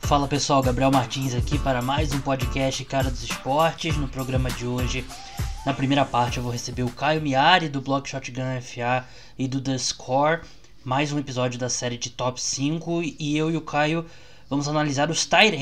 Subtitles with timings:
[0.00, 3.98] Fala pessoal, Gabriel Martins aqui para mais um podcast Cara dos Esportes.
[3.98, 5.04] No programa de hoje,
[5.66, 9.04] na primeira parte, eu vou receber o Caio Miari do blog Shotgun FA
[9.38, 10.40] e do The Score,
[10.82, 14.06] mais um episódio da série de Top 5 e eu e o Caio
[14.48, 15.54] vamos analisar os tight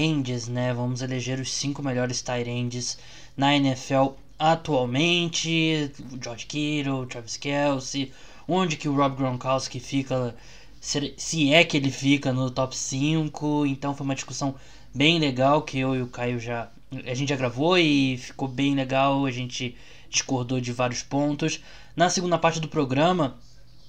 [0.51, 0.73] né?
[0.73, 2.97] Vamos eleger os 5 melhores tight
[3.37, 5.91] na NFL atualmente,
[6.23, 8.13] George Kittle, Travis Kelce,
[8.47, 10.35] onde que o Rob Gronkowski fica
[10.81, 13.67] se é que ele fica no top 5.
[13.67, 14.55] Então foi uma discussão
[14.95, 16.69] bem legal que eu e o Caio já.
[17.07, 19.25] A gente já gravou e ficou bem legal.
[19.25, 19.75] A gente
[20.11, 21.61] discordou de vários pontos.
[21.97, 23.37] Na segunda parte do programa,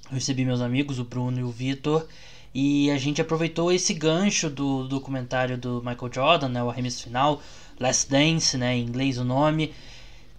[0.09, 2.07] eu recebi meus amigos, o Bruno e o Vitor.
[2.53, 7.41] E a gente aproveitou esse gancho do documentário do Michael Jordan, né, o arremesso final,
[7.77, 9.73] Last Dance, né, em inglês o nome,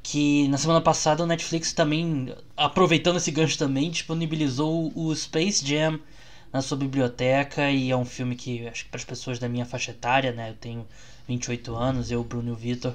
[0.09, 5.98] que na semana passada o Netflix também, aproveitando esse gancho também, disponibilizou o Space Jam
[6.52, 9.66] na sua biblioteca e é um filme que acho que para as pessoas da minha
[9.66, 10.51] faixa etária, né?
[10.51, 10.87] Eu tenho
[11.26, 12.95] 28 anos, eu, Bruno e o Vitor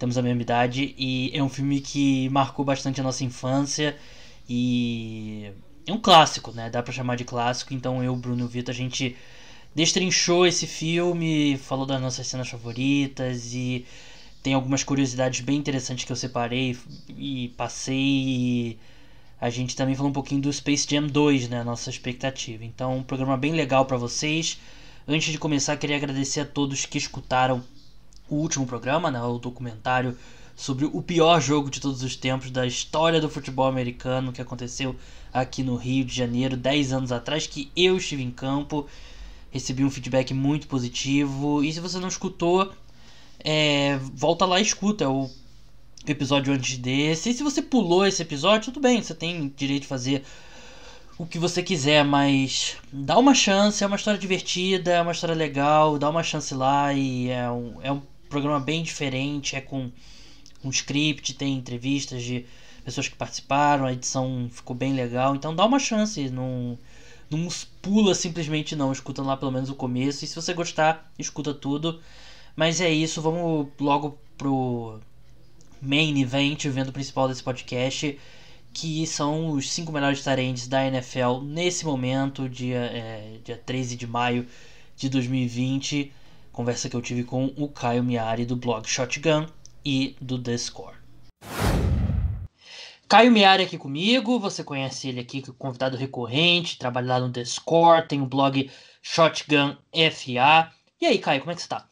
[0.00, 3.96] temos a mesma idade e é um filme que marcou bastante a nossa infância
[4.48, 5.48] e
[5.86, 6.68] é um clássico, né?
[6.68, 7.72] Dá para chamar de clássico.
[7.72, 9.16] Então eu, Bruno e o Vitor, a gente
[9.76, 13.86] destrinchou esse filme, falou das nossas cenas favoritas e
[14.42, 16.76] tem algumas curiosidades bem interessantes que eu separei
[17.16, 18.78] e passei e
[19.40, 21.64] a gente também falou um pouquinho do Space Jam 2, né?
[21.64, 22.64] Nossa expectativa.
[22.64, 24.56] Então, um programa bem legal para vocês.
[25.06, 27.60] Antes de começar, queria agradecer a todos que escutaram
[28.28, 29.20] o último programa, né?
[29.20, 30.16] O documentário
[30.54, 34.94] sobre o pior jogo de todos os tempos da história do futebol americano que aconteceu
[35.32, 38.86] aqui no Rio de Janeiro 10 anos atrás, que eu estive em campo.
[39.50, 41.64] Recebi um feedback muito positivo.
[41.64, 42.72] E se você não escutou,
[43.44, 45.08] é, volta lá e escuta.
[45.08, 45.30] O
[46.06, 47.30] episódio antes desse.
[47.30, 50.24] E se você pulou esse episódio, tudo bem, você tem direito de fazer
[51.18, 55.34] o que você quiser, mas dá uma chance, é uma história divertida, é uma história
[55.34, 59.90] legal, dá uma chance lá e é um, é um programa bem diferente, é com
[60.64, 62.46] um script, tem entrevistas de
[62.84, 66.76] pessoas que participaram, a edição ficou bem legal, então dá uma chance, não,
[67.30, 67.46] não
[67.80, 72.00] pula simplesmente não, escuta lá pelo menos o começo, e se você gostar, escuta tudo.
[72.54, 75.00] Mas é isso, vamos logo pro
[75.80, 78.18] main event, o evento principal desse podcast,
[78.72, 84.06] que são os cinco melhores tarentes da NFL nesse momento, dia, é, dia 13 de
[84.06, 84.46] maio
[84.96, 86.12] de 2020.
[86.52, 89.46] Conversa que eu tive com o Caio Miari do blog Shotgun
[89.84, 90.96] e do The Score.
[93.08, 98.06] Caio Miari aqui comigo, você conhece ele aqui, convidado recorrente, trabalha lá no The Score,
[98.06, 98.70] tem o blog
[99.02, 100.72] Shotgun FA.
[101.00, 101.86] E aí, Caio, como é que você tá?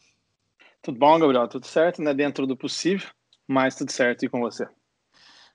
[0.83, 1.47] Tudo bom, Gabriel?
[1.47, 2.15] Tudo certo, né?
[2.15, 3.09] Dentro do possível.
[3.47, 4.67] Mas tudo certo, e com você?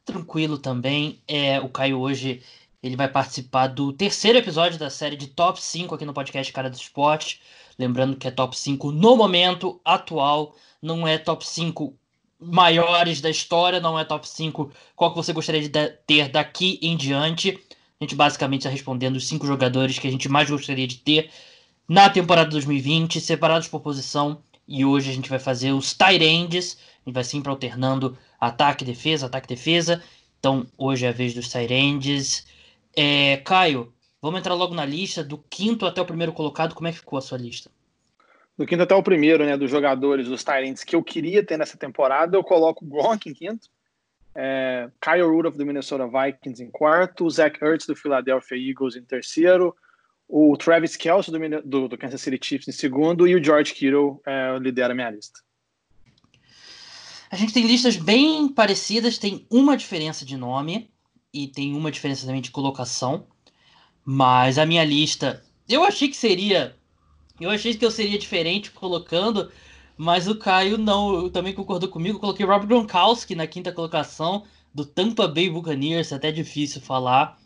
[0.04, 1.22] Tranquilo também.
[1.28, 2.44] É, o Caio hoje
[2.84, 6.70] ele vai participar do terceiro episódio da série de Top 5 aqui no podcast Cara
[6.70, 7.42] do Esporte.
[7.80, 11.96] Lembrando que é Top 5 no momento atual, não é Top 5
[12.40, 15.70] maiores da história, não é Top 5 qual que você gostaria de
[16.06, 17.60] ter daqui em diante.
[18.00, 21.32] A gente basicamente está respondendo os cinco jogadores que a gente mais gostaria de ter
[21.88, 24.44] na temporada 2020, separados por posição.
[24.68, 29.28] E hoje a gente vai fazer os tight ends gente vai sempre alternando ataque, defesa,
[29.28, 30.04] ataque, defesa.
[30.40, 32.46] Então, hoje é a vez dos Tyrands.
[32.96, 36.92] É, Caio, vamos entrar logo na lista, do quinto até o primeiro colocado, como é
[36.92, 37.70] que ficou a sua lista?
[38.58, 41.78] Do quinto até o primeiro, né, dos jogadores, dos Tyrants que eu queria ter nessa
[41.78, 43.68] temporada, eu coloco o Gronk em quinto,
[44.34, 49.76] é, Kyle Rudolph do Minnesota Vikings em quarto, Zach Ertz do Philadelphia Eagles em terceiro,
[50.28, 54.22] o Travis Kelce do, do, do Kansas City Chiefs em segundo e o George Kittle
[54.26, 55.40] é, lidera a minha lista.
[57.30, 60.90] A gente tem listas bem parecidas, tem uma diferença de nome
[61.34, 63.28] e tem uma diferença também de colocação.
[64.04, 66.76] Mas a minha lista, eu achei que seria.
[67.40, 69.52] Eu achei que eu seria diferente colocando,
[69.98, 72.18] mas o Caio não, também concordou comigo.
[72.18, 77.38] Eu coloquei Rob Gronkowski na quinta colocação do Tampa Bay Buccaneers, é até difícil falar.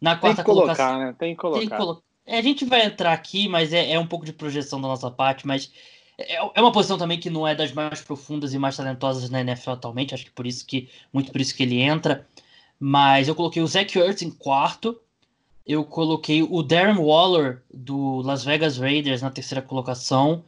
[0.00, 1.14] Na quarta tem que colocar, colocação, né?
[1.18, 1.60] Tem que colocar.
[1.60, 2.02] Tem que colo...
[2.26, 5.10] é, a gente vai entrar aqui, mas é, é um pouco de projeção da nossa
[5.10, 5.70] parte, mas
[6.18, 9.40] é, é uma posição também que não é das mais profundas e mais talentosas na
[9.40, 12.26] NFL atualmente, acho que por isso que muito por isso que ele entra.
[12.78, 15.00] Mas eu coloquei o Zach Ertz em quarto.
[15.66, 20.44] Eu coloquei o Darren Waller do Las Vegas Raiders na terceira colocação.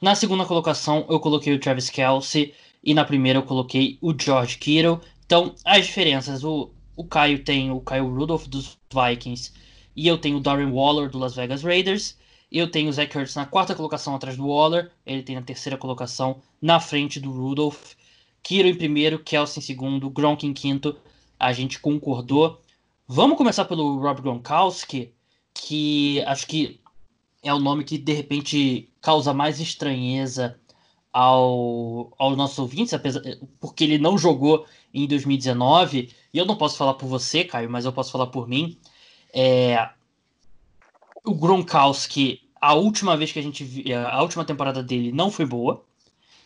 [0.00, 2.54] Na segunda colocação eu coloquei o Travis Kelsey
[2.84, 5.00] e na primeira eu coloquei o George Kittle.
[5.24, 9.52] Então, as diferenças, o, o Caio tem o Kyle Rudolph dos Vikings
[9.98, 12.16] e eu tenho o Darren Waller do Las Vegas Raiders.
[12.52, 14.92] Eu tenho o Zach Ertz na quarta colocação atrás do Waller.
[15.04, 17.94] Ele tem na terceira colocação na frente do Rudolph.
[18.40, 20.96] Kiro em primeiro, Kelsey em segundo, Gronk em quinto.
[21.36, 22.62] A gente concordou.
[23.08, 25.12] Vamos começar pelo Rob Gronkowski,
[25.52, 26.80] que acho que
[27.42, 30.56] é o nome que de repente causa mais estranheza
[31.12, 33.20] ao, aos nossos ouvintes, apesar,
[33.58, 34.64] porque ele não jogou
[34.94, 38.46] em 2019, e eu não posso falar por você, Caio, mas eu posso falar por
[38.46, 38.78] mim.
[39.32, 39.88] É,
[41.24, 45.46] o Gronkowski, a última vez que a gente viu, a última temporada dele não foi
[45.46, 45.84] boa.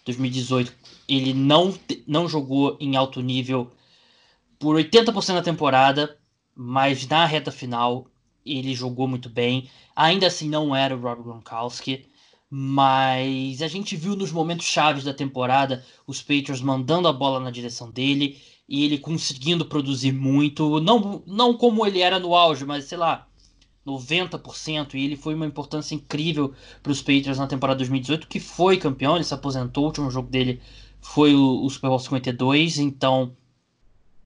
[0.04, 0.74] 2018,
[1.08, 3.70] ele não, não jogou em alto nível
[4.58, 6.18] por 80% da temporada,
[6.54, 8.06] mas na reta final
[8.44, 9.68] ele jogou muito bem.
[9.94, 12.06] Ainda assim, não era o Rob Gronkowski,
[12.50, 17.50] mas a gente viu nos momentos chaves da temporada os Patriots mandando a bola na
[17.50, 20.80] direção dele e ele conseguindo produzir muito.
[20.80, 23.28] Não, não como ele era no auge, mas sei lá,
[23.86, 24.94] 90%.
[24.94, 29.16] E ele foi uma importância incrível para os Patriots na temporada 2018, que foi campeão.
[29.16, 30.60] Ele se aposentou, o último jogo dele
[31.00, 32.78] foi o, o Super Bowl 52.
[32.78, 33.36] Então,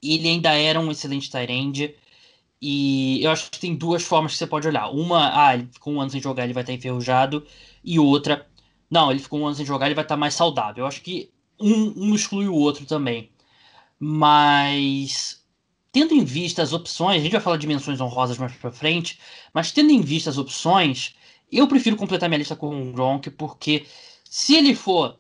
[0.02, 1.94] ele ainda era um excelente end.
[2.60, 4.88] E eu acho que tem duas formas que você pode olhar.
[4.88, 7.44] Uma, ah, ele ficou um ano sem jogar, ele vai estar enferrujado.
[7.84, 8.46] E outra,
[8.90, 10.84] não, ele ficou um ano sem jogar, ele vai estar mais saudável.
[10.84, 11.30] Eu acho que
[11.60, 13.30] um, um exclui o outro também.
[13.98, 15.44] Mas,
[15.92, 19.18] tendo em vista as opções, a gente vai falar de menções honrosas mais pra frente,
[19.52, 21.14] mas tendo em vista as opções,
[21.50, 23.86] eu prefiro completar minha lista com o Gronk, porque
[24.24, 25.18] se ele for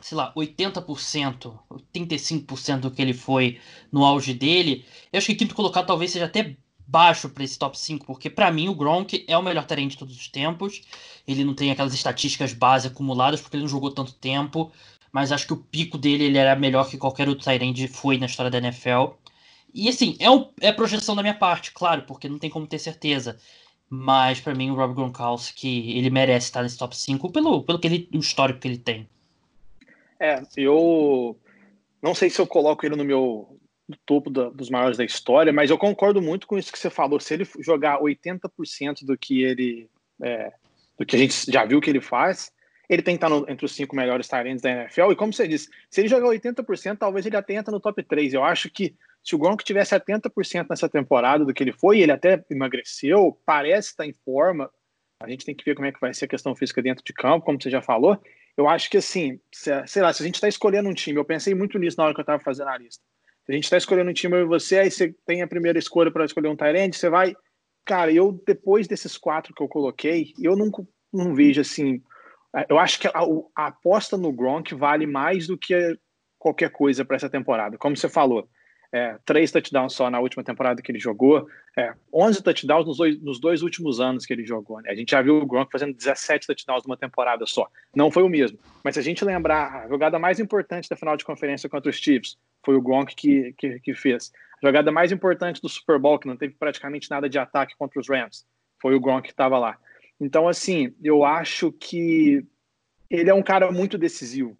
[0.00, 3.60] sei lá, 80%, 85% do que ele foi
[3.90, 6.56] no auge dele, eu acho que quinto colocado talvez seja até
[6.86, 9.98] baixo para esse top 5, porque para mim o Gronk é o melhor terreno de
[9.98, 10.82] todos os tempos.
[11.26, 14.72] Ele não tem aquelas estatísticas base acumuladas porque ele não jogou tanto tempo,
[15.12, 18.26] mas acho que o pico dele ele era melhor que qualquer outro Tyrande foi na
[18.26, 19.14] história da NFL.
[19.74, 22.78] E assim, é, um, é projeção da minha parte, claro, porque não tem como ter
[22.78, 23.38] certeza.
[23.90, 27.86] Mas para mim o Rob Gronkowski, ele merece estar nesse top 5 pelo, pelo que
[27.86, 29.08] ele, o histórico que ele tem.
[30.20, 31.36] É, eu
[32.02, 33.58] não sei se eu coloco ele no meu
[33.88, 36.90] no topo da, dos maiores da história, mas eu concordo muito com isso que você
[36.90, 37.18] falou.
[37.18, 39.88] Se ele jogar 80% do que ele
[40.20, 40.52] é,
[40.98, 42.52] do que a gente já viu que ele faz,
[42.88, 45.12] ele tem que estar no, entre os cinco melhores talentos da NFL.
[45.12, 48.34] E como você disse, se ele jogar 80%, talvez ele até entre no top 3.
[48.34, 52.12] Eu acho que se o Gronk tivesse 70% nessa temporada do que ele foi, ele
[52.12, 54.70] até emagreceu, parece estar em forma.
[55.20, 57.12] A gente tem que ver como é que vai ser a questão física dentro de
[57.12, 58.18] campo, como você já falou.
[58.56, 61.54] Eu acho que assim, sei lá, se a gente está escolhendo um time, eu pensei
[61.54, 63.02] muito nisso na hora que eu estava fazendo a lista.
[63.44, 66.10] Se a gente está escolhendo um time e você, aí você tem a primeira escolha
[66.10, 67.34] para escolher um Tyrande, você vai.
[67.84, 70.70] Cara, eu depois desses quatro que eu coloquei, eu não,
[71.12, 72.02] não vejo assim.
[72.68, 73.12] Eu acho que a,
[73.56, 75.98] a aposta no Gronk vale mais do que
[76.38, 77.76] qualquer coisa para essa temporada.
[77.76, 78.48] Como você falou,
[78.90, 81.46] é, três touchdowns só na última temporada que ele jogou,
[81.76, 84.80] é, 11 touchdowns nos dois, nos dois últimos anos que ele jogou.
[84.80, 84.90] Né?
[84.90, 87.66] A gente já viu o Gronk fazendo 17 touchdowns numa temporada só.
[87.94, 88.58] Não foi o mesmo.
[88.82, 91.96] Mas se a gente lembrar, a jogada mais importante da final de conferência contra os
[91.96, 94.32] Chiefs foi o Gronk que, que, que fez.
[94.62, 98.00] A jogada mais importante do Super Bowl, que não teve praticamente nada de ataque contra
[98.00, 98.46] os Rams,
[98.80, 99.76] foi o Gronk que estava lá.
[100.20, 102.44] Então, assim, eu acho que
[103.08, 104.56] ele é um cara muito decisivo.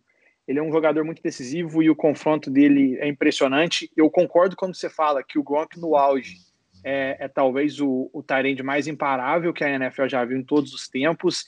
[0.46, 3.90] Ele é um jogador muito decisivo e o confronto dele é impressionante.
[3.94, 6.36] Eu concordo quando você fala que o Gronk no auge
[6.82, 10.72] é, é talvez o, o Tyrande mais imparável que a NFL já viu em todos
[10.72, 11.44] os tempos.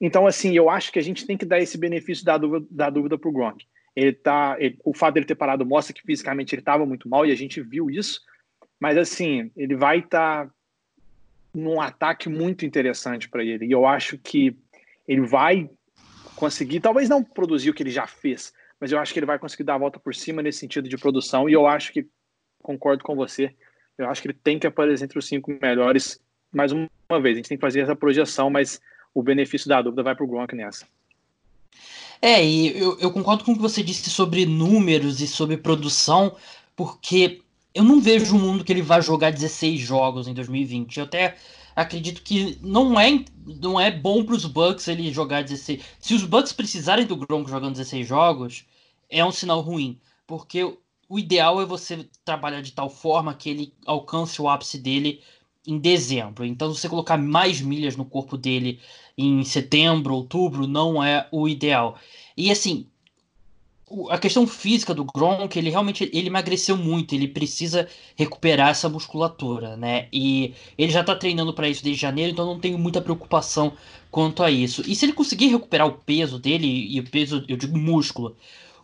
[0.00, 2.90] Então, assim, eu acho que a gente tem que dar esse benefício da dúvida, da
[2.90, 3.64] dúvida Gronk.
[3.94, 7.24] Ele tá, ele, o fato dele ter parado mostra que fisicamente ele estava muito mal
[7.24, 8.20] e a gente viu isso.
[8.80, 10.54] Mas, assim, ele vai estar tá
[11.54, 13.66] num ataque muito interessante para ele.
[13.66, 14.56] E eu acho que
[15.06, 15.68] ele vai
[16.34, 19.38] conseguir, talvez não produzir o que ele já fez, mas eu acho que ele vai
[19.38, 21.48] conseguir dar a volta por cima nesse sentido de produção.
[21.48, 22.06] E eu acho que,
[22.62, 23.54] concordo com você,
[23.98, 26.88] eu acho que ele tem que aparecer entre os cinco melhores mais uma
[27.20, 27.34] vez.
[27.34, 28.80] A gente tem que fazer essa projeção, mas
[29.14, 30.86] o benefício da dúvida vai para o Gronk nessa.
[32.20, 36.36] É, e eu, eu concordo com o que você disse sobre números e sobre produção,
[36.76, 37.42] porque
[37.74, 40.98] eu não vejo um mundo que ele vai jogar 16 jogos em 2020.
[40.98, 41.36] Eu até
[41.74, 43.24] acredito que não é,
[43.60, 45.82] não é bom para os Bucks ele jogar 16.
[45.98, 48.64] Se os Bucks precisarem do Gronk jogando 16 jogos,
[49.08, 50.76] é um sinal ruim, porque
[51.08, 55.20] o ideal é você trabalhar de tal forma que ele alcance o ápice dele
[55.66, 56.44] em dezembro.
[56.44, 58.80] Então, você colocar mais milhas no corpo dele
[59.16, 61.98] em setembro, outubro, não é o ideal.
[62.36, 62.86] E assim,
[64.10, 69.76] a questão física do Gronk, ele realmente ele emagreceu muito, ele precisa recuperar essa musculatura,
[69.76, 70.08] né?
[70.12, 73.72] E ele já tá treinando para isso desde janeiro, então não tenho muita preocupação
[74.10, 74.82] quanto a isso.
[74.86, 78.36] E se ele conseguir recuperar o peso dele, e o peso, eu digo músculo,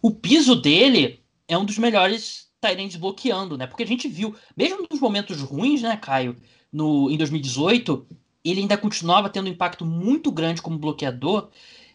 [0.02, 3.66] o piso dele é um dos melhores Tyrants bloqueando, né?
[3.66, 6.36] Porque a gente viu, mesmo nos momentos ruins, né, Caio,
[6.72, 8.06] no, em 2018,
[8.44, 11.48] ele ainda continuava tendo um impacto muito grande como bloqueador.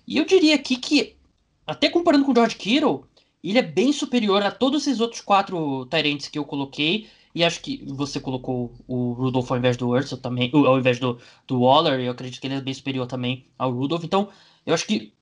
[0.07, 1.15] E eu diria aqui que
[1.65, 3.05] até comparando com o George Kittle,
[3.43, 7.61] ele é bem superior a todos esses outros quatro Tyrants que eu coloquei E acho
[7.61, 11.99] que você colocou o Rudolph ao invés do Urso também, ao invés do, do Waller,
[11.99, 14.03] eu acredito que ele é bem superior também ao Rudolph.
[14.03, 14.29] Então,
[14.65, 15.13] eu acho que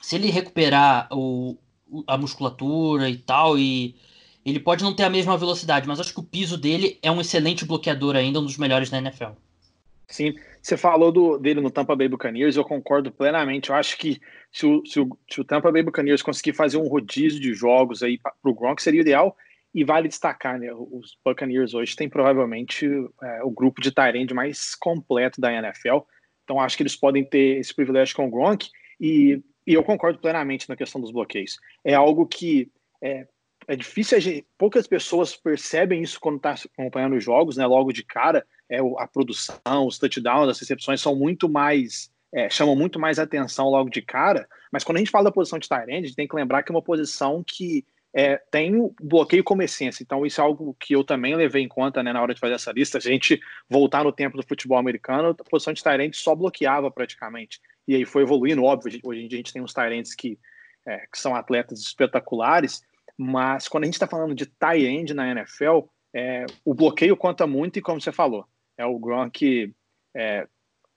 [0.00, 1.58] se ele recuperar o,
[2.06, 3.96] a musculatura e tal, e
[4.44, 7.20] ele pode não ter a mesma velocidade, mas acho que o piso dele é um
[7.20, 9.32] excelente bloqueador ainda, um dos melhores da NFL.
[10.06, 13.68] Sim, você falou do, dele no Tampa Bay Buccaneers, eu concordo plenamente.
[13.68, 16.88] Eu acho que se o, se o, se o Tampa Bay Buccaneers conseguir fazer um
[16.88, 19.36] rodízio de jogos aí para o Gronk, seria ideal.
[19.74, 20.72] E vale destacar, né?
[20.72, 22.86] Os Buccaneers hoje têm provavelmente
[23.22, 25.98] é, o grupo de Tyrande mais completo da NFL.
[26.42, 28.68] Então acho que eles podem ter esse privilégio com o Gronk.
[28.98, 31.58] E, e eu concordo plenamente na questão dos bloqueios.
[31.84, 33.28] É algo que é,
[33.68, 37.66] é difícil, gente, poucas pessoas percebem isso quando está acompanhando os jogos, né?
[37.66, 42.10] Logo de cara, é, a produção, os touchdowns, as recepções são muito mais.
[42.32, 45.58] É, chamam muito mais atenção logo de cara, mas quando a gente fala da posição
[45.58, 48.94] de Tyrande, a gente tem que lembrar que é uma posição que é, tem o
[49.00, 50.02] bloqueio como essência.
[50.02, 52.54] Então, isso é algo que eu também levei em conta né, na hora de fazer
[52.54, 52.98] essa lista.
[52.98, 57.60] A gente voltar no tempo do futebol americano, a posição de Tyrande só bloqueava praticamente.
[57.86, 59.00] E aí foi evoluindo, óbvio.
[59.04, 60.38] Hoje em dia a gente tem uns Tyrands que,
[60.86, 62.82] é, que são atletas espetaculares,
[63.16, 67.46] mas quando a gente está falando de tie end na NFL, é, o bloqueio conta
[67.46, 69.74] muito, e como você falou, é o Gronk,
[70.14, 70.46] é,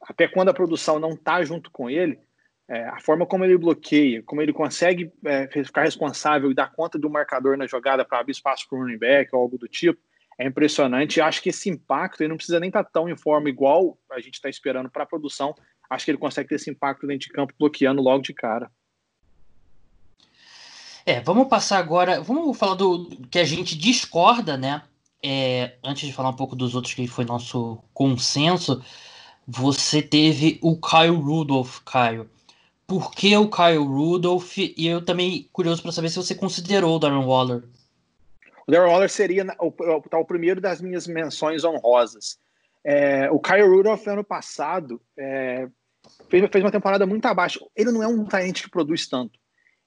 [0.03, 2.19] até quando a produção não está junto com ele,
[2.67, 6.97] é, a forma como ele bloqueia, como ele consegue é, ficar responsável e dar conta
[6.97, 9.99] do marcador na jogada para abrir espaço para o running back ou algo do tipo,
[10.37, 11.19] é impressionante.
[11.19, 14.19] Acho que esse impacto ele não precisa nem estar tá tão em forma igual a
[14.19, 15.53] gente está esperando para a produção.
[15.89, 18.71] Acho que ele consegue ter esse impacto dentro de campo bloqueando logo de cara.
[21.05, 22.21] É, vamos passar agora.
[22.21, 24.83] Vamos falar do que a gente discorda, né?
[25.23, 28.83] é, antes de falar um pouco dos outros que foi nosso consenso,
[29.53, 32.29] você teve o Kyle Rudolph, Caio.
[32.87, 34.57] Por que o Kyle Rudolph?
[34.57, 37.63] E eu também curioso para saber se você considerou o Darren Waller.
[38.65, 39.71] O Darren Waller seria o,
[40.09, 42.39] tá, o primeiro das minhas menções honrosas.
[42.83, 45.67] É, o Kyle Rudolph, ano passado, é,
[46.29, 47.59] fez, fez, uma temporada muito abaixo.
[47.75, 49.37] Ele não é um talento que produz tanto.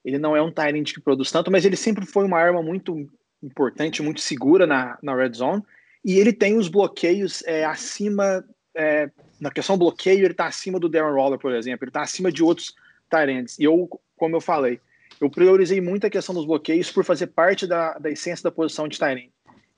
[0.04, 3.08] Ele não é um talento que produz tanto, mas ele sempre foi uma arma muito
[3.42, 5.62] importante, muito segura na, na red zone.
[6.04, 8.44] E ele tem os bloqueios é, acima.
[9.40, 11.84] Na questão bloqueio, ele está acima do Darren Waller, por exemplo.
[11.84, 12.74] Ele está acima de outros
[13.10, 13.58] Tyrants.
[13.58, 14.80] E eu, como eu falei,
[15.20, 18.88] eu priorizei muito a questão dos bloqueios por fazer parte da, da essência da posição
[18.88, 19.28] de Tyrant.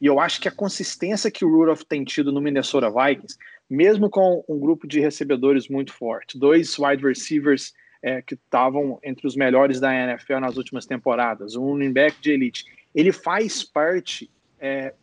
[0.01, 4.11] E eu acho que a consistência que o Rudolph tem tido no Minnesota Vikings, mesmo
[4.11, 7.73] com um grupo de recebedores muito forte, dois wide receivers
[8.03, 12.31] é, que estavam entre os melhores da NFL nas últimas temporadas, um running back de
[12.31, 12.65] elite
[12.97, 14.95] ele faz parte é,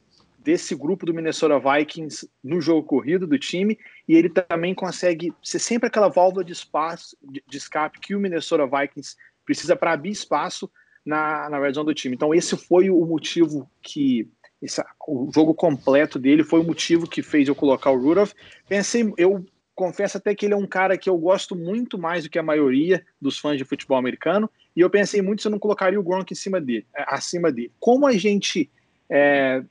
[0.44, 5.60] desse grupo do Minnesota Vikings no jogo corrido do time e ele também consegue ser
[5.60, 10.12] sempre aquela válvula de espaço, de, de escape que o Minnesota Vikings precisa para abrir
[10.12, 10.70] espaço
[11.06, 12.16] na, na red zone do time.
[12.16, 14.30] Então esse foi o motivo que
[14.62, 18.34] esse, o jogo completo dele foi o motivo que fez eu colocar o Rudolph.
[18.68, 19.46] Pensei, eu
[19.76, 22.44] confesso até que ele é um cara que eu gosto muito mais do que a
[22.44, 26.04] maioria dos fãs de futebol americano e eu pensei muito se eu não colocaria o
[26.04, 27.72] Gronk em cima dele, é, acima dele.
[27.80, 28.70] Como a gente
[29.10, 29.64] é,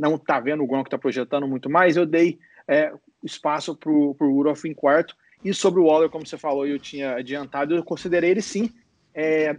[0.00, 2.92] não está vendo o Gronk está projetando muito mais, eu dei é,
[3.22, 5.14] espaço para o Rudolph em quarto.
[5.44, 8.70] E sobre o Waller, como você falou, eu tinha adiantado, eu considerei ele sim.
[9.14, 9.56] É,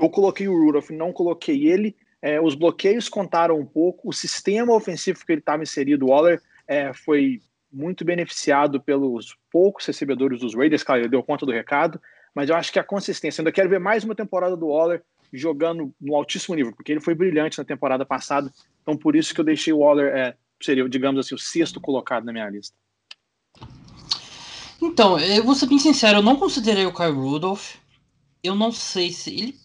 [0.00, 1.96] eu coloquei o Rudolph, não coloquei ele.
[2.22, 4.08] É, os bloqueios contaram um pouco.
[4.08, 7.40] O sistema ofensivo que ele estava inserido, o Waller, é, foi
[7.72, 12.00] muito beneficiado pelos poucos recebedores dos Raiders, claro, ele deu conta do recado,
[12.34, 15.94] mas eu acho que a consistência, ainda quero ver mais uma temporada do Waller jogando
[16.00, 18.50] no altíssimo nível, porque ele foi brilhante na temporada passada,
[18.90, 22.24] então por isso que eu deixei o Waller, é, seria, digamos assim, o sexto colocado
[22.24, 22.74] na minha lista.
[24.82, 27.76] Então, eu vou ser bem sincero, eu não considerei o Kyle Rudolph,
[28.42, 29.60] eu não sei se ele...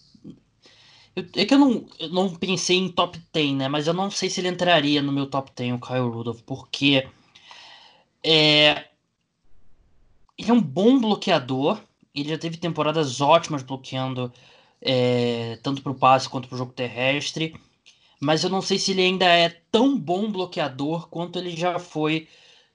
[1.16, 4.12] Eu, é que eu não, eu não pensei em top 10, né, mas eu não
[4.12, 7.08] sei se ele entraria no meu top 10, o Kyle Rudolph, porque...
[8.24, 8.90] É,
[10.38, 11.80] ele é um bom bloqueador,
[12.14, 14.32] ele já teve temporadas ótimas bloqueando
[14.82, 17.56] é, tanto para o passe quanto para o jogo terrestre.
[18.20, 22.28] Mas eu não sei se ele ainda é tão bom bloqueador quanto ele já foi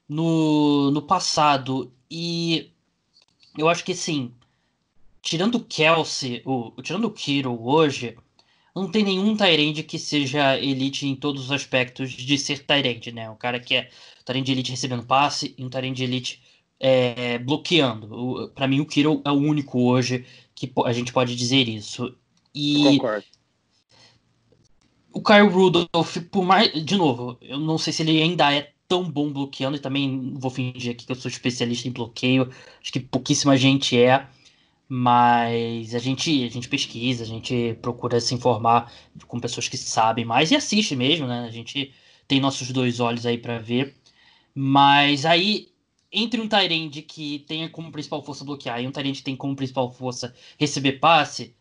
[0.08, 1.92] no, no passado.
[2.10, 2.70] E
[3.56, 4.34] eu acho que sim,
[5.22, 8.16] tirando o Kelsey, o, tirando o Kiro hoje,
[8.74, 13.30] não tem nenhum Tyrande que seja elite em todos os aspectos de ser Tyrande, né?
[13.30, 13.90] O cara que é
[14.24, 16.42] Tyrande elite recebendo passe e um Tyrande elite
[16.78, 18.50] é, bloqueando.
[18.54, 22.16] Para mim, o Kiro é o único hoje que a gente pode dizer isso.
[22.54, 23.24] E Concordo.
[25.12, 26.72] O Kyle Rudolph, por mais.
[26.84, 30.50] De novo, eu não sei se ele ainda é tão bom bloqueando, e também vou
[30.50, 32.50] fingir aqui que eu sou especialista em bloqueio.
[32.80, 34.26] Acho que pouquíssima gente é.
[34.88, 38.92] Mas a gente, a gente pesquisa, a gente procura se informar
[39.28, 41.44] com pessoas que sabem mais e assiste mesmo, né?
[41.46, 41.92] A gente
[42.26, 43.94] tem nossos dois olhos aí para ver.
[44.54, 45.68] Mas aí,
[46.10, 49.54] entre um Tyrande que tenha como principal força bloquear e um Tyrande que tem como
[49.54, 51.54] principal força receber passe,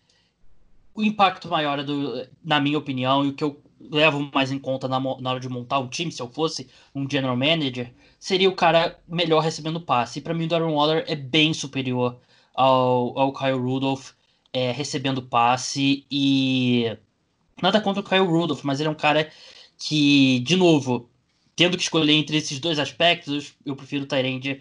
[0.99, 4.59] o impacto maior, é do, na minha opinião, e o que eu levo mais em
[4.59, 8.49] conta na, na hora de montar um time, se eu fosse um general manager, seria
[8.49, 10.19] o cara melhor recebendo passe.
[10.19, 12.19] E para mim, o Darren Waller é bem superior
[12.53, 14.11] ao, ao Kyle Rudolph
[14.51, 16.05] é, recebendo passe.
[16.11, 16.97] E
[17.61, 19.31] nada contra o Kyle Rudolph, mas ele é um cara
[19.77, 21.09] que, de novo,
[21.55, 24.59] tendo que escolher entre esses dois aspectos, eu prefiro o Tyrande,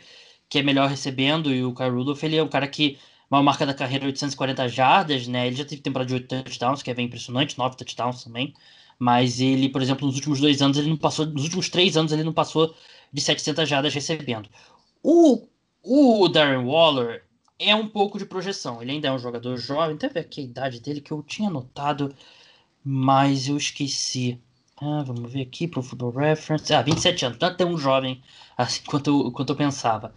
[0.48, 2.96] que é melhor recebendo, e o Kyle Rudolph, ele é um cara que
[3.30, 5.46] uma marca da carreira 840 jardas, né?
[5.46, 8.54] Ele já teve temporada de 8 touchdowns, que é bem impressionante, 9 touchdowns também.
[8.98, 12.12] Mas ele, por exemplo, nos últimos dois anos, ele não passou, nos últimos três anos,
[12.12, 12.74] ele não passou
[13.12, 14.48] de 700 jardas recebendo.
[15.02, 15.46] O,
[15.82, 17.24] o Darren Waller
[17.58, 18.80] é um pouco de projeção.
[18.82, 21.50] Ele ainda é um jogador jovem, até ver aqui a idade dele que eu tinha
[21.50, 22.14] notado,
[22.84, 24.40] mas eu esqueci.
[24.80, 26.72] Ah, vamos ver aqui pro Football Reference.
[26.72, 28.22] Ah, 27 anos, não é tão jovem
[28.56, 30.14] assim quanto eu, quanto eu pensava.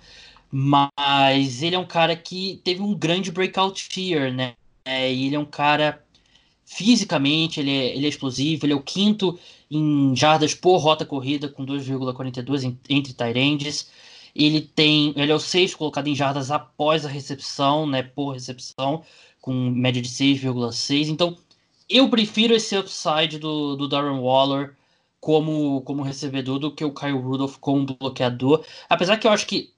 [0.52, 4.54] Mas ele é um cara que teve um grande breakout fear, né?
[4.84, 6.04] É, ele é um cara
[6.66, 9.40] fisicamente, ele é, ele é explosivo, ele é o quinto
[9.70, 13.90] em jardas por rota corrida, com 2,42 entre Tyrandes.
[14.36, 15.14] Ele tem.
[15.16, 18.04] Ele é o sexto colocado em jardas após a recepção, né?
[18.04, 19.04] Por recepção,
[19.42, 21.10] com média de 6,6.
[21.10, 21.38] Então,
[21.90, 24.76] eu prefiro esse upside do, do Darren Waller
[25.20, 28.66] como, como recebedor do que o Kyle Rudolph como bloqueador.
[28.90, 29.74] Apesar que eu acho que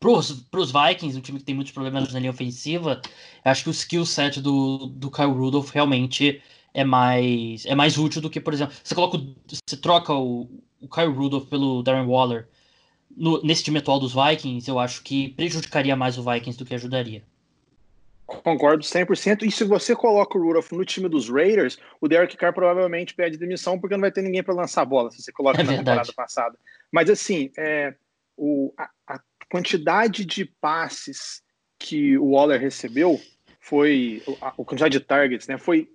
[0.00, 3.00] pros, pros Vikings, um time que tem muitos problemas na linha ofensiva,
[3.44, 6.42] acho que o skill set do, do Kyle Rudolph realmente
[6.72, 10.48] é mais é mais útil do que, por exemplo, você coloca você troca o,
[10.80, 12.48] o Kyle Rudolph pelo Darren Waller
[13.16, 16.74] no, nesse time atual dos Vikings, eu acho que prejudicaria mais o Vikings do que
[16.74, 17.22] ajudaria.
[18.24, 19.42] Concordo 100%.
[19.42, 23.36] E se você coloca o Rudolph no time dos Raiders, o Derek Carr provavelmente pede
[23.36, 25.72] demissão porque não vai ter ninguém para lançar a bola, se você coloca é na
[25.72, 25.84] verdade.
[25.84, 26.56] temporada passada.
[26.92, 27.94] Mas assim, é,
[28.36, 28.88] o, a,
[29.50, 31.42] quantidade de passes
[31.78, 33.20] que o Waller recebeu
[33.60, 35.58] foi a, a quantidade de targets, né?
[35.58, 35.88] Foi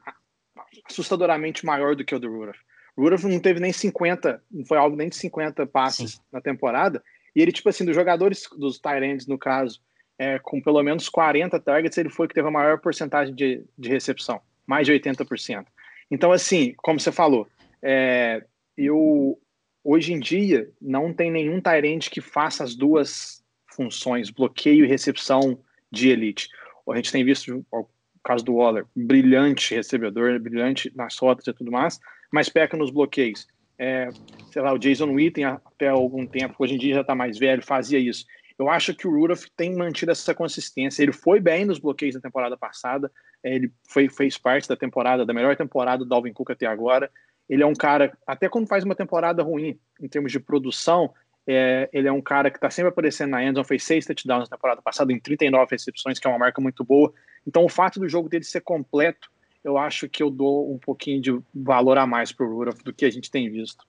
[0.88, 2.58] assustadoramente maior do que o do Rudolph.
[2.98, 6.20] Rudolph não teve nem 50, não foi algo nem de 50 passes Sim.
[6.32, 7.04] na temporada.
[7.36, 9.82] E ele, tipo assim, dos jogadores, dos Tyrants, no caso,
[10.18, 13.90] é, com pelo menos 40 targets, ele foi que teve a maior porcentagem de, de
[13.90, 15.66] recepção, mais de 80%.
[16.10, 17.48] Então, assim, como você falou,
[17.82, 18.46] é,
[18.78, 19.40] eu
[19.84, 23.45] hoje em dia não tem nenhum Tyrant que faça as duas
[23.76, 25.60] funções, bloqueio e recepção
[25.92, 26.50] de elite.
[26.90, 27.88] A gente tem visto o
[28.24, 32.00] caso do Waller, brilhante recebedor, brilhante nas rotas e tudo mais,
[32.32, 33.48] mas peca nos bloqueios.
[33.78, 34.10] É,
[34.52, 37.62] sei lá, o Jason Witten até algum tempo, hoje em dia já está mais velho,
[37.62, 38.26] fazia isso.
[38.58, 41.04] Eu acho que o Rudolph tem mantido essa consistência.
[41.04, 43.12] Ele foi bem nos bloqueios da temporada passada.
[43.44, 47.12] É, ele foi, fez parte da temporada, da melhor temporada do Dalvin Cook até agora.
[47.50, 51.14] Ele é um cara, até quando faz uma temporada ruim em termos de produção,
[51.48, 54.58] é, ele é um cara que está sempre aparecendo na endzone, fez seis touchdowns na
[54.58, 57.14] temporada passada em 39 recepções, que é uma marca muito boa.
[57.46, 59.30] Então, o fato do jogo dele ser completo,
[59.64, 62.94] eu acho que eu dou um pouquinho de valor a mais para o Rudolph do
[62.94, 63.86] que a gente tem visto.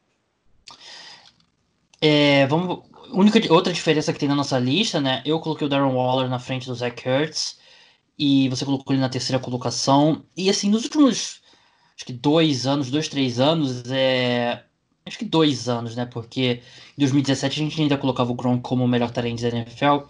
[2.01, 5.23] É, vamos, única outra diferença que tem na nossa lista, né?
[5.25, 7.59] Eu coloquei o Darren Waller na frente do Zach Ertz
[8.19, 10.25] e você colocou ele na terceira colocação.
[10.37, 11.41] E assim, nos últimos
[11.97, 14.63] acho que dois anos, dois, três anos, é,
[15.07, 16.05] acho que dois anos, né?
[16.05, 16.61] Porque
[16.97, 20.07] em 2017 a gente ainda colocava o Gronk como o melhor talento da NFL.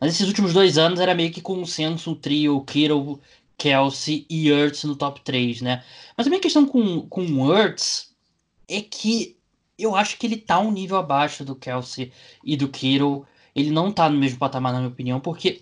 [0.00, 3.20] Mas esses últimos dois anos era meio que consenso, um trio, Kittle,
[3.58, 5.84] Kelsey e Ertz no top 3, né?
[6.16, 8.14] Mas a minha questão com, com o Ertz
[8.68, 9.36] é que
[9.78, 12.12] eu acho que ele tá um nível abaixo do Kelsey
[12.44, 13.24] e do Kittle.
[13.54, 15.60] Ele não tá no mesmo patamar, na minha opinião, porque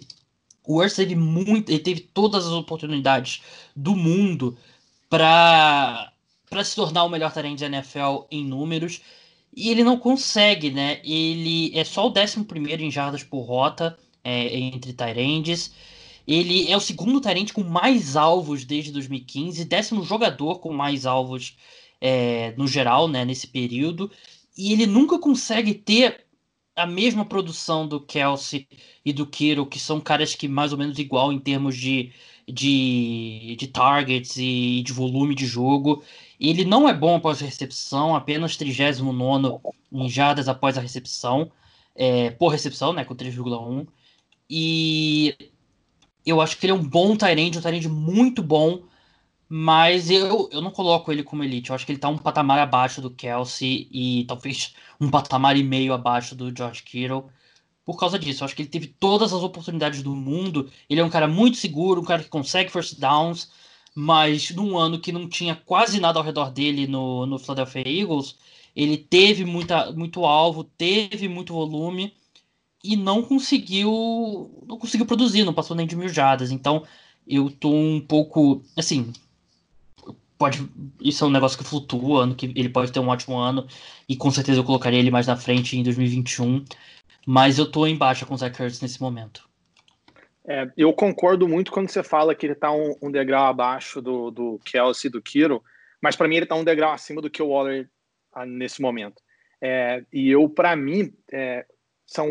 [0.66, 3.42] o Ertz teve muito, ele teve todas as oportunidades
[3.74, 4.56] do mundo
[5.08, 6.12] para
[6.48, 9.00] para se tornar o melhor talento da NFL em números.
[9.56, 11.00] E ele não consegue, né?
[11.04, 12.46] Ele é só o 11
[12.84, 15.72] em jardas por rota é, entre Tyrands.
[16.26, 21.56] Ele é o segundo Tyrant com mais alvos desde 2015, décimo jogador com mais alvos
[22.00, 24.10] é, no geral, né, nesse período.
[24.56, 26.24] E ele nunca consegue ter
[26.76, 28.66] a mesma produção do Kelsey
[29.04, 32.12] e do Kiro, que são caras que mais ou menos igual em termos de,
[32.48, 36.02] de, de targets e de volume de jogo.
[36.40, 39.60] Ele não é bom após a recepção, apenas 39
[39.92, 41.50] em jardas após a recepção,
[41.94, 43.86] é, por recepção, né, com 3,1.
[44.48, 45.36] E
[46.26, 48.82] eu acho que ele é um bom Tyrande, um Tyrande muito bom,
[49.48, 51.70] mas eu, eu não coloco ele como elite.
[51.70, 55.62] Eu acho que ele tá um patamar abaixo do Kelsey e talvez um patamar e
[55.62, 57.26] meio abaixo do George Kittle.
[57.84, 60.70] Por causa disso, eu acho que ele teve todas as oportunidades do mundo.
[60.88, 63.50] Ele é um cara muito seguro, um cara que consegue first downs,
[63.94, 68.36] mas num ano que não tinha quase nada ao redor dele no, no Philadelphia Eagles,
[68.74, 72.12] ele teve muita, muito alvo, teve muito volume
[72.82, 76.50] e não conseguiu não conseguiu produzir, não passou nem de mil jardas.
[76.50, 76.84] Então
[77.26, 79.12] eu tô um pouco assim,
[80.36, 80.68] pode
[81.00, 83.66] isso é um negócio que flutua, ano que ele pode ter um ótimo ano
[84.08, 86.64] e com certeza eu colocaria ele mais na frente em 2021,
[87.26, 89.48] mas eu tô em baixa com o Zach Ertz nesse momento.
[90.46, 94.30] É, eu concordo muito quando você fala que ele tá um, um degrau abaixo do,
[94.30, 95.62] do Kelsey do Kiro,
[96.02, 97.88] mas para mim ele tá um degrau acima do que o Waller
[98.32, 99.22] ah, nesse momento.
[99.60, 101.64] É, e eu, para mim, é,
[102.06, 102.28] são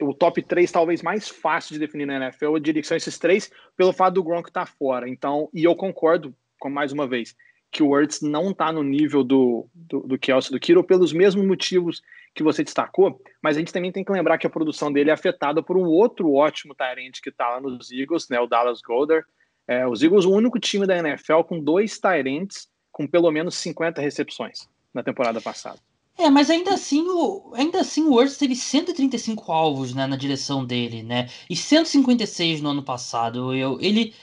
[0.00, 3.18] o top 3 talvez mais fácil de definir na NFL, eu diria que são esses
[3.18, 5.08] três, pelo fato do Gronk estar tá fora.
[5.08, 7.34] Então, e eu concordo, com mais uma vez,
[7.72, 11.44] que o Words não está no nível do, do, do Kelsey do Kiro pelos mesmos
[11.44, 12.00] motivos
[12.34, 15.12] que você destacou, mas a gente também tem que lembrar que a produção dele é
[15.12, 19.24] afetada por um outro ótimo Tyrant que está lá nos Eagles, né, o Dallas Golder.
[19.66, 24.00] É, os Eagles, o único time da NFL com dois Tyrants com pelo menos 50
[24.00, 25.78] recepções na temporada passada.
[26.16, 30.64] É, mas ainda assim o, ainda assim o Words teve 135 alvos né, na direção
[30.64, 31.28] dele, né?
[31.50, 33.52] E 156 no ano passado.
[33.52, 34.14] Eu, ele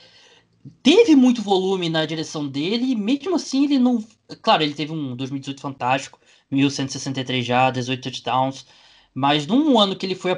[0.82, 4.02] teve muito volume na direção dele, mesmo assim ele não.
[4.40, 6.18] Claro, ele teve um 2018 fantástico,
[6.52, 8.66] 1163 já, 18 touchdowns.
[9.14, 10.32] Mas num ano que ele foi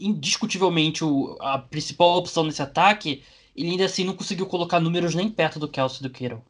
[0.00, 3.22] indiscutivelmente o, a principal opção nesse ataque,
[3.56, 6.42] ele ainda assim não conseguiu colocar números nem perto do Kelsey do Kittle.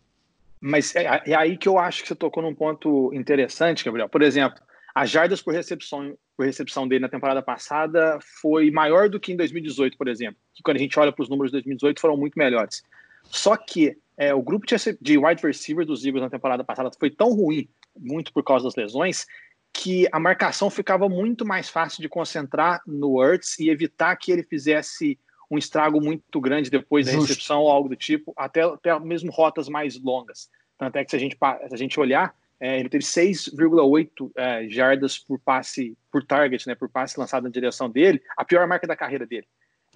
[0.60, 4.08] Mas é, é, aí que eu acho que você tocou num ponto interessante, Gabriel.
[4.08, 4.60] Por exemplo,
[4.94, 9.36] as jardas por recepção, por recepção dele na temporada passada foi maior do que em
[9.36, 10.36] 2018, por exemplo.
[10.54, 12.82] Que quando a gente olha para os números de 2018 foram muito melhores.
[13.24, 17.10] Só que é, o grupo de, de wide receivers dos Eagles na temporada passada foi
[17.10, 17.68] tão ruim,
[18.00, 19.26] muito por causa das lesões,
[19.72, 24.42] que a marcação ficava muito mais fácil de concentrar no Ertz e evitar que ele
[24.42, 25.18] fizesse
[25.50, 29.68] um estrago muito grande depois da recepção ou algo do tipo, até, até mesmo rotas
[29.68, 30.50] mais longas.
[30.76, 34.68] Tanto é que se a gente, se a gente olhar, é, ele teve 6,8 é,
[34.68, 38.86] jardas por passe, por target, né, por passe lançado na direção dele, a pior marca
[38.86, 39.46] da carreira dele.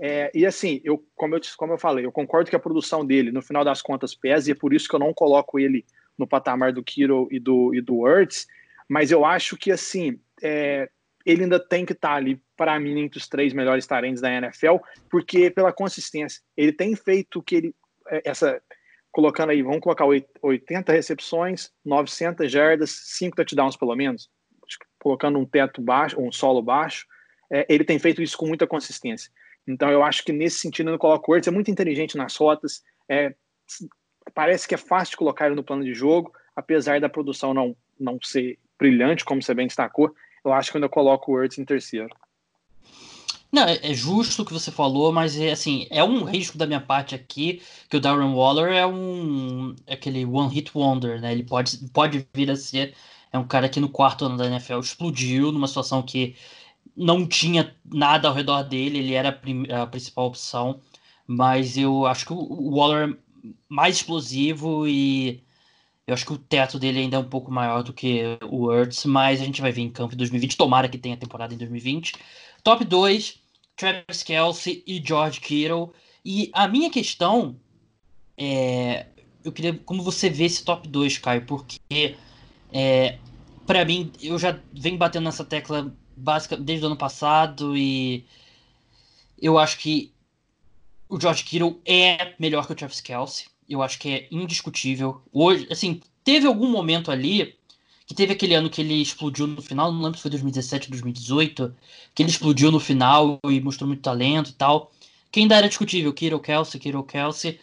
[0.00, 3.30] É, e assim, eu como, eu, como eu falei, eu concordo que a produção dele,
[3.30, 5.84] no final das contas, pesa, e é por isso que eu não coloco ele
[6.18, 8.46] no patamar do Kiro e do, e do Ertz,
[8.88, 10.88] mas eu acho que, assim, é,
[11.24, 14.32] ele ainda tem que estar tá ali, para mim, entre os três melhores talentos da
[14.32, 14.76] NFL,
[15.10, 17.74] porque pela consistência, ele tem feito que ele,
[18.08, 18.60] é, essa,
[19.10, 20.04] colocando aí, vamos colocar
[20.42, 24.28] 80 recepções, 900 jardas, 5 touchdowns pelo menos,
[24.98, 27.06] colocando um teto baixo, um solo baixo,
[27.50, 29.30] é, ele tem feito isso com muita consistência.
[29.66, 32.82] Então eu acho que nesse sentido eu coloco o Ertz, é muito inteligente nas rotas,
[33.08, 33.34] é,
[34.34, 38.18] parece que é fácil colocar ele no plano de jogo, apesar da produção não, não
[38.22, 42.14] ser brilhante, como você bem destacou, eu acho que ainda coloco o Ertz em terceiro.
[43.52, 46.66] Não, é, é justo o que você falou, mas é assim, é um risco da
[46.66, 51.32] minha parte aqui que o Darren Waller é um aquele one hit wonder, né?
[51.32, 52.94] Ele pode, pode vir a ser
[53.32, 56.36] é um cara que no quarto ano da NFL explodiu numa situação que
[56.96, 60.80] não tinha nada ao redor dele, ele era a, a principal opção,
[61.26, 63.16] mas eu acho que o Waller
[63.68, 65.42] mais explosivo e
[66.06, 69.04] eu acho que o teto dele ainda é um pouco maior do que o Ertz,
[69.04, 70.56] mas a gente vai ver em campo em 2020.
[70.56, 72.14] Tomara que tenha temporada em 2020.
[72.62, 73.38] Top 2,
[73.76, 75.92] Travis Kelsey e George Kittle.
[76.24, 77.56] E a minha questão
[78.36, 79.06] é.
[79.44, 79.74] Eu queria.
[79.84, 81.46] Como você vê esse top 2, Caio?
[81.46, 82.16] Porque.
[82.72, 83.18] É,
[83.66, 88.24] para mim, eu já venho batendo nessa tecla básica desde o ano passado e.
[89.40, 90.11] Eu acho que
[91.14, 95.22] o George Kittle é melhor que o Travis Kelsey eu acho que é indiscutível.
[95.32, 97.54] Hoje, assim, teve algum momento ali
[98.06, 100.90] que teve aquele ano que ele explodiu no final, não lembro se foi 2017 ou
[100.90, 101.74] 2018,
[102.14, 104.92] que ele explodiu no final e mostrou muito talento e tal.
[105.30, 107.58] Que ainda era discutível, Kiro Kelsey, Kiro Kelsey,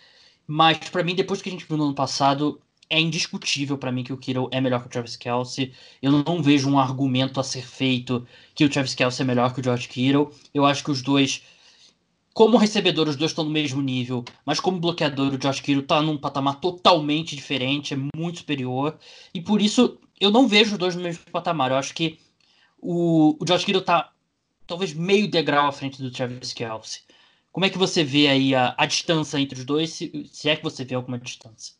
[0.47, 2.59] mas para mim, depois que a gente viu no ano passado,
[2.89, 5.71] é indiscutível para mim que o Kiro é melhor que o Travis Kelsey.
[6.01, 9.59] Eu não vejo um argumento a ser feito que o Travis Kelsey é melhor que
[9.59, 10.31] o George Kittle.
[10.51, 11.43] Eu acho que os dois
[12.33, 16.01] como recebedor, os dois estão no mesmo nível, mas como bloqueador, o Josh Kittle está
[16.01, 18.97] num patamar totalmente diferente, é muito superior,
[19.33, 21.71] e por isso eu não vejo os dois no mesmo patamar.
[21.71, 22.19] Eu acho que
[22.77, 24.11] o, o Josh Kittle está
[24.67, 27.01] talvez meio degrau à frente do Travis Kelce.
[27.51, 30.55] Como é que você vê aí a, a distância entre os dois, se, se, é
[30.55, 31.73] que você vê alguma distância?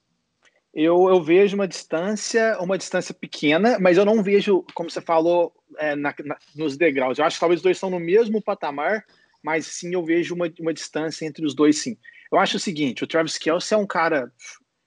[0.73, 5.53] Eu, eu vejo uma distância, uma distância pequena, mas eu não vejo, como você falou,
[5.77, 7.17] é, na, na, nos degraus.
[7.17, 9.05] Eu acho que talvez os dois estão no mesmo patamar,
[9.43, 11.97] mas sim eu vejo uma, uma distância entre os dois, sim.
[12.31, 14.31] Eu acho o seguinte, o Travis Kelce é um cara,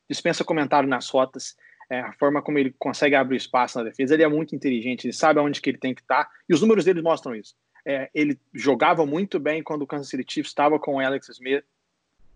[0.09, 1.57] dispensa comentário nas rotas,
[1.91, 5.13] é, a forma como ele consegue abrir espaço na defesa, ele é muito inteligente, ele
[5.13, 7.55] sabe aonde que ele tem que estar, tá, e os números dele mostram isso.
[7.85, 11.65] É, ele jogava muito bem quando o Kansas City Chiefs estava com o Alex Smith,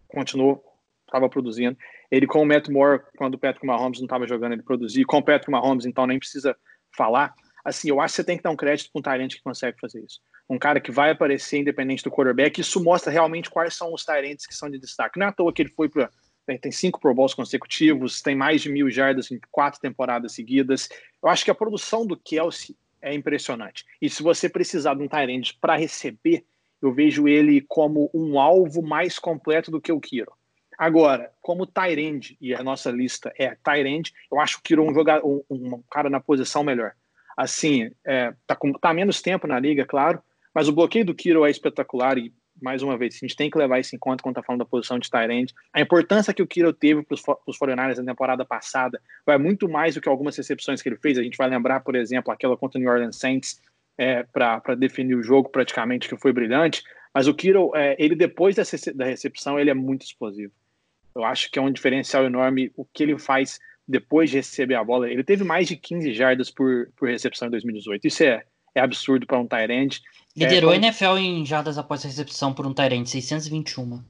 [0.09, 0.63] continuou,
[1.07, 1.77] estava produzindo.
[2.11, 5.05] Ele com o Matt Moore, quando o Patrick Mahomes não estava jogando, ele produzia.
[5.07, 6.57] Com o Patrick Mahomes, então nem precisa
[6.97, 9.43] falar, assim, eu acho que você tem que dar um crédito para um Tyrant que
[9.43, 10.21] consegue fazer isso.
[10.49, 14.47] Um cara que vai aparecer independente do quarterback, isso mostra realmente quais são os Tyrants
[14.47, 15.19] que são de destaque.
[15.19, 16.11] Não é à toa que ele foi para
[16.61, 20.89] tem cinco Pro Bowls consecutivos, tem mais de mil jardas em quatro temporadas seguidas.
[21.21, 23.85] Eu acho que a produção do Kelsey é impressionante.
[24.01, 26.45] E se você precisar de um Tyrande para receber,
[26.81, 30.33] eu vejo ele como um alvo mais completo do que o Kiro.
[30.79, 34.93] Agora, como Tyrande, e a nossa lista é Tyrande, eu acho o Kiro um,
[35.25, 36.93] um, um cara na posição melhor.
[37.37, 40.23] Assim, é, tá, com, tá menos tempo na liga, claro,
[40.57, 43.59] mas o bloqueio do Kiro é espetacular e mais uma vez, a gente tem que
[43.59, 45.53] levar isso em conta quando está falando da posição de Tyrande.
[45.71, 47.15] A importância que o Kiro teve para
[47.47, 51.19] os 49 na temporada passada vai muito mais do que algumas recepções que ele fez.
[51.19, 53.61] A gente vai lembrar, por exemplo, aquela contra o New Orleans Saints
[53.99, 56.83] é, para definir o jogo praticamente, que foi brilhante.
[57.13, 60.55] Mas o Kiro, é, ele depois da recepção, ele é muito explosivo.
[61.15, 64.83] Eu acho que é um diferencial enorme o que ele faz depois de receber a
[64.83, 65.11] bola.
[65.11, 68.07] Ele teve mais de 15 jardas por, por recepção em 2018.
[68.07, 68.43] Isso é,
[68.79, 70.03] é absurdo para um Tyrande.
[70.37, 74.03] Liderou é, a NFL em jardas após a recepção por um Tyrande, 621.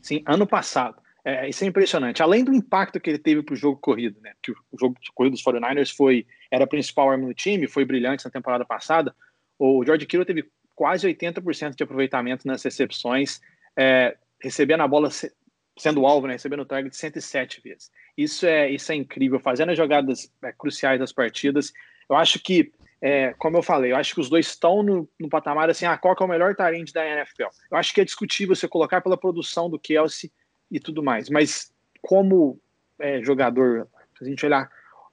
[0.00, 0.96] Sim, ano passado.
[1.24, 2.22] É, isso é impressionante.
[2.22, 4.32] Além do impacto que ele teve para o jogo corrido, né?
[4.42, 8.24] Que o jogo corrido dos 49ers foi, era a principal arma do time, foi brilhante
[8.24, 9.14] na temporada passada.
[9.58, 13.40] O George Kittle teve quase 80% de aproveitamento nas recepções,
[13.76, 15.08] é, recebendo a bola
[15.76, 17.90] sendo alvo, né, recebendo o target 107 vezes.
[18.16, 21.72] Isso é, isso é incrível, fazendo as jogadas é, cruciais das partidas.
[22.08, 22.72] Eu acho que
[23.06, 25.98] é, como eu falei, eu acho que os dois estão no, no patamar assim, ah,
[25.98, 27.48] qual é o melhor talento da NFL?
[27.70, 30.32] Eu acho que é discutível você colocar pela produção do Kelsey
[30.70, 32.58] e tudo mais, mas como
[32.98, 33.86] é, jogador,
[34.16, 34.70] se a gente olhar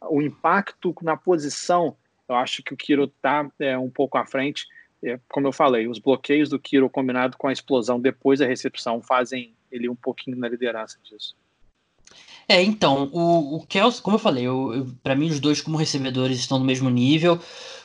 [0.10, 1.98] o impacto na posição,
[2.30, 4.66] eu acho que o Kiro está é, um pouco à frente.
[5.04, 9.02] É, como eu falei, os bloqueios do Kiro combinado com a explosão depois da recepção
[9.02, 11.36] fazem ele um pouquinho na liderança disso.
[12.48, 14.46] É, então, o, o Kelsey, como eu falei,
[15.02, 17.40] para mim os dois como recebedores estão no mesmo nível.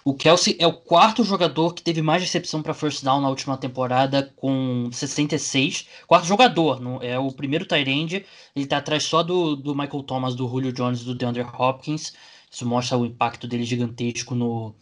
[0.04, 3.56] O Kelsey é o quarto jogador que teve mais recepção para first down na última
[3.56, 5.88] temporada com 66.
[6.06, 8.24] Quarto jogador, não, é o primeiro Tyrande.
[8.54, 12.12] Ele tá atrás só do, do Michael Thomas, do Julio Jones do DeAndre Hopkins.
[12.50, 14.74] Isso mostra o impacto dele gigantesco no,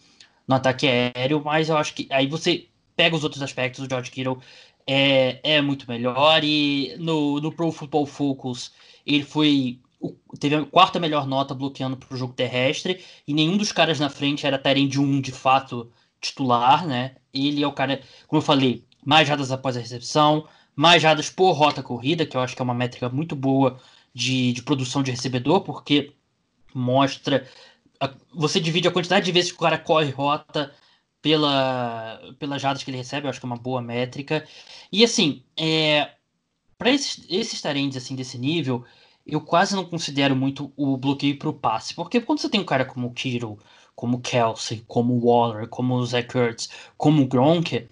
[0.46, 4.10] no ataque aéreo, mas eu acho que aí você pega os outros aspectos, o George
[4.10, 4.38] Kittle
[4.86, 8.72] é, é muito melhor e no, no Pro Football Focus
[9.06, 9.80] ele foi
[10.38, 14.10] teve a quarta melhor nota bloqueando para o jogo terrestre e nenhum dos caras na
[14.10, 17.16] frente era de 1 de fato titular, né?
[17.32, 21.52] Ele é o cara, como eu falei, mais jadas após a recepção, mais jadas por
[21.52, 23.78] rota corrida, que eu acho que é uma métrica muito boa
[24.12, 26.12] de, de produção de recebedor, porque
[26.74, 27.46] mostra.
[28.00, 30.72] A, você divide a quantidade de vezes que o cara corre rota
[31.24, 34.46] pela, pelas jadas que ele recebe, eu acho que é uma boa métrica.
[34.92, 36.10] E assim, é,
[36.76, 38.84] para esses, esses tarendes assim, desse nível,
[39.26, 41.94] eu quase não considero muito o bloqueio para o passe.
[41.94, 43.58] Porque quando você tem um cara como o Kiro,
[43.96, 47.88] como o Kelsey, como o Waller, como o Zach Ertz, como o Gronk,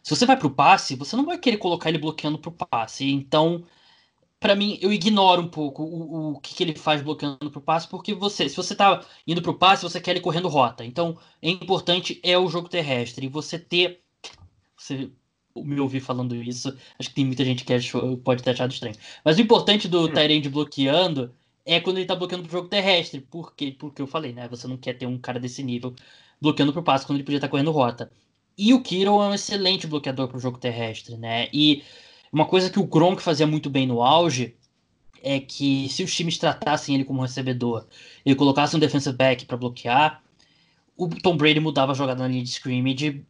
[0.00, 2.52] se você vai para o passe, você não vai querer colocar ele bloqueando para o
[2.52, 3.10] passe.
[3.10, 3.64] Então,
[4.46, 7.62] para mim, eu ignoro um pouco o, o que, que, ele faz bloqueando para o
[7.62, 10.84] passe, porque você, se você está indo para o passe, você quer ele correndo rota.
[10.84, 13.26] Então, é importante é o jogo terrestre.
[13.26, 14.00] E você ter.
[14.76, 15.10] Você
[15.56, 16.68] me ouvir falando isso.
[16.96, 18.94] Acho que tem muita gente que achou, pode ter achado estranho.
[19.24, 20.12] Mas o importante do hum.
[20.12, 23.20] Tyrande bloqueando é quando ele tá bloqueando pro jogo terrestre.
[23.20, 24.46] Porque, porque eu falei, né?
[24.46, 25.92] Você não quer ter um cara desse nível
[26.40, 28.12] bloqueando pro passe quando ele podia estar tá correndo rota.
[28.56, 31.48] E o Kiro é um excelente bloqueador pro jogo terrestre, né?
[31.52, 31.82] E
[32.36, 34.54] uma coisa que o Gronk fazia muito bem no auge
[35.22, 37.86] é que se os times tratassem ele como recebedor,
[38.26, 40.22] ele colocasse um defensive back para bloquear,
[40.94, 43.24] o Tom Brady mudava a jogada na linha de scrimmage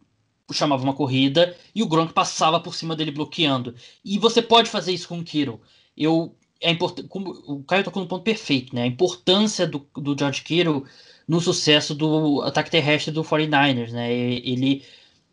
[0.52, 3.76] chamava uma corrida e o Gronk passava por cima dele bloqueando.
[4.04, 5.60] E você pode fazer isso com o Kittle.
[5.96, 8.82] Eu é importante, o Caio tocou no ponto perfeito, né?
[8.82, 10.84] A importância do, do George Kittle
[11.28, 14.12] no sucesso do ataque terrestre do 49ers, né?
[14.12, 14.84] Ele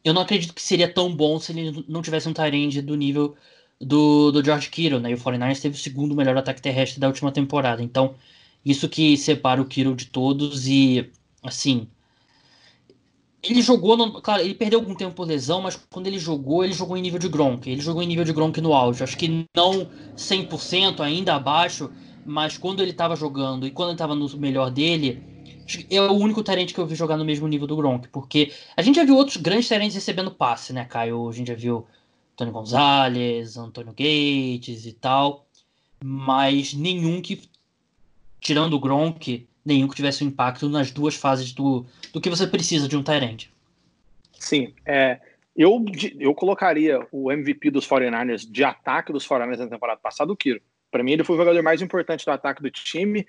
[0.04, 3.36] eu não acredito que seria tão bom se ele não tivesse um Tyrande do nível
[3.84, 5.12] do, do George Kittle, né?
[5.12, 7.82] E o 49ers teve o segundo melhor ataque terrestre da última temporada.
[7.82, 8.16] Então,
[8.66, 11.10] isso que separa o Kittle de todos e
[11.44, 11.88] assim,
[13.44, 16.74] ele jogou, no, claro, ele perdeu algum tempo por lesão, mas quando ele jogou, ele
[16.74, 17.70] jogou em nível de Gronk.
[17.70, 19.04] Ele jogou em nível de Gronk no auge.
[19.04, 21.92] Acho que não 100%, ainda abaixo,
[22.26, 25.22] mas quando ele estava jogando e quando ele estava no melhor dele,
[25.90, 28.08] é o único talento que eu vi jogar no mesmo nível do Gronk.
[28.08, 31.28] Porque a gente já viu outros grandes talentos recebendo passe, né, Caio?
[31.28, 31.86] A gente já viu
[32.36, 35.46] Tony Gonzalez, Antônio Gates e tal,
[36.04, 37.50] mas nenhum que,
[38.40, 42.46] tirando o Gronk, nenhum que tivesse um impacto nas duas fases do, do que você
[42.46, 43.52] precisa de um Tyrande.
[44.40, 45.20] Sim, é,
[45.56, 45.86] eu,
[46.20, 50.62] eu colocaria o MVP dos 49ers de ataque dos 49ers na temporada passada, o Kiro.
[50.92, 53.26] Para mim, ele foi o jogador mais importante do ataque do time.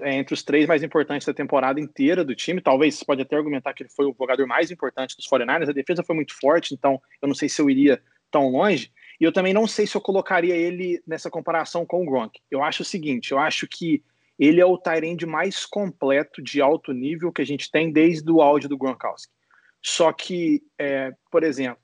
[0.00, 2.60] é, entre os três mais importantes da temporada inteira do time.
[2.60, 5.68] Talvez você pode até argumentar que ele foi o jogador mais importante dos 49ers.
[5.68, 8.92] A defesa foi muito forte, então eu não sei se eu iria tão longe.
[9.20, 12.38] E eu também não sei se eu colocaria ele nessa comparação com o Gronk.
[12.50, 14.02] Eu acho o seguinte, eu acho que
[14.38, 18.42] ele é o Tyrande mais completo de alto nível que a gente tem desde o
[18.42, 19.32] áudio do Gronkowski.
[19.82, 21.78] Só que, é, por exemplo,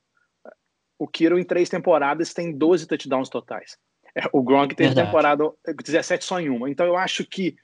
[0.99, 3.77] o Kiro em três temporadas tem 12 touchdowns totais.
[4.15, 5.51] É, o Gronk tem temporada
[5.83, 6.69] 17 só em uma.
[6.69, 7.55] Então eu acho que,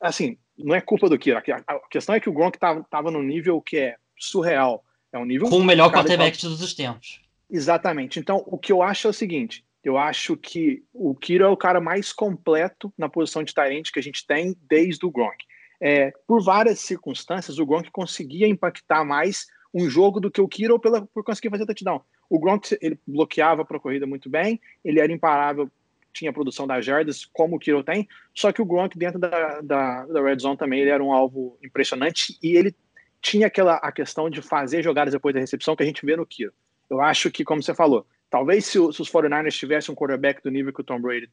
[0.00, 1.38] assim, não é culpa do Kiro.
[1.38, 4.82] A questão é que o Gronk estava tava no nível que é surreal.
[5.12, 5.48] É um nível.
[5.50, 7.20] Com o melhor quarterback de todos os tempos.
[7.50, 8.18] Exatamente.
[8.20, 11.56] Então, o que eu acho é o seguinte: eu acho que o Kiro é o
[11.56, 15.44] cara mais completo na posição de Tyrant que a gente tem desde o Gronk.
[15.80, 20.78] É, por várias circunstâncias, o Gronk conseguia impactar mais um jogo do que o Kiro
[20.78, 22.02] pela, por conseguir fazer touchdown.
[22.28, 25.70] O Gronk ele bloqueava para a corrida muito bem, ele era imparável,
[26.12, 30.06] tinha produção das jardas, como o Kiro tem, só que o Gronk dentro da, da,
[30.06, 32.74] da red zone também ele era um alvo impressionante e ele
[33.22, 36.26] tinha aquela a questão de fazer jogadas depois da recepção que a gente vê no
[36.26, 36.52] Kiro.
[36.90, 40.72] Eu acho que, como você falou, talvez se, os 49ers tivessem um quarterback do nível
[40.72, 41.30] que o Tom Brady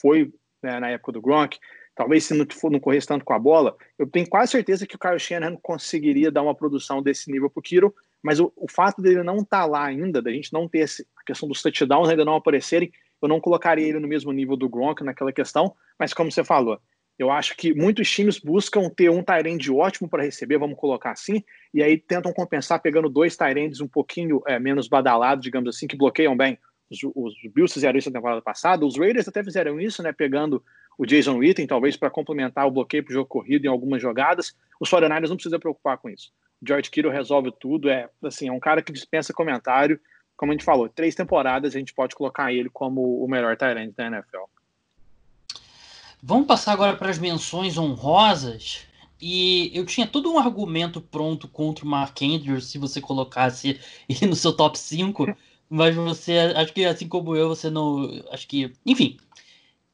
[0.00, 0.32] foi
[0.62, 1.58] né, na época do Gronk,
[1.94, 4.98] talvez se não, não corresse tanto com a bola, eu tenho quase certeza que o
[4.98, 9.00] Kyle Shanahan conseguiria dar uma produção desse nível para o Kiro, mas o, o, fato
[9.00, 12.08] dele não estar tá lá ainda, da gente não ter esse, a questão dos touchdowns
[12.08, 16.12] ainda não aparecerem, eu não colocaria ele no mesmo nível do Gronk naquela questão, mas
[16.12, 16.78] como você falou,
[17.18, 21.42] eu acho que muitos times buscam ter um Tyrande ótimo para receber, vamos colocar assim,
[21.72, 25.96] e aí tentam compensar pegando dois Tyrands um pouquinho é, menos badalados, digamos assim, que
[25.96, 26.58] bloqueiam bem.
[26.90, 30.62] Os, os Bills fizeram isso na temporada passada, os Raiders até fizeram isso, né, pegando
[30.98, 34.54] o Jason Witten, talvez para complementar o bloqueio para o jogo corrido em algumas jogadas.
[34.80, 36.32] Os 49ers não precisam preocupar com isso.
[36.62, 40.00] O George Kittle resolve tudo, é assim, é um cara que dispensa comentário.
[40.36, 43.94] Como a gente falou, três temporadas a gente pode colocar ele como o melhor Tyrant
[43.94, 44.44] da NFL.
[46.28, 48.80] Vamos passar agora para as menções honrosas.
[49.20, 53.78] E eu tinha todo um argumento pronto contra o Mark Andrews se você colocasse
[54.10, 55.24] ele no seu top 5,
[55.70, 58.10] mas você, acho que assim como eu, você não.
[58.32, 58.72] Acho que.
[58.84, 59.18] Enfim.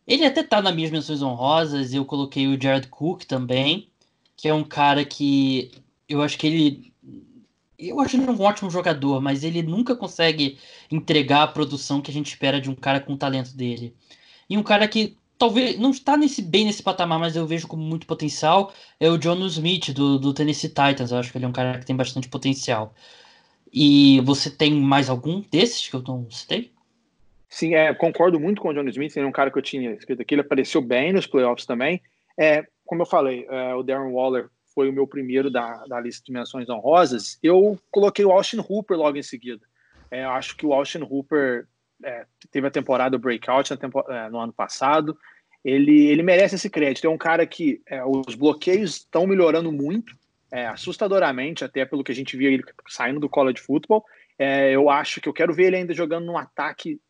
[0.06, 3.90] Ele até tá nas minhas menções honrosas, eu coloquei o Jared Cook também,
[4.34, 5.70] que é um cara que
[6.08, 6.94] eu acho que ele.
[7.78, 10.58] Eu acho ele um ótimo jogador, mas ele nunca consegue
[10.90, 13.94] entregar a produção que a gente espera de um cara com o talento dele.
[14.48, 17.82] E um cara que talvez não está nesse, bem nesse patamar, mas eu vejo como
[17.82, 21.10] muito potencial, é o John Smith, do, do Tennessee Titans.
[21.10, 22.94] Eu acho que ele é um cara que tem bastante potencial.
[23.72, 26.70] E você tem mais algum desses que eu não citei?
[27.48, 29.92] Sim, é, concordo muito com o John Smith, ele é um cara que eu tinha
[29.92, 32.00] escrito aqui, ele apareceu bem nos playoffs também.
[32.38, 36.24] É, como eu falei, é, o Darren Waller foi o meu primeiro da, da lista
[36.24, 37.38] de menções honrosas.
[37.42, 39.66] Eu coloquei o Austin Hooper logo em seguida.
[40.10, 41.66] É, acho que o Austin Hooper
[42.04, 45.16] é, teve a temporada breakout é, no ano passado
[45.64, 47.06] ele, ele merece esse crédito.
[47.06, 50.16] É um cara que é, os bloqueios estão melhorando muito,
[50.50, 54.04] é, assustadoramente, até pelo que a gente via ele saindo do college football.
[54.38, 57.00] É, eu acho que eu quero ver ele ainda jogando num ataque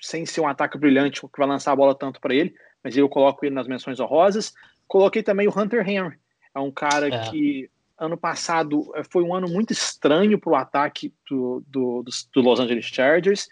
[0.00, 3.08] sem ser um ataque brilhante que vai lançar a bola tanto para ele, mas eu
[3.08, 4.52] coloco ele nas menções honrosas.
[4.86, 6.16] Coloquei também o Hunter Henry,
[6.54, 7.30] é um cara é.
[7.30, 12.58] que ano passado foi um ano muito estranho para o ataque do, do, do Los
[12.58, 13.48] Angeles Chargers.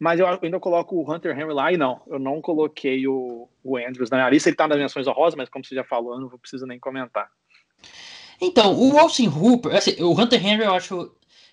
[0.00, 3.76] Mas eu ainda coloco o Hunter Henry lá e não, eu não coloquei o, o
[3.76, 4.48] Andrews na minha lista.
[4.48, 7.28] Ele tá nas menções honrosas, mas como você já falou, eu não preciso nem comentar.
[8.40, 11.12] Então, o Austin Hooper, assim, o Hunter Henry, eu acho.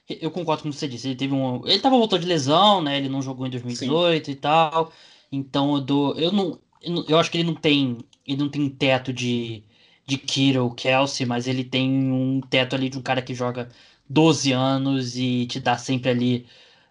[0.09, 1.09] Eu concordo com o que você disse.
[1.09, 1.67] Ele teve um.
[1.67, 2.97] Ele tava voltando de lesão, né?
[2.97, 4.31] Ele não jogou em 2018 Sim.
[4.31, 4.93] e tal.
[5.29, 6.15] Então eu dou.
[6.15, 6.57] Eu não.
[7.05, 7.97] Eu acho que ele não tem.
[8.25, 9.61] Ele não tem teto de.
[10.05, 13.67] De Kiro, Kelsey, mas ele tem um teto ali de um cara que joga
[14.09, 16.47] 12 anos e te dá sempre ali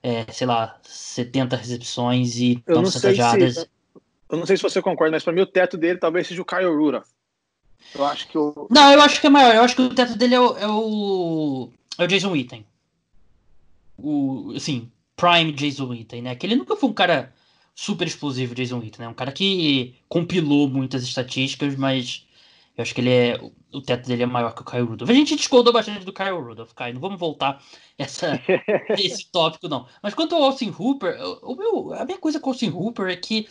[0.06, 3.54] é, sei lá, 70 recepções e tantas jardas.
[3.56, 3.68] Se,
[4.30, 6.44] eu não sei se você concorda, mas para mim o teto dele talvez seja o
[6.44, 7.08] Kyle Rudolph.
[7.92, 8.68] Eu acho que o.
[8.70, 9.56] Não, eu acho que é maior.
[9.56, 10.56] Eu acho que o teto dele é o.
[10.58, 12.64] É o, é o Jason Witten.
[13.98, 14.52] O.
[14.54, 16.36] Assim, Prime Jason Witten, né?
[16.36, 17.34] Que ele nunca foi um cara
[17.74, 19.08] super explosivo, Jason Witten, né?
[19.08, 22.25] Um cara que compilou muitas estatísticas, mas
[22.76, 23.40] eu acho que ele é.
[23.72, 25.10] O teto dele é maior que o Kyle Rudolph.
[25.10, 26.94] A gente discordou bastante do Kyle Rudolph, Caio.
[26.94, 27.62] Não vamos voltar
[27.96, 28.38] essa,
[28.98, 29.86] esse tópico, não.
[30.02, 33.16] Mas quanto ao Austin Hooper, o meu, a minha coisa com o Austin Hooper é
[33.16, 33.48] que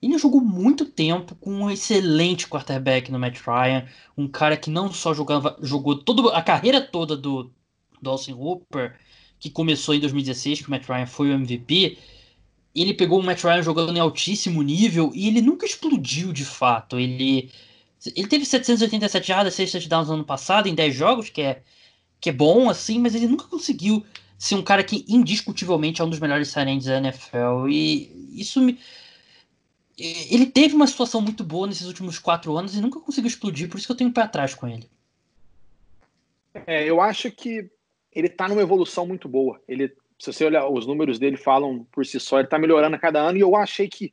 [0.00, 3.86] ele jogou muito tempo com um excelente quarterback no Matt Ryan.
[4.16, 7.50] Um cara que não só jogava, jogou toda a carreira toda do,
[8.00, 8.96] do Austin Hooper,
[9.40, 11.98] que começou em 2016, que o Matt Ryan foi o MVP.
[12.72, 17.00] Ele pegou o Matt Ryan jogando em altíssimo nível e ele nunca explodiu de fato.
[17.00, 17.50] Ele
[18.14, 21.62] ele teve 787 jardas, 6 touchdowns no ano passado, em 10 jogos, que é,
[22.20, 24.04] que é bom, assim, mas ele nunca conseguiu
[24.38, 27.68] ser um cara que indiscutivelmente é um dos melhores signings da NFL.
[27.68, 28.78] E isso me.
[29.96, 33.78] ele teve uma situação muito boa nesses últimos quatro anos e nunca conseguiu explodir, por
[33.78, 34.88] isso que eu tenho um pé atrás com ele.
[36.66, 37.70] É, eu acho que
[38.12, 39.60] ele está numa evolução muito boa.
[39.66, 39.88] Ele,
[40.18, 43.20] se você olhar, os números dele falam por si só, ele está melhorando a cada
[43.20, 44.12] ano, e eu achei que,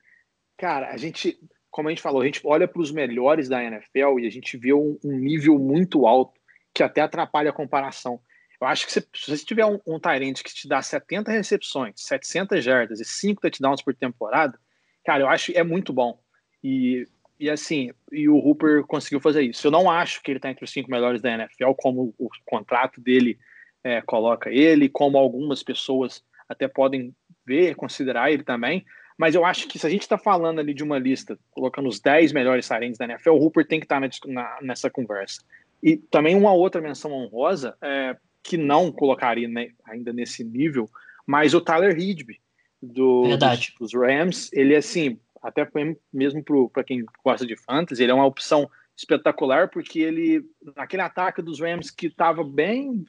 [0.57, 1.39] cara, a gente,
[1.72, 4.57] como a gente falou, a gente olha para os melhores da NFL e a gente
[4.57, 6.39] vê um, um, nível muito alto
[6.74, 8.19] que até atrapalha a comparação.
[8.59, 11.93] Eu acho que se, se você tiver um, um Tyrant que te dá 70 recepções,
[11.95, 14.59] 700 jardas e 5 touchdowns por temporada,
[15.03, 16.19] cara, eu acho que é muito bom.
[16.63, 17.07] E,
[17.39, 19.65] e assim, e o Hooper conseguiu fazer isso.
[19.65, 23.01] Eu não acho que ele está entre os cinco melhores da NFL, como o contrato
[23.01, 23.39] dele
[23.84, 27.15] é, coloca ele, como algumas pessoas até podem
[27.45, 28.86] ver, considerar ele também.
[29.18, 31.99] Mas eu acho que se a gente está falando ali de uma lista, colocando os
[31.99, 35.41] 10 melhores tarentes da NFL, o Hooper tem que estar tá na, nessa conversa.
[35.82, 40.89] E também uma outra menção honrosa, é, que não colocaria né, ainda nesse nível,
[41.26, 42.39] mas o Tyler Hidby,
[42.82, 45.68] do, dos, dos, Rams, ele assim, até
[46.12, 50.43] mesmo para quem gosta de fantasy, ele é uma opção espetacular, porque ele,
[50.76, 53.05] naquele ataque dos Rams que estava bem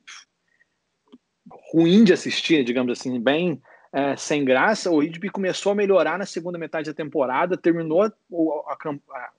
[1.72, 3.60] ruim de assistir, digamos assim, bem
[3.92, 8.62] é, sem graça, o Hidby começou a melhorar na segunda metade da temporada, terminou o,
[8.66, 9.30] a, a,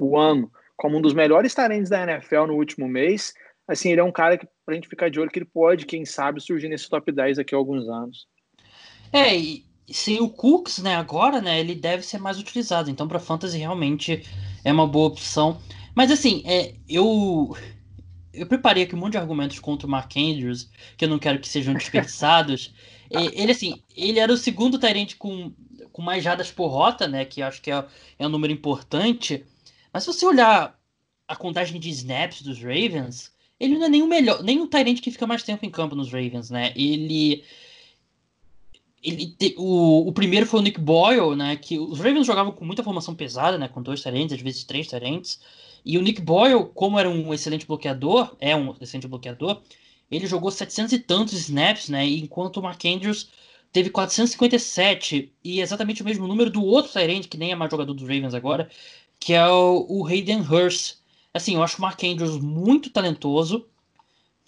[0.00, 3.34] o ano como um dos melhores talentos da NFL no último mês.
[3.66, 6.04] Assim, ele é um cara que, pra gente ficar de olho, que ele pode, quem
[6.04, 8.28] sabe, surgir nesse top 10 daqui a alguns anos.
[9.12, 12.90] É, e sem o Cooks, né, agora, né, ele deve ser mais utilizado.
[12.90, 14.22] Então, para fantasy realmente
[14.64, 15.60] é uma boa opção.
[15.94, 17.56] Mas assim, é, eu
[18.32, 21.38] eu preparei aqui um monte de argumentos contra o Mark Andrews, que eu não quero
[21.38, 22.74] que sejam desperdiçados.
[23.10, 25.52] ele, assim, ele era o segundo Tyrant com,
[25.92, 27.24] com mais jadas por rota, né?
[27.24, 27.84] Que acho que é,
[28.18, 29.44] é um número importante.
[29.92, 30.78] Mas se você olhar
[31.26, 35.00] a contagem de snaps dos Ravens, ele não é nem o melhor, nem o Tyrant
[35.00, 36.72] que fica mais tempo em campo nos Ravens, né?
[36.76, 37.42] Ele.
[39.02, 41.56] Ele te, o, o primeiro foi o Nick Boyle, né?
[41.56, 43.68] Que os Ravens jogavam com muita formação pesada, né?
[43.68, 45.40] Com dois Tyrants, às vezes três Tyrants.
[45.84, 49.62] E o Nick Boyle, como era um excelente bloqueador, é um excelente bloqueador,
[50.10, 52.06] ele jogou 700 e tantos snaps, né?
[52.06, 53.28] Enquanto o Mark Andrews
[53.72, 57.92] teve 457 e exatamente o mesmo número do outro Tyrant, que nem é mais jogador
[57.92, 58.70] dos Ravens agora,
[59.20, 60.96] que é o, o Hayden Hurst.
[61.34, 63.66] Assim, eu acho o Mark Andrews muito talentoso,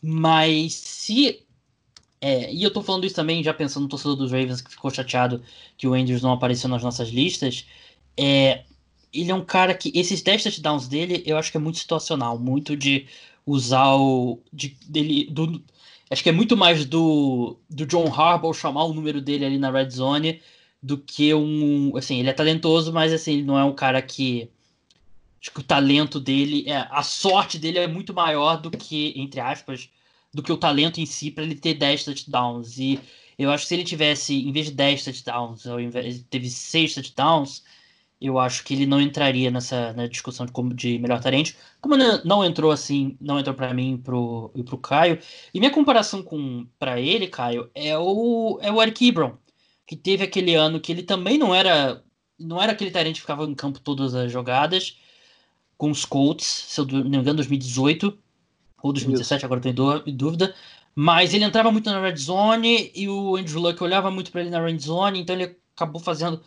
[0.02, 1.44] mas se
[2.20, 4.90] é, e eu tô falando isso também já pensando no torcedor dos Ravens que ficou
[4.90, 5.42] chateado
[5.76, 7.66] que o Andrews não apareceu nas nossas listas.
[8.16, 8.64] É,
[9.12, 9.92] ele é um cara que.
[9.94, 13.06] Esses 10 touchdowns dele, eu acho que é muito situacional, muito de
[13.46, 14.40] usar o.
[14.52, 15.62] De, dele, do,
[16.10, 19.70] acho que é muito mais do, do John Harbaugh chamar o número dele ali na
[19.70, 20.40] red zone
[20.82, 21.96] do que um.
[21.96, 24.50] Assim, ele é talentoso, mas assim, ele não é um cara que.
[25.40, 26.64] Acho que o talento dele.
[26.68, 29.88] É, a sorte dele é muito maior do que, entre aspas,
[30.32, 32.78] do que o talento em si para ele ter 10 touchdowns.
[32.78, 33.00] E
[33.38, 36.50] eu acho que se ele tivesse, em vez de 10 touchdowns, ou em vez, teve
[36.50, 37.62] 6 touchdowns
[38.20, 41.54] eu acho que ele não entraria nessa na discussão de, como, de melhor talento.
[41.80, 45.18] Como não entrou assim, não entrou para mim pro, e pro Caio.
[45.54, 49.36] E minha comparação com para ele, Caio, é o, é o Eric Ebron,
[49.86, 52.02] que teve aquele ano que ele também não era
[52.38, 54.96] não era aquele talento que ficava em campo todas as jogadas,
[55.76, 58.16] com os Colts, se eu não me engano, 2018
[58.82, 59.46] ou 2017, Isso.
[59.46, 60.54] agora em dúvida.
[60.94, 64.50] Mas ele entrava muito na red zone e o Andrew Luck olhava muito para ele
[64.50, 66.42] na red zone, então ele acabou fazendo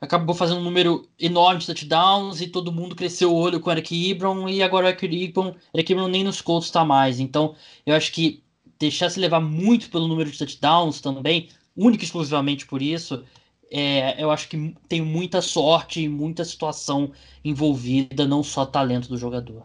[0.00, 3.72] acabou fazendo um número enorme de touchdowns e todo mundo cresceu o olho com o
[3.72, 7.20] Eric Ebron e agora o Eric Ebron, Eric Ebron nem nos Colts está mais.
[7.20, 8.42] Então, eu acho que
[8.78, 13.24] deixar se levar muito pelo número de touchdowns também, única e exclusivamente por isso,
[13.70, 17.12] é, eu acho que tem muita sorte e muita situação
[17.44, 19.64] envolvida, não só talento do jogador.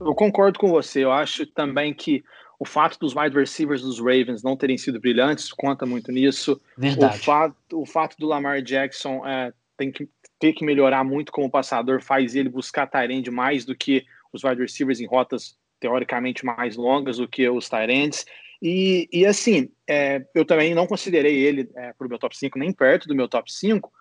[0.00, 1.04] Eu concordo com você.
[1.04, 2.24] Eu acho também que
[2.58, 6.60] o fato dos wide receivers dos Ravens não terem sido brilhantes conta muito nisso.
[6.76, 7.16] Verdade.
[7.16, 11.50] O fato, o fato do Lamar Jackson é, tem que ter que melhorar muito como
[11.50, 16.76] passador faz ele buscar Tyrande mais do que os wide receivers em rotas teoricamente mais
[16.76, 18.24] longas do que os Tyrands.
[18.60, 22.58] E, e assim, é, eu também não considerei ele é, para o meu top 5,
[22.58, 23.92] nem perto do meu top 5,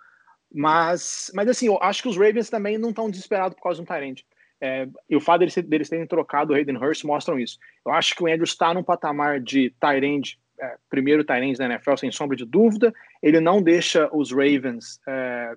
[0.53, 3.83] mas, mas assim, eu acho que os Ravens também não estão desesperados por causa de
[3.83, 4.25] um Tyrande.
[4.65, 7.59] É, e o fato deles, deles terem trocado o Hayden Hurst mostram isso.
[7.85, 11.97] Eu acho que o Andrews está num patamar de Tyrande, é, primeiro Tyrande da NFL,
[11.97, 12.93] sem sombra de dúvida.
[13.21, 15.55] Ele não deixa os Ravens é,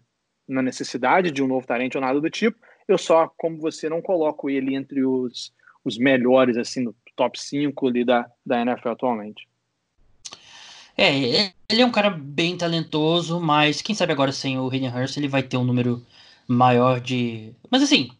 [0.48, 2.58] na necessidade de um novo Tyrande ou nada do tipo.
[2.88, 5.54] Eu só, como você, não coloco ele entre os,
[5.84, 9.46] os melhores, assim, no top 5 ali da, da NFL atualmente.
[10.98, 15.16] É, ele é um cara bem talentoso, mas quem sabe agora sem o Hayden Hurst
[15.16, 16.04] ele vai ter um número
[16.48, 17.52] maior de.
[17.70, 18.10] Mas assim,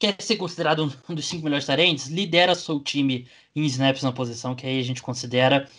[0.00, 4.54] quer ser considerado um dos cinco melhores tarentes, lidera seu time em snaps na posição,
[4.56, 5.70] que aí a gente considera.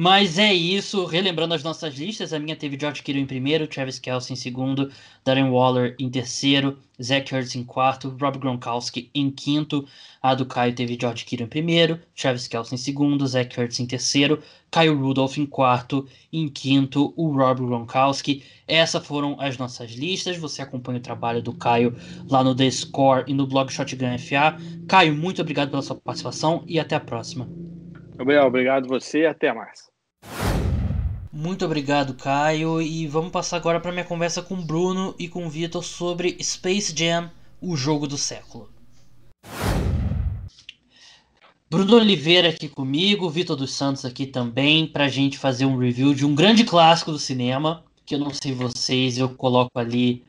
[0.00, 3.98] Mas é isso, relembrando as nossas listas, a minha teve George Kittle em primeiro, Travis
[3.98, 4.92] Kelce em segundo,
[5.24, 9.88] Darren Waller em terceiro, Zach Ertz em quarto, Rob Gronkowski em quinto,
[10.22, 13.86] a do Caio teve George Kittle em primeiro, Travis Kelce em segundo, Zach Ertz em
[13.86, 14.40] terceiro,
[14.70, 18.44] Kyle Rudolph em quarto, em quinto o Rob Gronkowski.
[18.68, 21.96] Essas foram as nossas listas, você acompanha o trabalho do Caio
[22.30, 24.56] lá no The Score e no blog Shotgun FA.
[24.86, 27.67] Caio, muito obrigado pela sua participação e até a próxima.
[28.18, 29.88] Gabriel, obrigado você e até mais.
[31.32, 32.82] Muito obrigado, Caio.
[32.82, 36.36] E vamos passar agora para minha conversa com o Bruno e com o Vitor sobre
[36.42, 37.30] Space Jam,
[37.62, 38.68] o jogo do século.
[41.70, 46.12] Bruno Oliveira aqui comigo, Vitor dos Santos aqui também, para a gente fazer um review
[46.12, 50.24] de um grande clássico do cinema, que eu não sei vocês, eu coloco ali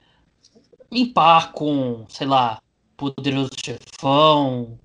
[0.92, 2.62] em par com, sei lá,
[2.96, 4.78] Poderoso Chefão,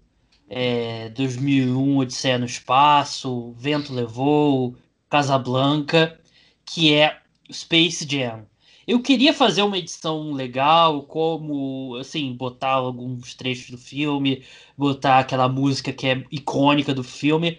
[0.48, 4.76] é, 2001, Odisseia no Espaço, Vento Levou,
[5.08, 6.18] Casablanca,
[6.64, 7.18] que é
[7.52, 8.46] Space Jam.
[8.86, 14.44] Eu queria fazer uma edição legal, como, assim, botar alguns trechos do filme,
[14.76, 17.58] botar aquela música que é icônica do filme,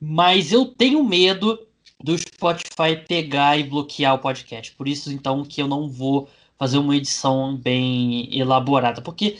[0.00, 1.58] mas eu tenho medo
[2.02, 4.72] do Spotify pegar e bloquear o podcast.
[4.72, 9.38] Por isso, então, que eu não vou fazer uma edição bem elaborada, porque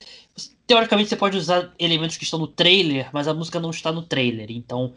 [0.71, 4.03] teoricamente você pode usar elementos que estão no trailer, mas a música não está no
[4.03, 4.53] trailer.
[4.53, 4.95] Então,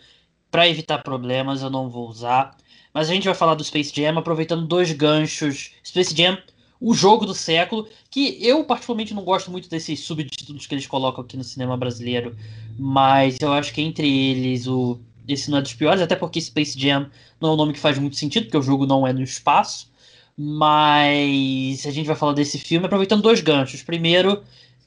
[0.51, 2.55] para evitar problemas, eu não vou usar.
[2.93, 5.71] Mas a gente vai falar do Space Jam aproveitando dois ganchos.
[5.84, 6.38] Space Jam,
[6.80, 11.24] o jogo do século, que eu particularmente não gosto muito desses subtítulos que eles colocam
[11.24, 12.38] aqui no cinema brasileiro,
[12.78, 16.80] mas eu acho que entre eles o esse não é dos piores, até porque Space
[16.80, 17.09] Jam
[17.41, 19.91] não é um nome que faz muito sentido, porque o jogo não é no espaço.
[20.38, 23.82] Mas a gente vai falar desse filme aproveitando dois ganchos.
[23.82, 24.43] Primeiro,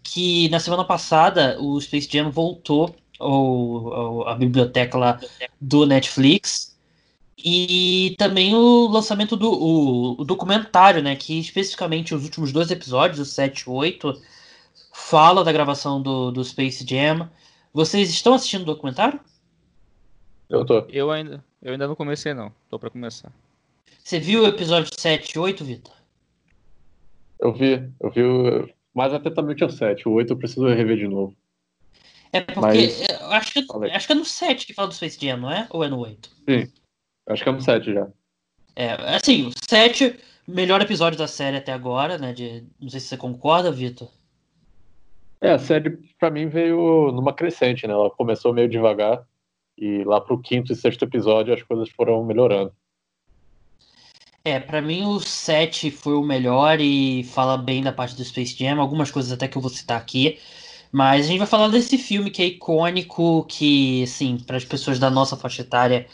[0.07, 5.21] que na semana passada o Space Jam voltou ao, a biblioteca lá
[5.61, 6.77] do Netflix
[7.37, 13.19] e também o lançamento do o, o, documentário, né, que especificamente os últimos dois episódios,
[13.19, 14.23] o 7 e 8,
[14.93, 17.29] fala da gravação do, do Space Jam.
[17.73, 19.21] Vocês estão assistindo o documentário?
[20.49, 20.87] Eu tô.
[20.89, 23.33] Eu ainda, eu ainda não comecei não, tô para começar.
[24.03, 25.95] Você viu o episódio 7 e 8, Vitor?
[27.39, 30.09] Eu vi, eu vi o, mais atentamente o 7.
[30.09, 31.37] O 8 eu preciso rever de novo.
[32.33, 33.09] É porque Mas...
[33.09, 35.69] eu acho, que, acho que é no 7 que fala do Space Jam, não é?
[35.71, 36.31] Ou é no 8?
[36.49, 36.73] Sim.
[37.29, 38.09] Acho que é no 7 já.
[38.75, 40.19] É, assim, o 7,
[40.49, 42.33] melhor episódio da série até agora, né?
[42.33, 44.09] De, não sei se você concorda, Vitor.
[45.43, 47.93] É, a série pra mim veio numa crescente, né?
[47.93, 49.23] Ela começou meio devagar
[49.77, 52.73] e lá pro quinto e sexto episódio as coisas foram melhorando.
[54.47, 58.57] É, para mim o 7 foi o melhor e fala bem da parte do Space
[58.57, 60.39] Jam, algumas coisas até que eu vou citar aqui.
[60.93, 65.01] Mas a gente vai falar desse filme que é icônico, que, assim, para as pessoas
[65.01, 66.07] da nossa faixa etária,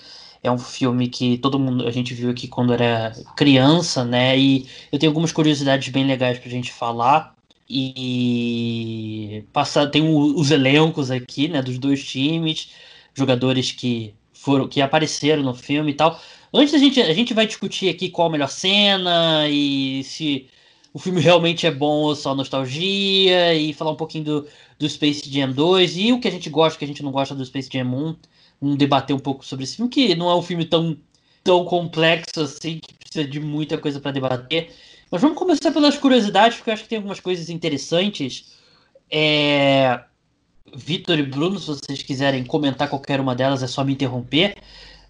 [0.43, 4.39] é um filme que todo mundo a gente viu aqui quando era criança, né?
[4.39, 7.35] E eu tenho algumas curiosidades bem legais pra gente falar.
[7.69, 12.71] E passar tem os elencos aqui, né, dos dois times,
[13.15, 16.19] jogadores que foram que apareceram no filme e tal.
[16.55, 20.49] Antes a gente, a gente vai discutir aqui qual a melhor cena e se
[20.93, 24.49] o filme realmente é bom ou só nostalgia e falar um pouquinho do,
[24.79, 27.11] do Space Jam 2 e o que a gente gosta, o que a gente não
[27.11, 28.17] gosta do Space Jam 1.
[28.61, 30.97] Um debater um pouco sobre esse filme, que não é um filme tão,
[31.43, 34.71] tão complexo assim, que precisa de muita coisa para debater.
[35.11, 38.53] Mas vamos começar pelas curiosidades, porque eu acho que tem algumas coisas interessantes.
[39.11, 40.01] É...
[40.75, 44.57] Vitor e Bruno, se vocês quiserem comentar qualquer uma delas, é só me interromper.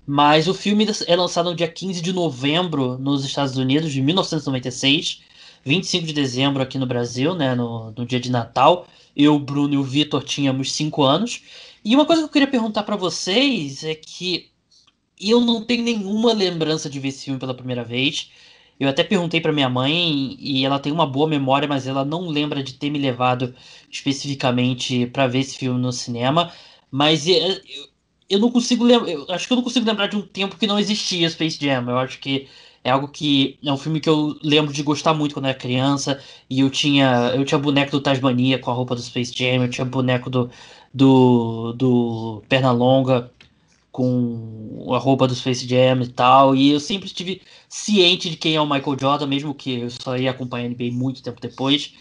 [0.06, 5.22] Mas o filme é lançado no dia 15 de novembro nos Estados Unidos, de 1996.
[5.64, 8.86] 25 de dezembro aqui no Brasil, né, no, no dia de Natal.
[9.14, 11.42] Eu, Bruno e o Vitor tínhamos 5 anos.
[11.84, 14.50] E uma coisa que eu queria perguntar para vocês é que
[15.20, 18.30] eu não tenho nenhuma lembrança de ver esse filme pela primeira vez.
[18.80, 22.28] Eu até perguntei para minha mãe e ela tem uma boa memória, mas ela não
[22.28, 23.54] lembra de ter me levado
[23.90, 26.52] especificamente para ver esse filme no cinema.
[26.90, 27.60] Mas eu,
[28.32, 29.34] eu não consigo lembrar.
[29.34, 31.88] Acho que eu não consigo lembrar de um tempo que não existia Space Jam.
[31.88, 32.48] Eu acho que
[32.82, 36.18] é algo que é um filme que eu lembro de gostar muito quando era criança.
[36.48, 39.70] E eu tinha eu tinha boneco do Tasmania com a roupa do Space Jam, eu
[39.70, 40.50] tinha boneco do
[40.94, 43.30] do, do Pernalonga
[43.90, 46.56] com a roupa do Space Jam e tal.
[46.56, 50.16] E eu sempre estive ciente de quem é o Michael Jordan, mesmo que eu só
[50.16, 51.94] ia acompanhar NBA muito tempo depois.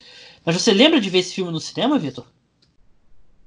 [0.46, 2.26] Mas você lembra de ver esse filme no cinema, Vitor?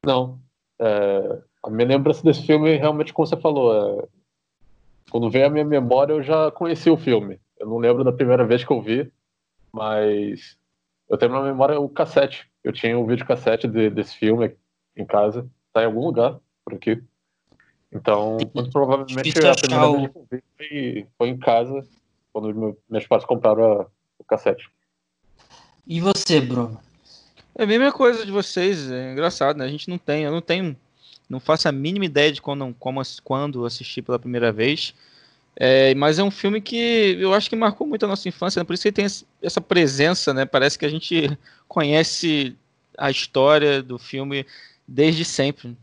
[0.06, 0.38] Não.
[0.78, 4.06] É, a minha lembrança desse filme, realmente, como você falou, é...
[5.10, 7.40] quando veio a minha memória, eu já conheci o filme.
[7.58, 9.10] Eu não lembro da primeira vez que eu vi,
[9.72, 10.56] mas
[11.08, 12.50] eu tenho na memória o cassete.
[12.62, 14.56] Eu tinha um vídeo cassete de, desse filme
[14.96, 17.02] em casa, tá em algum lugar por aqui.
[17.92, 21.86] Então, muito provavelmente a primeira vez que eu vi foi, foi em casa,
[22.32, 23.86] quando meu- meus pais compraram a-
[24.18, 24.68] o cassete.
[25.86, 26.80] E você, Bruno?
[27.56, 29.64] É a mesma coisa de vocês, é engraçado, né?
[29.64, 30.76] A gente não tem, eu não tenho,
[31.28, 34.94] não faço a mínima ideia de quando, como, quando assisti pela primeira vez.
[35.56, 38.64] É, mas é um filme que eu acho que marcou muito a nossa infância, né?
[38.64, 39.06] por isso que ele tem
[39.40, 40.44] essa presença, né?
[40.44, 41.36] Parece que a gente
[41.68, 42.56] conhece
[42.98, 44.44] a história do filme
[44.86, 45.76] desde sempre.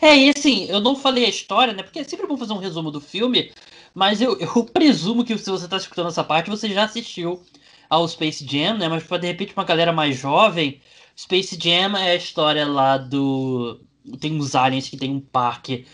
[0.00, 1.82] É, e assim, eu não falei a história, né?
[1.82, 3.52] Porque é sempre bom fazer um resumo do filme,
[3.94, 7.42] mas eu, eu presumo que se você tá escutando essa parte, você já assistiu
[7.88, 8.88] ao Space Jam, né?
[8.88, 10.80] Mas pra de repente uma galera mais jovem,
[11.16, 13.80] Space Jam é a história lá do.
[14.20, 15.86] Tem uns aliens que tem um parque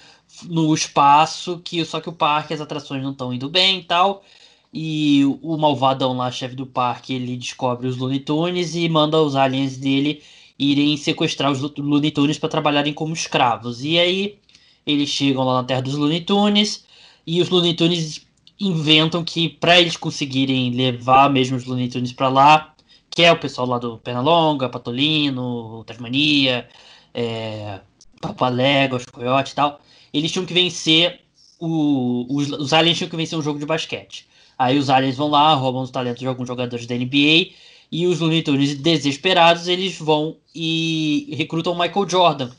[0.45, 4.25] no espaço, que só que o parque, as atrações não estão indo bem e tal.
[4.73, 9.37] E o malvadão lá, chefe do parque, ele descobre os Looney Tunes e manda os
[9.37, 10.23] aliens dele
[10.59, 13.85] irem sequestrar os Looney Tunes para trabalharem como escravos.
[13.85, 14.39] E aí
[14.87, 16.85] eles chegam lá na Terra dos Looney Tunes
[17.27, 18.27] e os Looney Tunes
[18.61, 22.75] inventam que para eles conseguirem levar mesmo os Looney Tunes para lá,
[23.11, 26.69] que é o pessoal lá do Pernalonga, Patolino, Tasmania,
[27.13, 27.81] é,
[28.27, 29.81] Papaléguas, Coyote e tal,
[30.13, 31.21] eles tinham que vencer
[31.59, 34.27] o- os, os aliens tinham que vencer um jogo de basquete.
[34.59, 37.55] Aí os aliens vão lá, roubam os talentos de alguns jogadores da NBA
[37.91, 42.51] e os Looney Tunes desesperados, eles vão e recrutam o Michael Jordan,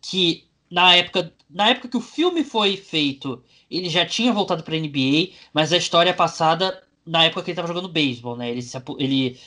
[0.00, 4.76] que na época, na época que o filme foi feito, ele já tinha voltado para
[4.76, 8.50] NBA, mas a história é passada na época que ele estava jogando beisebol, né?
[8.50, 9.38] Ele se, ele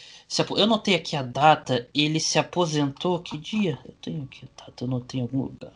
[0.58, 3.80] eu notei aqui a data, ele se aposentou que dia?
[3.86, 5.74] Eu tenho aqui a data, eu notei em algum lugar.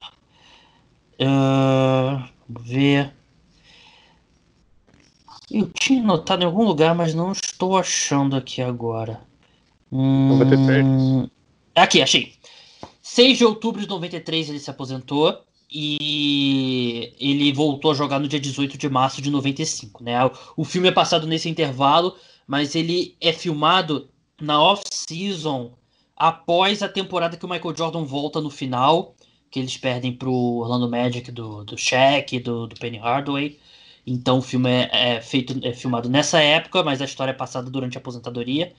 [1.19, 3.13] Ah, vamos ver.
[5.49, 9.21] Eu tinha notado em algum lugar, mas não estou achando aqui agora.
[9.91, 11.29] Hum, 93.
[11.75, 12.33] Aqui, achei.
[13.01, 18.39] 6 de outubro de 93 ele se aposentou e ele voltou a jogar no dia
[18.39, 20.15] 18 de março de 95, né?
[20.55, 22.15] O filme é passado nesse intervalo,
[22.47, 24.09] mas ele é filmado
[24.41, 25.73] na off-season
[26.17, 29.15] após a temporada que o Michael Jordan volta no final,
[29.49, 33.59] que eles perdem pro Orlando Magic do, do Shaq, do, do Penny Hardaway.
[34.05, 37.69] Então o filme é, é feito, é filmado nessa época, mas a história é passada
[37.69, 38.73] durante a aposentadoria.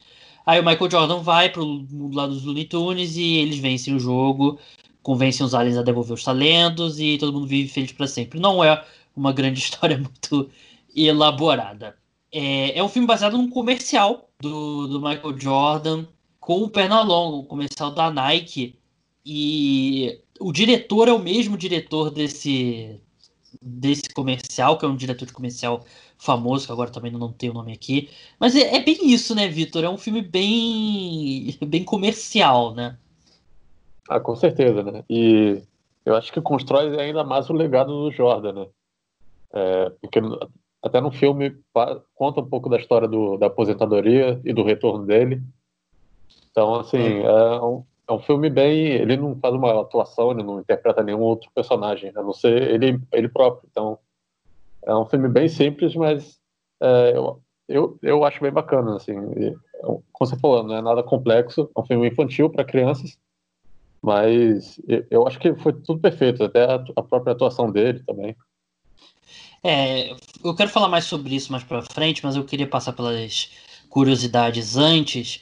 [0.47, 4.01] Aí o Michael Jordan vai pro mundo lá dos Looney Tunes e eles vencem o
[4.01, 4.59] jogo,
[5.03, 8.41] convencem os aliens a devolver os talentos e todo mundo vive feliz para sempre.
[8.41, 8.85] Não é
[9.17, 10.51] uma grande história muito
[10.95, 11.97] elaborada.
[12.33, 16.05] É, é um filme baseado num comercial do, do Michael Jordan
[16.41, 18.77] com o Pernalonga, um comercial da Nike.
[19.25, 23.01] E o diretor é o mesmo diretor desse,
[23.63, 25.85] desse comercial, que é um diretor de comercial
[26.19, 28.11] famoso, que agora também não tenho o nome aqui.
[28.41, 29.85] Mas é, é bem isso, né, Vitor?
[29.85, 32.99] É um filme bem, bem comercial, né?
[34.09, 35.05] Ah, com certeza, né?
[35.09, 35.63] E
[36.05, 38.67] eu acho que constrói ainda mais o legado do Jordan, né?
[39.55, 40.21] É, porque
[40.83, 41.57] até no filme
[42.15, 45.43] conta um pouco da história do, da aposentadoria e do retorno dele.
[46.51, 48.87] Então, assim, é um, é um filme bem.
[48.87, 53.01] Ele não faz uma atuação, ele não interpreta nenhum outro personagem, a não ser ele,
[53.13, 53.69] ele próprio.
[53.71, 53.99] Então,
[54.85, 56.39] é um filme bem simples, mas
[56.83, 59.13] é, eu, eu, eu acho bem bacana, assim.
[59.37, 63.17] E, como você falou, não é nada complexo, é um filme infantil para crianças.
[64.03, 68.37] Mas eu- eu acho que foi tudo perfeito, até a, a própria atuação dele também.
[69.65, 73.51] É, eu quero falar mais sobre isso mais pra frente, mas eu queria passar pelas
[73.89, 75.41] curiosidades antes.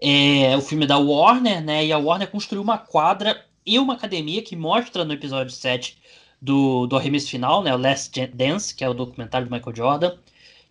[0.00, 1.86] É, o filme é da Warner, né?
[1.86, 5.96] E a Warner construiu uma quadra e uma academia que mostra no episódio 7
[6.40, 7.74] do, do arremesso final, né?
[7.74, 10.16] O Last Dance, que é o documentário do Michael Jordan,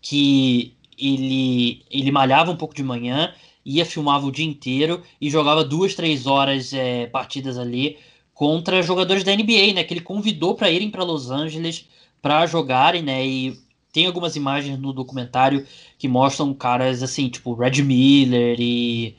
[0.02, 3.34] que ele, ele malhava um pouco de manhã,
[3.66, 7.97] ia filmava o dia inteiro e jogava duas, três horas é, partidas ali
[8.34, 9.84] contra jogadores da NBA, né?
[9.84, 11.86] Que ele convidou para irem para Los Angeles
[12.22, 13.26] para jogarem, né?
[13.26, 13.59] E
[13.91, 15.65] tem algumas imagens no documentário
[15.97, 19.15] que mostram caras assim, tipo Red Miller e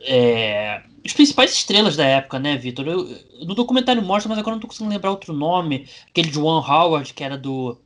[0.00, 2.84] é, os principais estrelas da época, né, Vitor?
[3.44, 5.88] No documentário mostra, mas agora não tô conseguindo lembrar outro nome.
[6.08, 7.78] Aquele Juan Howard, que era do,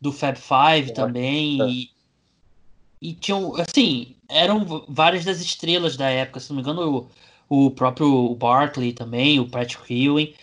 [0.00, 1.60] do Fab Five também.
[1.60, 1.68] é.
[1.68, 1.90] E,
[3.02, 6.38] e tinham, assim, eram várias das estrelas da época.
[6.38, 7.10] Se não me engano,
[7.48, 10.34] o, o próprio Barkley também, o Patrick Ewing.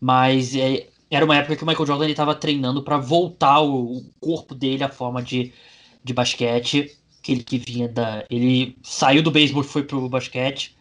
[0.00, 4.04] Mas é, era uma época que o Michael Jordan estava treinando para voltar o, o
[4.20, 5.52] corpo dele à forma de,
[6.02, 6.96] de basquete
[7.26, 10.76] que ele que vinha da ele saiu do beisebol e foi pro basquete.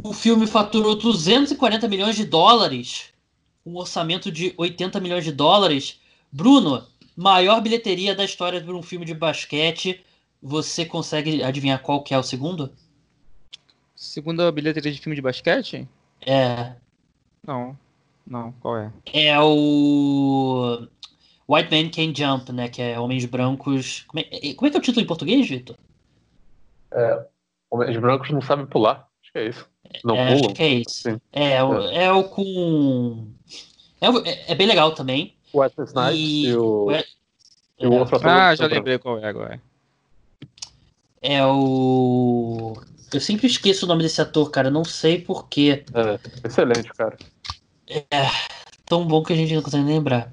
[0.00, 3.12] O filme faturou 240 milhões de dólares,
[3.64, 6.00] um orçamento de 80 milhões de dólares.
[6.30, 6.86] Bruno,
[7.16, 10.04] maior bilheteria da história de um filme de basquete.
[10.40, 12.72] Você consegue adivinhar qual que é o segundo?
[13.96, 15.88] Segunda bilheteria de filme de basquete?
[16.24, 16.76] É,
[17.44, 17.76] Não.
[18.26, 18.92] Não, qual é?
[19.12, 20.86] É o
[21.48, 22.68] White Man Can Jump, né?
[22.68, 24.04] Que é Homens Brancos.
[24.08, 25.76] Como é, como é que é o título em português, Vitor?
[26.92, 27.24] É,
[27.70, 29.06] Homens Brancos não sabem pular.
[29.22, 29.68] Acho que é isso.
[30.04, 30.44] Não é, pulam.
[30.46, 30.90] Acho que é isso.
[31.02, 31.20] Sim.
[31.32, 33.28] É, o, é o com.
[34.00, 35.34] É, o- é- é bem legal também.
[35.52, 37.04] O Wesley Snipes E- e, o, é-
[37.78, 38.28] e o outro ator.
[38.30, 39.60] Ah, já lembrei qual é agora.
[41.22, 42.74] É o.
[43.12, 44.70] Eu sempre esqueço o nome desse ator, cara.
[44.70, 45.84] Não sei porquê.
[45.94, 47.16] É, excelente, cara.
[48.84, 50.32] Tão bom que a gente não consegue lembrar.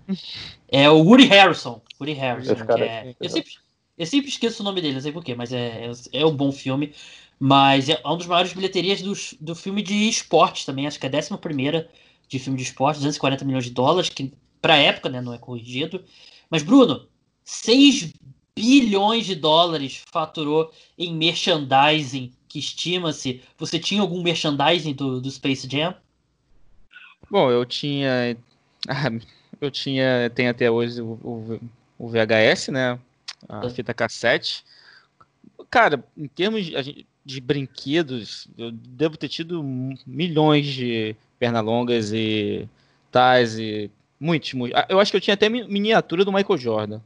[0.67, 1.81] É o Woody Harrison.
[1.99, 2.53] Woody Harrison.
[2.77, 3.51] É- é- eu, sempre,
[3.97, 5.91] eu sempre esqueço o nome dele, não sei porquê, mas é, é,
[6.21, 6.93] é um bom filme.
[7.39, 10.87] Mas é um dos maiores bilheterias dos, do filme de esportes também.
[10.87, 11.89] Acho que é a décima primeira
[12.27, 14.31] de filme de esporte, 240 milhões de dólares, que
[14.61, 16.03] pra época né, não é corrigido.
[16.49, 17.07] Mas, Bruno,
[17.43, 18.13] 6
[18.55, 23.41] bilhões de dólares faturou em merchandising, que estima-se.
[23.57, 25.95] Você tinha algum merchandising do, do Space Jam?
[27.29, 28.37] Bom, eu tinha.
[28.87, 29.11] ah,
[29.61, 30.29] Eu tinha.
[30.33, 31.59] Tem até hoje o, o,
[31.97, 32.99] o VHS, né?
[33.47, 33.69] A É.
[33.69, 34.63] fita cassete.
[35.69, 39.63] Cara, em termos de, de brinquedos, eu devo ter tido
[40.05, 42.67] milhões de pernalongas e
[43.11, 44.79] tais e muitos, muitos.
[44.79, 47.01] Ah, Eu acho que eu tinha até mi- miniatura do Michael Jordan.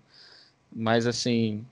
[0.72, 1.66] Mas assim.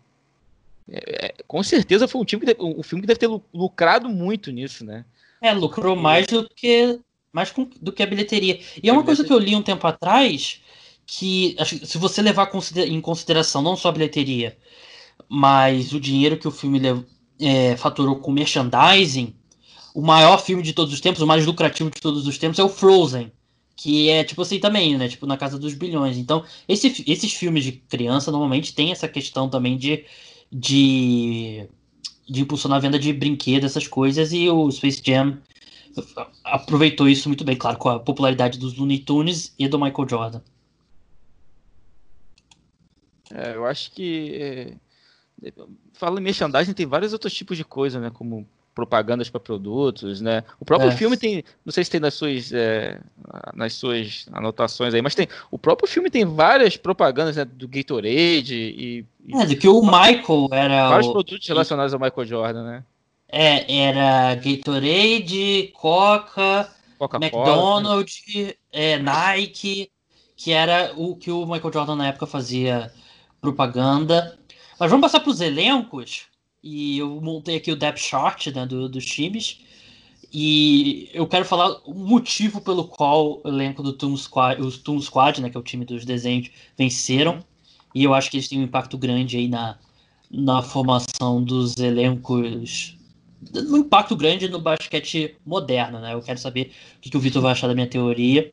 [0.89, 3.43] é- é- com certeza foi um, time que deve- um filme que deve ter lu-
[3.53, 5.03] lucrado muito nisso, né?
[5.41, 6.99] É, lucrou mais do que
[7.35, 8.61] mais com- do que a bilheteria.
[8.81, 10.61] E é uma coisa que eu li um tempo atrás
[11.05, 12.49] que se você levar
[12.87, 14.57] em consideração não só a bilheteria,
[15.27, 16.79] mas o dinheiro que o filme
[17.39, 19.35] é, faturou com merchandising,
[19.93, 22.63] o maior filme de todos os tempos, o mais lucrativo de todos os tempos é
[22.63, 23.29] o Frozen,
[23.75, 25.09] que é tipo assim também, né?
[25.09, 26.17] Tipo na casa dos bilhões.
[26.17, 30.05] Então esse esses filmes de criança normalmente tem essa questão também de
[30.49, 31.67] de
[32.29, 35.37] de impulsionar a venda de brinquedos, essas coisas, e o Space Jam
[36.43, 40.41] aproveitou isso muito bem, claro, com a popularidade dos Looney Tunes e do Michael Jordan.
[43.33, 44.77] É, eu acho que.
[45.43, 45.51] É,
[45.93, 48.11] fala em merchandising, tem vários outros tipos de coisa, né?
[48.13, 50.43] Como propagandas para produtos, né?
[50.59, 50.95] O próprio É.
[50.95, 51.43] filme tem.
[51.65, 52.99] Não sei se tem nas suas, é,
[53.53, 55.27] nas suas anotações aí, mas tem.
[55.49, 59.81] O próprio filme tem várias propagandas né, do Gatorade e, e É, do que o
[59.81, 62.83] Michael era vários o, produtos relacionados ao Michael Jordan, né?
[63.27, 66.71] É, era Gatorade, Coca.
[67.17, 68.21] McDonald's,
[68.71, 69.89] é, Nike,
[70.35, 72.91] que era o que o Michael Jordan na época fazia
[73.41, 74.37] propaganda.
[74.79, 76.23] Mas vamos passar para os elencos.
[76.63, 79.59] E eu montei aqui o depth chart né, do- dos times.
[80.33, 84.99] E eu quero falar o motivo pelo qual o elenco do Toon Squad, os Toon
[85.01, 87.43] Squad, né, que é o time dos desenhos, venceram.
[87.93, 89.77] E eu acho que eles têm um impacto grande aí na,
[90.29, 92.94] na formação dos elencos.
[93.53, 96.13] Um impacto grande no basquete moderno, né?
[96.13, 98.51] Eu quero saber o que, que o Vitor vai achar da minha teoria.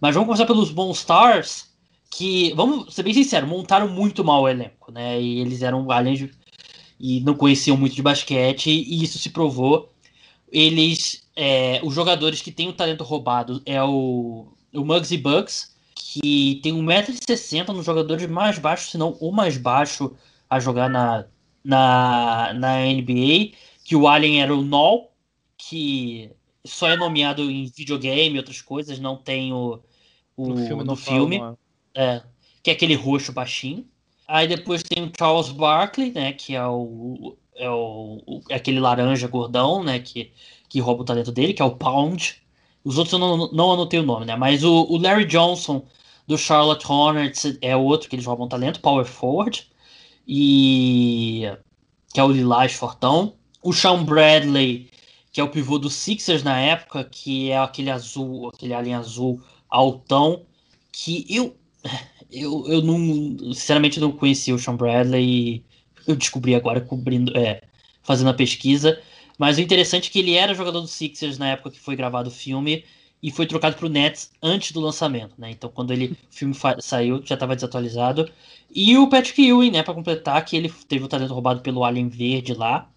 [0.00, 1.70] Mas vamos começar pelos Monstars,
[2.10, 5.20] que, vamos ser bem sinceros, montaram muito mal o elenco, né?
[5.20, 6.30] E eles eram aliens de-
[7.00, 9.92] e não conheciam muito de basquete, e isso se provou.
[10.50, 16.60] Eles, é, os jogadores que têm o talento roubado é o, o Muggsy Bucks, que
[16.62, 20.14] tem 1,60m, um dos jogadores mais baixos, se não o mais baixo
[20.50, 21.24] a jogar na,
[21.64, 23.56] na, na NBA,
[23.92, 25.10] que o Alien era o Null,
[25.58, 26.30] que
[26.64, 29.80] só é nomeado em videogame e outras coisas, não tem o,
[30.36, 31.36] o No filme no filme,
[31.94, 32.22] é,
[32.62, 33.86] que é aquele roxo baixinho.
[34.26, 38.80] Aí depois tem o Charles Barkley, né, que é o, é o, o- é aquele
[38.80, 40.32] laranja gordão, né, que,
[40.68, 42.36] que rouba o talento dele, que é o Pound.
[42.84, 45.84] Os outros eu não, não anotei o nome, né, mas o, o Larry Johnson
[46.26, 49.68] do Charlotte Hornets é outro que eles roubam talento, Power Forward,
[50.26, 51.42] e
[52.12, 53.34] que é o Lilás Fortão.
[53.62, 54.90] O Sean Bradley,
[55.32, 59.40] que é o pivô do Sixers na época, que é aquele azul, aquele alien azul
[59.68, 60.44] altão,
[60.92, 61.56] que eu
[62.30, 62.96] eu, eu não,
[63.52, 65.64] sinceramente não conhecia o Sean Bradley,
[66.06, 67.62] eu descobri agora cobrindo, é,
[68.02, 69.00] fazendo a pesquisa,
[69.38, 72.28] mas o interessante é que ele era jogador do Sixers na época que foi gravado
[72.28, 72.84] o filme
[73.22, 75.50] e foi trocado para o Nets antes do lançamento, né?
[75.50, 78.30] Então quando ele, o filme saiu já estava desatualizado.
[78.74, 82.08] E o Patrick Ewing, né, para completar, que ele teve o talento roubado pelo Alien
[82.08, 82.90] Verde lá,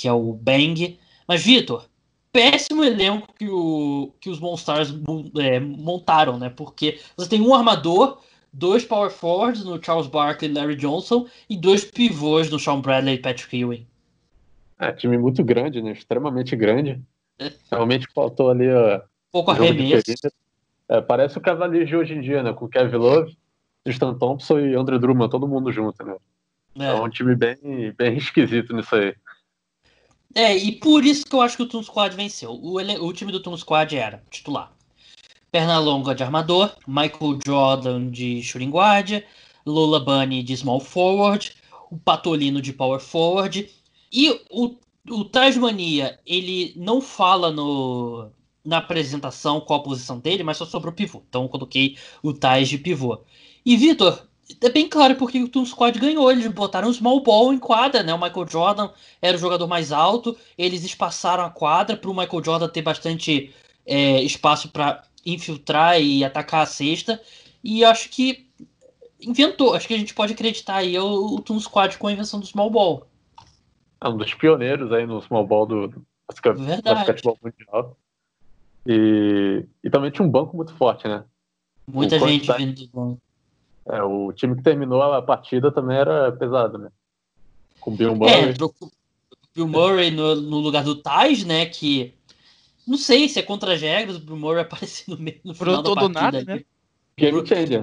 [0.00, 0.98] que é o Bang.
[1.28, 1.84] Mas Vitor,
[2.32, 6.48] péssimo elenco que, o, que os Monstars mon- é, montaram, né?
[6.48, 8.18] Porque você tem um armador,
[8.50, 13.16] dois power forwards no Charles Barkley e Larry Johnson e dois pivôs no Sean Bradley
[13.16, 13.86] e Patrick Ewing.
[14.78, 15.92] É, time muito grande, né?
[15.92, 16.98] Extremamente grande.
[17.38, 17.52] É.
[17.70, 20.02] Realmente faltou ali ó, Pouco arremesso.
[20.88, 22.52] É, parece o Cavaliers de hoje em dia, né?
[22.54, 23.36] Com Kevin Love,
[23.84, 26.16] Tristan Thompson e André Drummond, todo mundo junto, né?
[26.78, 26.94] É, É.
[26.94, 27.56] um time bem,
[27.96, 29.14] bem esquisito nisso aí.
[30.34, 32.52] É, e por isso que eu acho que o Toon Squad venceu.
[32.62, 34.72] O, ele- o time do Toon Squad era titular.
[35.52, 39.22] Pernalonga de armador, Michael Jordan de shooting guard,
[39.66, 41.54] Lola Bunny de small forward,
[41.90, 43.70] o Patolino de power forward
[44.12, 44.78] e o,
[45.10, 48.30] o Tasmania, ele não fala no,
[48.64, 51.22] na apresentação qual a posição dele, mas só sobre o pivô.
[51.28, 53.24] Então eu coloquei o Tais de pivô.
[53.64, 54.28] E Vitor,
[54.60, 56.30] é bem claro porque o Toon Squad ganhou.
[56.30, 58.12] Eles botaram um small ball em quadra, né?
[58.12, 58.90] O Michael Jordan
[59.20, 60.36] era o jogador mais alto.
[60.56, 63.54] Eles espaçaram a quadra para o Michael Jordan ter bastante
[63.86, 67.20] é, espaço para infiltrar e atacar a cesta.
[67.62, 68.48] E acho que
[69.20, 69.74] inventou.
[69.74, 72.46] Acho que a gente pode acreditar aí o, o Toon Squad com a invenção do
[72.46, 73.06] small ball.
[74.00, 77.96] É um dos pioneiros aí no small ball do, do basquetebol mundial.
[78.86, 81.24] E, e também tinha um banco muito forte, né?
[81.86, 83.22] Muita o gente vindo do banco.
[83.86, 86.90] É, o time que terminou a partida também era pesado, né?
[87.80, 88.50] Com Bill Murray.
[88.50, 88.52] É,
[89.54, 91.66] Bill Murray no, no lugar do Taj, né?
[91.66, 92.14] Que
[92.86, 95.94] não sei se é contra as regras, o Bill Murray aparecendo no, no final da
[95.94, 96.20] partida.
[96.20, 96.64] Nada, né?
[97.16, 97.82] Game changer.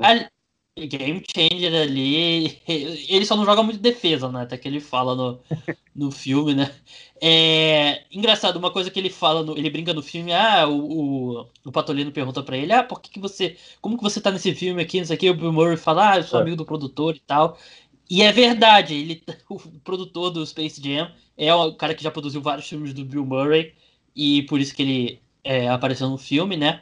[0.86, 2.62] Game changer ali.
[2.68, 4.44] Ele só não joga muito defesa, né?
[4.44, 5.40] Até que ele fala no,
[5.96, 6.72] no filme, né?
[7.20, 11.48] É engraçado, uma coisa que ele fala, no, ele brinca no filme, ah, o, o,
[11.66, 13.58] o Patolino pergunta para ele, ah, por que, que você.
[13.82, 15.00] Como que você tá nesse filme aqui?
[15.00, 16.42] Não sei o que, o Bill Murray fala, ah, eu sou é.
[16.44, 17.58] amigo do produtor e tal.
[18.10, 22.42] E é verdade, ele, o produtor do Space Jam é o cara que já produziu
[22.42, 23.74] vários filmes do Bill Murray,
[24.16, 26.82] e por isso que ele é, apareceu no filme, né?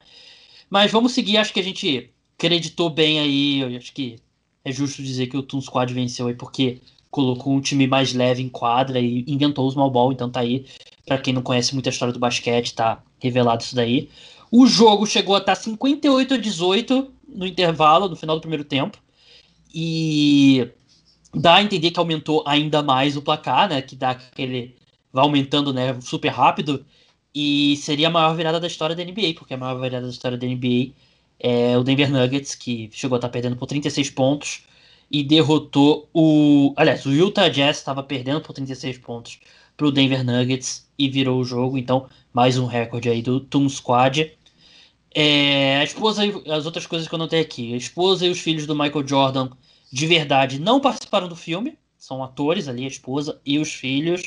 [0.69, 3.59] Mas vamos seguir, acho que a gente creditou bem aí.
[3.61, 4.17] Eu acho que
[4.63, 8.41] é justo dizer que o Toon Squad venceu aí porque colocou um time mais leve
[8.41, 10.65] em quadra e inventou o small ball, então tá aí.
[11.05, 14.09] Para quem não conhece muito a história do basquete, tá revelado isso daí.
[14.51, 18.97] O jogo chegou a estar 58 a 18 no intervalo, no final do primeiro tempo.
[19.73, 20.69] E
[21.33, 23.81] dá a entender que aumentou ainda mais o placar, né?
[23.81, 24.75] Que dá aquele.
[25.11, 25.99] Vai aumentando, né?
[26.01, 26.86] Super rápido.
[27.33, 30.38] E seria a maior virada da história da NBA, porque a maior virada da história
[30.38, 30.93] da NBA
[31.39, 34.63] é o Denver Nuggets, que chegou a estar perdendo por 36 pontos
[35.09, 36.73] e derrotou o.
[36.75, 39.39] Aliás, o Utah Jazz estava perdendo por 36 pontos
[39.77, 41.77] para o Denver Nuggets e virou o jogo.
[41.77, 44.31] Então, mais um recorde aí do Toon Squad.
[45.13, 47.73] É, a esposa e as outras coisas que eu notei aqui.
[47.73, 49.49] A esposa e os filhos do Michael Jordan
[49.91, 51.77] de verdade não participaram do filme.
[51.97, 54.21] São atores ali, a esposa e os filhos.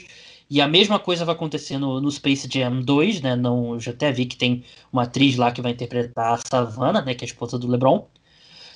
[0.51, 3.37] E a mesma coisa vai acontecer no, no, Space Jam 2, né?
[3.37, 7.03] Não, eu já até vi que tem uma atriz lá que vai interpretar a Savannah,
[7.03, 7.15] né?
[7.15, 8.09] Que é a esposa do LeBron.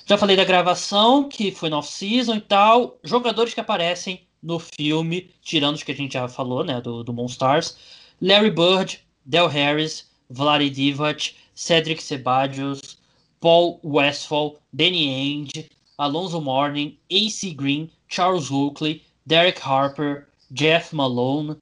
[0.05, 2.99] Já falei da gravação, que foi no off-season e tal.
[3.03, 6.79] Jogadores que aparecem no filme, tirando os que a gente já falou, né?
[6.81, 7.77] Do, do Monstars.
[8.21, 12.97] Larry Bird, Del Harris, Vladi Divac, Cedric Sebadios,
[13.39, 21.55] Paul Westphal, Danny Ainge, Alonso Mourning, AC Green, Charles Oakley, Derek Harper, Jeff Malone,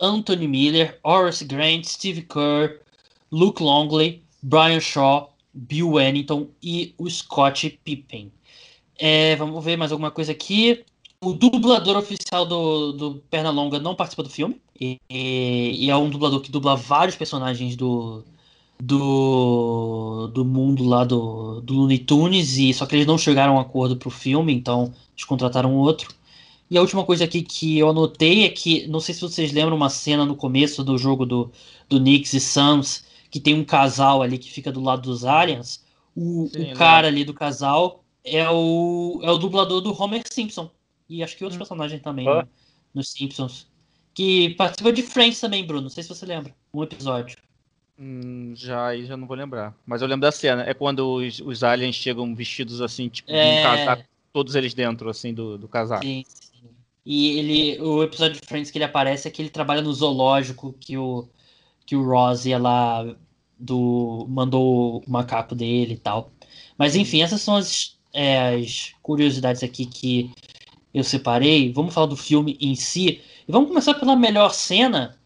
[0.00, 2.80] Anthony Miller, Horace Grant, Steve Kerr,
[3.30, 8.30] Luke Longley, Brian Shaw, Bill Wennington e o Scott Pippen.
[8.98, 10.84] É, vamos ver mais alguma coisa aqui.
[11.20, 14.60] O dublador oficial do, do Pernalonga não participa do filme.
[14.78, 18.22] E, e, é um dublador que dubla vários personagens do,
[18.78, 22.58] do, do mundo lá do, do Looney Tunes.
[22.58, 25.74] E, só que eles não chegaram a um acordo para o filme, então eles contrataram
[25.74, 26.14] outro.
[26.68, 29.76] E a última coisa aqui que eu anotei é que, não sei se vocês lembram
[29.76, 31.52] uma cena no começo do jogo do,
[31.88, 35.84] do Knicks e Suns, que tem um casal ali que fica do lado dos aliens.
[36.14, 40.70] O, Sim, o cara ali do casal é o, é o dublador do Homer Simpson.
[41.08, 41.60] E acho que outros hum.
[41.60, 42.42] personagens também ah.
[42.42, 42.48] né,
[42.92, 43.68] nos Simpsons.
[44.12, 45.82] Que participa de Friends também, Bruno.
[45.82, 46.54] Não sei se você lembra.
[46.72, 47.36] Um episódio.
[47.98, 49.74] Hum, já aí já não vou lembrar.
[49.86, 50.62] Mas eu lembro da cena.
[50.62, 53.60] É quando os, os aliens chegam vestidos assim, tipo, é...
[53.60, 56.04] um casaco, todos eles dentro, assim, do, do casaco.
[56.04, 56.24] Sim,
[57.06, 60.74] e ele, o episódio de Friends que ele aparece é que ele trabalha no zoológico
[60.80, 61.28] que o,
[61.86, 63.06] que o Ross ia lá
[63.56, 66.32] do mandou o macaco dele e tal.
[66.76, 70.32] Mas enfim, essas são as, é, as curiosidades aqui que
[70.92, 71.72] eu separei.
[71.72, 73.20] Vamos falar do filme em si.
[73.48, 75.16] E vamos começar pela melhor cena,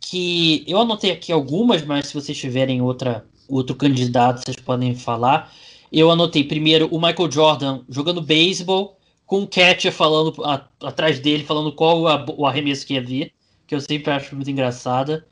[0.00, 5.52] que eu anotei aqui algumas, mas se vocês tiverem outra, outro candidato, vocês podem falar.
[5.92, 8.98] Eu anotei primeiro o Michael Jordan jogando beisebol
[9.32, 13.32] com o catcher falando a, atrás dele, falando qual a, o arremesso que ia vir,
[13.66, 15.26] que eu sempre acho muito engraçada.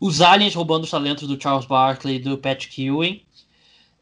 [0.00, 3.20] Os aliens roubando os talentos do Charles Barkley e do Pat Ewing.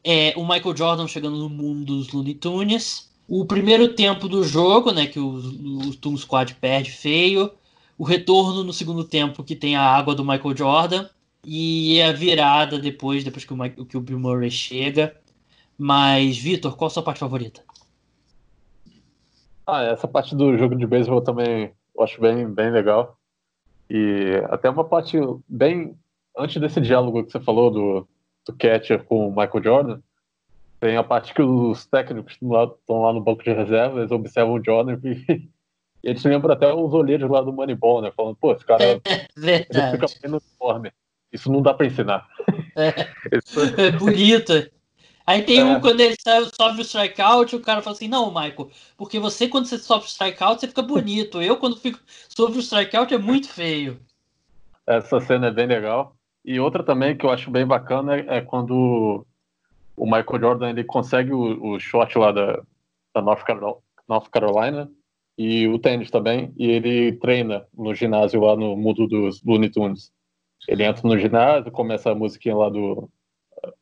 [0.05, 3.11] É, o Michael Jordan chegando no mundo dos Looney Tunes.
[3.27, 5.37] O primeiro tempo do jogo, né, que o,
[5.89, 7.51] o Toon Squad perde feio.
[7.97, 11.09] O retorno no segundo tempo, que tem a água do Michael Jordan.
[11.43, 15.17] E a virada depois, depois que o, Mike, que o Bill Murray chega.
[15.79, 17.70] Mas, Vitor, qual a sua parte favorita?
[19.71, 23.17] Ah, essa parte do jogo de beisebol também eu acho bem, bem legal.
[23.89, 25.17] E até uma parte
[25.49, 25.97] bem.
[26.37, 28.09] Antes desse diálogo que você falou do,
[28.47, 30.01] do catcher com o Michael Jordan,
[30.79, 34.11] tem a parte que os técnicos estão lá, estão lá no banco de reserva, eles
[34.13, 35.11] observam o Jordan e,
[36.03, 38.13] e eles lembram até os olheiros lá do Moneyball, né?
[38.17, 40.93] Falando, pô, esse cara É fica bem no uniforme.
[41.33, 42.27] Isso não dá pra ensinar.
[42.77, 42.91] É,
[43.37, 44.71] Isso- é bonito.
[45.31, 45.65] Aí tem É.
[45.65, 46.17] um quando ele
[46.55, 50.11] sofre o strikeout, o cara fala assim: Não, Michael, porque você quando você sofre o
[50.11, 51.41] strikeout, você fica bonito.
[51.41, 54.01] Eu, quando fico sofro o strikeout, é muito feio.
[54.87, 56.15] essa cena é bem legal.
[56.45, 59.27] E outra também que eu acho bem bacana é, é quando
[59.97, 62.63] o Michael Jordan ele consegue o, o shot lá da,
[63.15, 64.91] da North, Carol- North Carolina
[65.37, 70.11] e o tênis também, e ele treina no ginásio lá no mundo dos Looney Tunes.
[70.69, 73.09] Ele entra no ginásio, começa a musiquinha lá do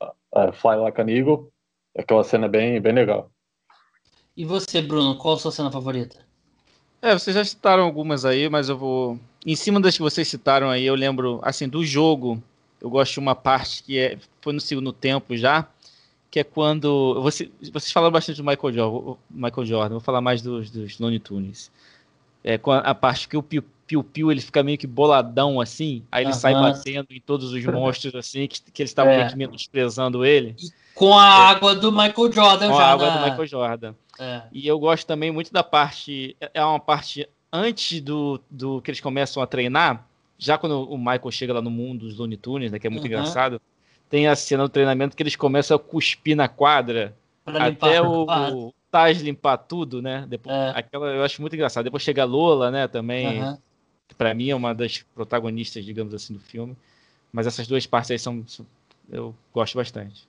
[0.02, 1.52] uh, Fly Like an Eagle,
[1.96, 3.30] aquela cena é bem, bem legal.
[4.36, 6.24] E você, Bruno, qual a sua cena favorita?
[7.00, 9.18] É, vocês já citaram algumas aí, mas eu vou.
[9.46, 12.42] Em cima das que vocês citaram aí, eu lembro, assim, do jogo,
[12.80, 14.18] eu gosto de uma parte que é...
[14.40, 15.68] foi no segundo tempo já,
[16.30, 17.20] que é quando.
[17.22, 17.50] Você...
[17.60, 21.70] Vocês falaram bastante do Michael Jordan, Michael Jordan vou falar mais dos, dos Looney Tunes.
[22.42, 23.42] É com a, a parte que o
[23.88, 27.52] Piu Piu Piu ele fica meio que boladão assim, aí ele sai batendo em todos
[27.52, 29.16] os monstros assim, que, que eles estavam É.
[29.16, 30.54] meio que menosprezando ele,
[30.94, 32.82] Com a água do Michael Jordan com já.
[32.84, 33.94] a água na- do Michael Jordan.
[34.20, 34.42] É.
[34.52, 36.36] E eu gosto também muito da parte.
[36.52, 41.30] É uma parte antes do, do que eles começam a treinar, já quando o Michael
[41.30, 43.08] chega lá no mundo dos Looney Tunes, né, que é muito Uhum.
[43.08, 43.60] engraçado,
[44.10, 48.26] tem a cena do treinamento que eles começam a cuspir na quadra Pra até o,
[48.26, 50.24] o Taj limpar tudo, né?
[50.28, 50.72] Depois, É.
[50.74, 51.84] aquela, eu acho muito engraçado.
[51.84, 52.88] Depois chega a Lola, né?
[52.88, 53.58] Também, Aham.
[54.18, 56.76] Pra mim é uma das protagonistas, digamos assim, do filme.
[57.32, 58.44] Mas essas duas partes aí são.
[59.08, 60.26] eu gosto bastante.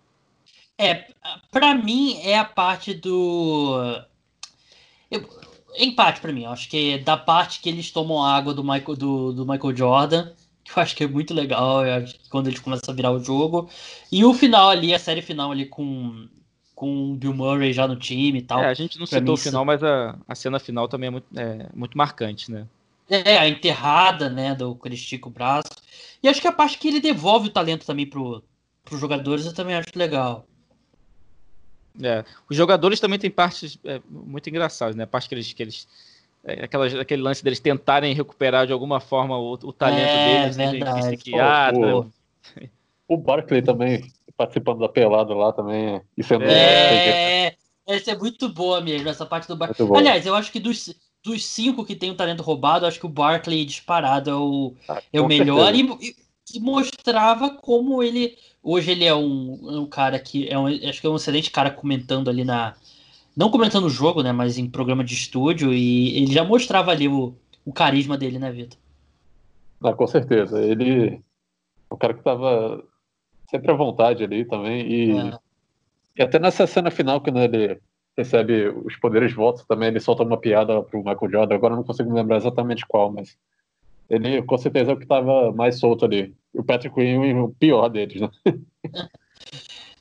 [0.77, 1.07] É,
[1.51, 4.01] pra mim é a parte do.
[5.09, 5.27] Eu...
[5.77, 8.95] Empate pra mim, eu acho que é da parte que eles tomam água do Michael,
[8.95, 10.31] do, do Michael Jordan,
[10.63, 13.11] que eu acho que é muito legal, eu acho que quando eles começam a virar
[13.11, 13.69] o jogo.
[14.11, 16.27] E o final ali, a série final ali com,
[16.73, 18.63] com o Bill Murray já no time e tal.
[18.63, 21.11] É, a gente não citou mim o final, mas a, a cena final também é
[21.11, 22.65] muito, é, muito marcante, né?
[23.09, 25.69] É, a enterrada, né, do que ele estica o braço.
[26.21, 28.43] E acho que a parte que ele devolve o talento também pro,
[28.85, 30.45] pros jogadores eu também acho legal.
[32.01, 35.03] É, os jogadores também têm partes é, muito engraçadas, né?
[35.03, 35.51] A parte que eles.
[35.53, 35.87] Que eles
[36.43, 40.57] é, aquelas, aquele lance deles tentarem recuperar de alguma forma o, o talento É, deles,
[40.57, 40.71] né?
[40.71, 41.01] verdade.
[41.01, 41.79] psiquiatra.
[41.79, 42.05] Pô,
[43.07, 47.55] O Barkley também participando da pelada lá também e sendo É,
[47.85, 49.67] essa é muito boa mesmo, essa parte do Bar...
[49.67, 49.97] Muito bom.
[49.97, 53.09] Aliás, eu acho que dos, dos cinco que tem o talento roubado, acho que o
[53.09, 58.35] Barkley disparado é o, Ah, é o melhor e, e- mostrava como ele.
[58.63, 61.69] Hoje ele é um, um cara que é um, acho que é um excelente cara
[61.71, 62.75] comentando ali na.
[63.37, 64.31] Não comentando o jogo, né?
[64.31, 68.51] Mas em programa de estúdio, e ele já mostrava ali o, o carisma dele, né,
[68.51, 68.77] Vitor?
[69.83, 70.61] Ah, com certeza.
[70.61, 71.21] Ele
[71.91, 72.83] um cara que tava
[73.49, 74.87] sempre à vontade ali também.
[74.91, 75.39] E, É.
[76.17, 77.79] e até nessa cena final, quando ele
[78.19, 81.55] recebe os poderes de volta também, ele solta uma piada pro Michael Jordan.
[81.55, 83.37] Agora não consigo me lembrar exatamente qual, mas
[84.09, 86.33] ele com certeza é o que tava mais solto ali.
[86.53, 88.29] O Patrick Ewing, o pior deles, né?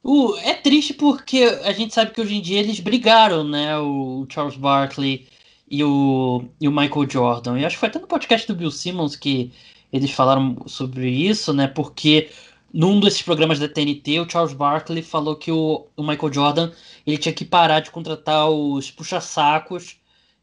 [0.02, 3.78] O, é triste porque a gente sabe que hoje em dia eles brigaram, né?
[3.78, 5.28] O Charles Barkley
[5.70, 7.58] e o, e o Michael Jordan.
[7.58, 9.52] E acho que foi até no podcast do Bill Simmons que
[9.92, 11.68] eles falaram sobre isso, né?
[11.68, 12.30] Porque
[12.72, 16.72] num desses programas da TNT, o Charles Barkley falou que o, o Michael Jordan
[17.06, 19.96] ele tinha que parar de contratar os puxa-sacos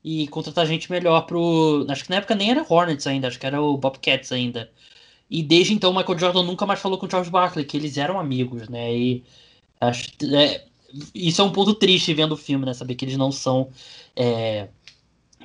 [0.04, 1.86] e contratar gente melhor pro.
[1.90, 4.72] Acho que na época nem era Hornets ainda, acho que era o Bobcats ainda.
[5.30, 7.98] E desde então o Michael Jordan nunca mais falou com o Charles Barkley, que eles
[7.98, 8.96] eram amigos, né?
[8.96, 9.24] E
[9.82, 10.66] acho é,
[11.16, 12.74] isso é um ponto triste vendo o filme, né?
[12.74, 13.70] Saber que eles não são
[14.16, 14.70] é,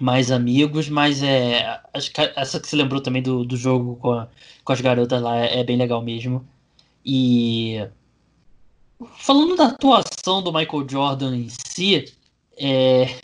[0.00, 4.12] mais amigos, mas é, acho que essa que se lembrou também do, do jogo com,
[4.12, 4.28] a-
[4.64, 6.46] com as garotas lá é, é bem legal mesmo.
[7.04, 7.88] E
[9.18, 12.12] falando da atuação do Michael Jordan em si,
[12.56, 13.18] é,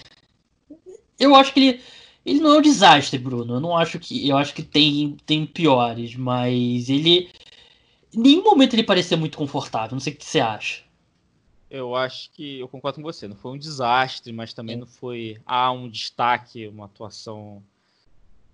[1.18, 1.80] eu acho que ele,
[2.24, 3.54] ele não é um desastre, Bruno.
[3.54, 4.28] Eu não acho que.
[4.28, 7.30] Eu acho que tem, tem piores, mas ele.
[8.14, 9.92] Em nenhum momento ele parecia muito confortável.
[9.92, 10.84] Não sei o que você acha.
[11.68, 13.28] Eu acho que eu concordo com você.
[13.28, 17.62] Não foi um desastre, mas também não foi ah, um destaque, uma atuação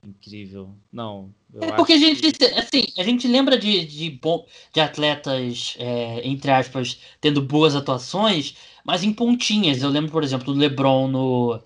[0.04, 0.70] incrível.
[0.92, 1.32] Não.
[1.54, 5.76] eu É porque a gente, que- assim, a gente lembra de, de, bom, de atletas,
[5.78, 9.82] é, entre aspas, tendo boas atuações, mas em pontinhas.
[9.82, 11.60] Eu lembro, por exemplo, do LeBron no,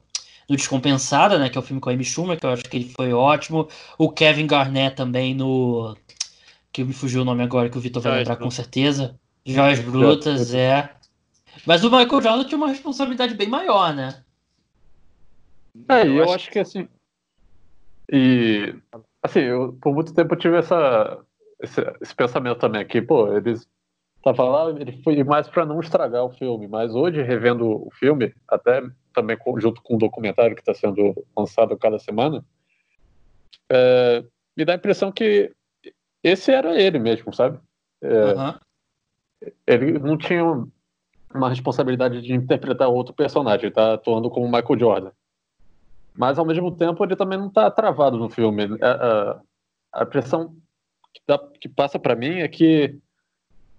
[0.49, 2.77] no Descompensada, né, que é o filme com a Amy Schumer, que eu acho que
[2.77, 3.69] ele foi ótimo.
[3.99, 5.97] O Kevin Garnett também no...
[6.73, 9.19] que me fugiu o nome agora, que o Vitor vai Joias lembrar com certeza.
[9.45, 10.91] Joias Brutas, é.
[11.65, 14.23] Mas o Michael Jordan tinha uma responsabilidade bem maior, né?
[15.89, 16.89] É, e eu acho que assim.
[18.11, 18.75] E
[19.23, 21.19] assim, eu, por muito tempo eu tive essa,
[21.61, 23.69] esse, esse pensamento também aqui, pô, eles
[24.23, 26.67] tava lá, ele foi mais para não estragar o filme.
[26.67, 28.83] Mas hoje, revendo o filme, até
[29.13, 32.45] também junto com o documentário que está sendo lançado cada semana,
[33.71, 34.25] é,
[34.57, 35.53] me dá a impressão que
[36.23, 37.59] esse era ele mesmo, sabe?
[38.03, 38.55] É, uhum.
[39.67, 40.43] Ele não tinha
[41.35, 45.13] uma responsabilidade de interpretar outro personagem, tá atuando como Michael Jordan.
[46.17, 48.65] Mas, ao mesmo tempo, ele também não está travado no filme.
[48.83, 49.41] A, a,
[49.93, 50.57] a impressão
[51.13, 52.99] que, dá, que passa para mim é que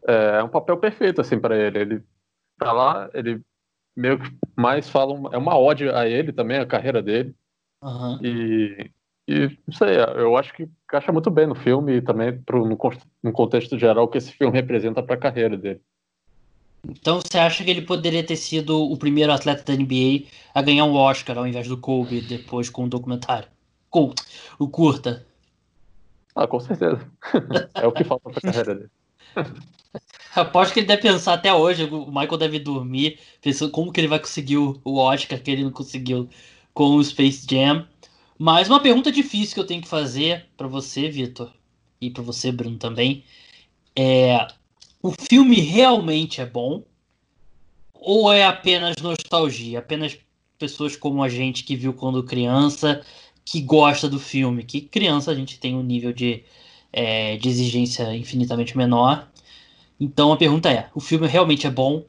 [0.08, 1.80] é, é um papel perfeito assim para ele.
[1.80, 2.04] Ele
[2.58, 3.42] tá lá, ele
[3.96, 7.36] meio que mais fala, é uma ode a ele também, a carreira dele.
[7.84, 8.20] Uhum.
[8.24, 8.92] E,
[9.28, 12.78] e não sei, eu acho que encaixa muito bem no filme e também pro, no,
[13.24, 15.82] no contexto geral que esse filme representa para a carreira dele.
[16.90, 20.86] Então você acha que ele poderia ter sido o primeiro atleta da NBA a ganhar
[20.86, 23.50] um Oscar ao invés do Kobe depois com o documentário?
[23.90, 24.14] Com
[24.58, 25.26] o curta.
[26.36, 27.00] Ah, com certeza.
[27.76, 28.90] é o que falta pra carreira dele.
[30.36, 34.08] Aposto que ele deve pensar até hoje, o Michael deve dormir, pensando como que ele
[34.08, 36.30] vai conseguir o Oscar que ele não conseguiu
[36.74, 37.88] com o Space Jam.
[38.38, 41.52] Mas uma pergunta difícil que eu tenho que fazer para você, Vitor,
[42.00, 43.24] e para você, Bruno, também,
[43.96, 44.48] é:
[45.08, 46.84] o filme realmente é bom?
[47.94, 49.80] Ou é apenas nostalgia?
[49.80, 50.18] Apenas
[50.60, 53.02] pessoas como a gente que viu quando criança,
[53.46, 54.64] que gosta do filme?
[54.64, 56.44] Que criança a gente tem um nível de,
[56.92, 59.28] é, de exigência infinitamente menor.
[59.98, 62.04] Então a pergunta é: o filme realmente é bom?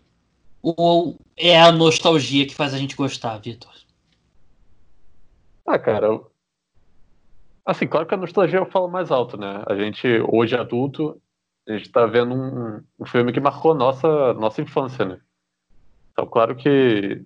[0.60, 3.72] Ou é a nostalgia que faz a gente gostar, Vitor?
[5.64, 6.20] Ah, cara.
[7.64, 9.62] Assim, claro que a nostalgia eu falo mais alto, né?
[9.66, 11.20] A gente, hoje adulto,
[11.68, 15.20] a gente está vendo um, um, filme que marcou nossa, nossa infância, né?
[16.12, 17.22] Então, claro que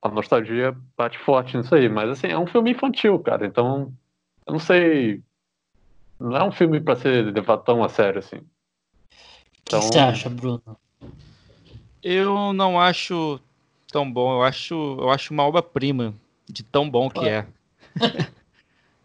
[0.00, 3.44] a nostalgia bate forte nisso aí, mas assim, é um filme infantil, cara.
[3.44, 3.92] Então,
[4.46, 5.20] eu não sei.
[6.18, 8.40] Não é um filme para ser levado tão a sério assim.
[9.62, 9.80] Então...
[9.80, 10.62] O que você acha, Bruno?
[12.02, 13.40] Eu não acho
[13.90, 14.32] tão bom.
[14.32, 16.14] Eu acho, eu acho uma obra-prima
[16.48, 17.46] de tão bom que é.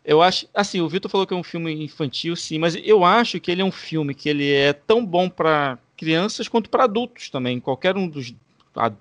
[0.08, 3.42] eu acho, assim, o Vitor falou que é um filme infantil, sim, mas eu acho
[3.42, 7.30] que ele é um filme que ele é tão bom para crianças quanto para adultos
[7.30, 7.60] também.
[7.60, 8.34] Qualquer um dos,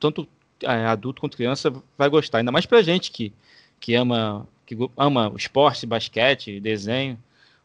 [0.01, 0.27] tanto
[0.65, 2.39] é, adulto quanto criança vai gostar.
[2.39, 3.33] Ainda mais para gente que
[3.79, 7.17] que ama que ama esporte, basquete, desenho.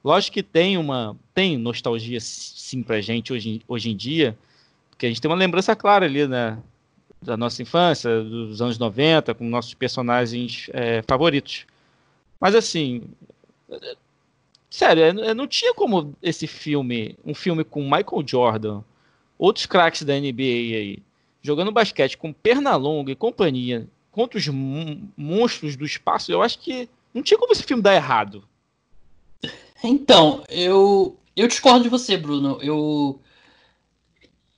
[0.03, 4.37] Lógico que tem uma tem nostalgia sim pra gente hoje, hoje em dia,
[4.91, 6.59] porque a gente tem uma lembrança clara ali, né?
[7.19, 11.65] Da nossa infância, dos anos 90, com nossos personagens é, favoritos.
[12.41, 13.03] Mas assim,
[14.67, 18.81] sério, não tinha como esse filme, um filme com Michael Jordan,
[19.37, 20.99] outros craques da NBA aí,
[21.39, 27.21] jogando basquete com Pernalonga e companhia contra os monstros do espaço, eu acho que não
[27.21, 28.43] tinha como esse filme dar errado.
[29.83, 32.59] Então, eu eu discordo de você, Bruno.
[32.61, 33.19] Eu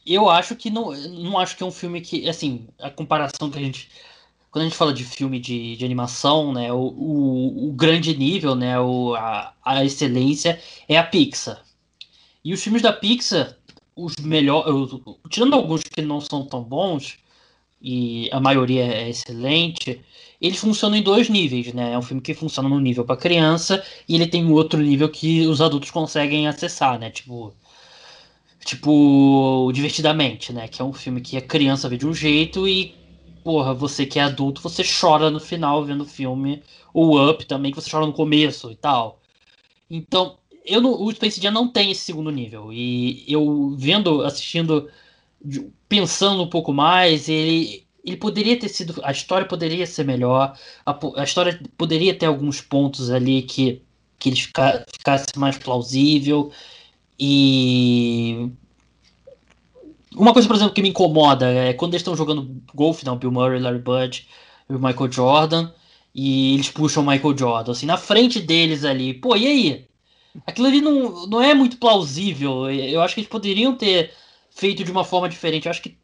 [0.06, 3.58] eu acho que não não acho que é um filme que assim a comparação que
[3.58, 3.90] a gente
[4.54, 8.54] quando a gente fala de filme de, de animação, né, o, o, o grande nível,
[8.54, 11.60] né, o, a, a excelência é a Pixar.
[12.46, 13.58] E os filmes da Pixar,
[13.96, 14.92] os melhores,
[15.28, 17.18] tirando alguns que não são tão bons,
[17.82, 20.00] e a maioria é excelente,
[20.40, 21.94] eles funcionam em dois níveis, né?
[21.94, 25.10] É um filme que funciona no nível para criança e ele tem um outro nível
[25.10, 27.10] que os adultos conseguem acessar, né?
[27.10, 27.56] Tipo,
[28.64, 30.68] tipo divertidamente, né?
[30.68, 33.03] Que é um filme que a criança vê de um jeito e
[33.44, 36.64] porra, você que é adulto, você chora no final vendo o filme,
[36.94, 39.20] ou Up também, que você chora no começo e tal.
[39.90, 42.72] Então, eu no, o Space Jam não tem esse segundo nível.
[42.74, 44.90] E eu vendo, assistindo,
[45.90, 49.00] pensando um pouco mais, ele, ele poderia ter sido.
[49.04, 50.58] A história poderia ser melhor.
[50.86, 53.82] A, a história poderia ter alguns pontos ali que,
[54.20, 56.52] que ele fica, ficasse mais plausível.
[57.20, 58.52] E
[60.16, 63.32] uma coisa, por exemplo, que me incomoda é quando eles estão jogando golfe, não, Bill
[63.32, 64.28] Murray, Larry Bird
[64.70, 65.72] o Michael Jordan,
[66.14, 69.14] e eles puxam o Michael Jordan, assim, na frente deles ali.
[69.14, 69.88] Pô, e aí?
[70.46, 72.70] Aquilo ali não, não é muito plausível.
[72.70, 74.12] Eu acho que eles poderiam ter
[74.50, 75.66] feito de uma forma diferente.
[75.66, 75.98] Eu acho que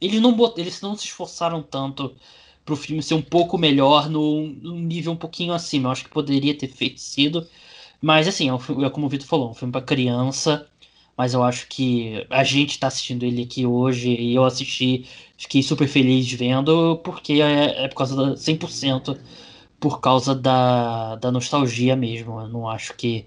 [0.00, 0.58] eles não, bot...
[0.60, 2.14] eles não se esforçaram tanto
[2.64, 4.48] pro filme ser um pouco melhor num
[4.80, 5.88] nível um pouquinho acima.
[5.88, 7.46] Eu acho que poderia ter feito sido.
[8.00, 10.68] Mas assim, é, um, é como o Vitor falou, um filme para criança
[11.18, 15.04] mas eu acho que a gente está assistindo ele aqui hoje e eu assisti,
[15.36, 19.18] fiquei super feliz vendo, porque é, é por causa da 100%
[19.80, 22.40] por causa da, da nostalgia mesmo.
[22.40, 23.26] Eu não acho que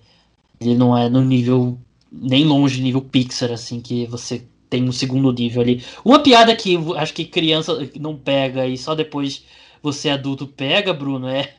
[0.59, 1.77] ele não é no nível
[2.11, 5.83] nem longe nível Pixar, assim, que você tem um segundo nível ali.
[6.05, 9.45] Uma piada que acho que criança não pega e só depois
[9.83, 11.55] você adulto pega, Bruno, é,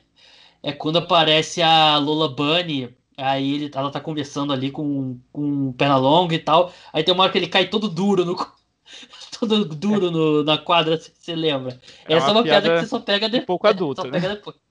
[0.62, 5.96] é quando aparece a Lola Bunny Aí ele, ela tá conversando ali com, com perna
[5.96, 6.72] longa e tal.
[6.92, 8.36] Aí tem uma hora que ele cai todo duro no.
[9.38, 11.80] todo duro no, na quadra, se você lembra.
[12.06, 13.42] É Essa é uma piada, piada, que você só pega depois.
[13.42, 14.20] Um pouco adulta, né?
[14.20, 14.56] Depois.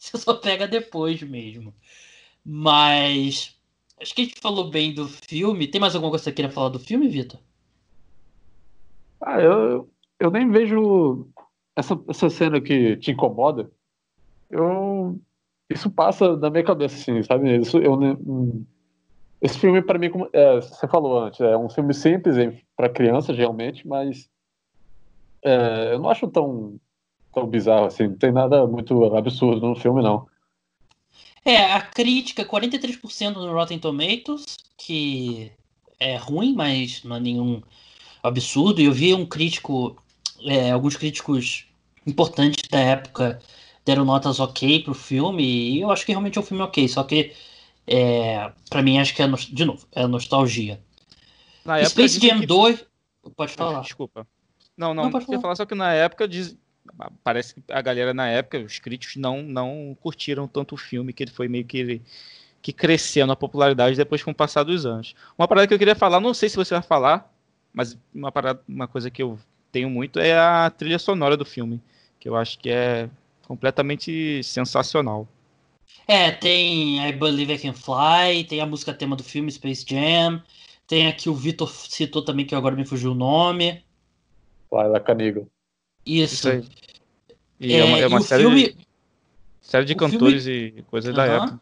[0.00, 1.74] Você só pega depois mesmo.
[2.42, 3.54] Mas.
[4.00, 5.68] Acho que a gente falou bem do filme.
[5.68, 7.38] Tem mais alguma coisa que você queria falar do filme, Vitor?
[9.20, 11.28] Ah, eu, eu nem vejo
[11.76, 13.70] essa, essa cena que te incomoda.
[14.48, 15.20] Eu
[15.70, 17.56] isso passa na minha cabeça, assim, sabe?
[17.60, 17.96] Isso, eu,
[19.40, 22.36] esse filme, para mim, como é, você falou antes, é um filme simples
[22.76, 24.28] para crianças, realmente, mas
[25.42, 26.78] é, eu não acho tão,
[27.32, 28.08] tão bizarro, assim.
[28.08, 30.26] Não tem nada muito absurdo no filme, não.
[31.44, 35.50] É, a crítica, 43% no Rotten Tomatoes, que
[35.98, 37.62] é ruim, mas não é nenhum
[38.22, 38.80] absurdo.
[38.80, 39.96] E eu vi um crítico,
[40.44, 41.66] é, alguns críticos
[42.06, 43.40] importantes da época
[43.84, 47.02] deram notas ok pro filme, e eu acho que realmente é um filme ok, só
[47.02, 47.32] que
[47.86, 50.80] é, para mim acho que é, de novo, é nostalgia.
[51.64, 52.46] Na Space Jam que...
[52.46, 52.86] 2,
[53.36, 53.80] pode falar.
[53.80, 54.26] Desculpa.
[54.76, 55.40] Não, não, não pode falar.
[55.40, 56.56] falar só que na época diz...
[57.22, 61.24] parece que a galera na época, os críticos não não curtiram tanto o filme, que
[61.24, 62.00] ele foi meio que
[62.62, 65.14] que crescendo a popularidade depois com o passar dos anos.
[65.36, 67.32] Uma parada que eu queria falar, não sei se você vai falar,
[67.72, 69.38] mas uma parada, uma coisa que eu
[69.72, 71.80] tenho muito é a trilha sonora do filme,
[72.18, 73.08] que eu acho que é
[73.50, 75.26] completamente sensacional.
[76.06, 80.40] É, tem I Believe I Can Fly, tem a música tema do filme Space Jam,
[80.86, 83.82] tem aqui o Vitor citou também, que agora me fugiu o nome.
[84.70, 85.50] Laila Canigo.
[86.06, 86.34] Isso.
[86.34, 86.64] Isso aí.
[87.58, 88.76] E é, é uma, é uma série, filme,
[89.60, 91.60] série de cantores filme, e coisas uh -huh, da época.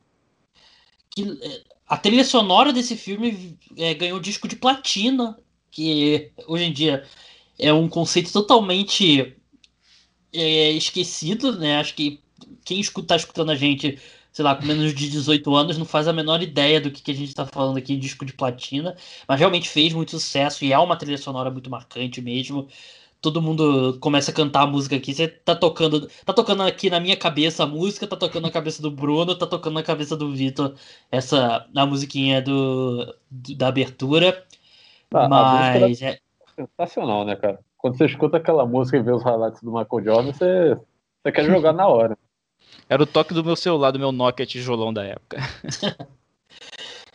[1.09, 5.39] Que, é, a trilha sonora desse filme é, ganhou disco de platina,
[5.70, 7.02] que hoje em dia
[7.59, 9.38] é um conceito totalmente
[10.32, 11.78] é, esquecido, né?
[11.78, 12.20] Acho que
[12.64, 13.98] quem escuta, tá escutando a gente,
[14.32, 17.10] sei lá, com menos de 18 anos, não faz a menor ideia do que, que
[17.10, 18.96] a gente está falando aqui, disco de platina,
[19.26, 22.68] mas realmente fez muito sucesso e é uma trilha sonora muito marcante mesmo.
[23.20, 25.12] Todo mundo começa a cantar a música aqui.
[25.12, 26.09] Você tá tocando.
[26.24, 29.44] Tá tocando aqui na minha cabeça a música, tá tocando na cabeça do Bruno, tá
[29.44, 30.74] tocando na cabeça do Vitor
[31.10, 34.46] essa a musiquinha do, do da abertura.
[35.12, 36.00] Ah, mas.
[36.00, 36.20] É...
[36.55, 37.59] Sensacional, né, cara?
[37.78, 40.74] Quando você escuta aquela música e vê os highlights do Michael Jordan, você,
[41.22, 42.18] você quer jogar na hora.
[42.88, 45.38] Era o toque do meu celular, do meu Nokia tijolão da época.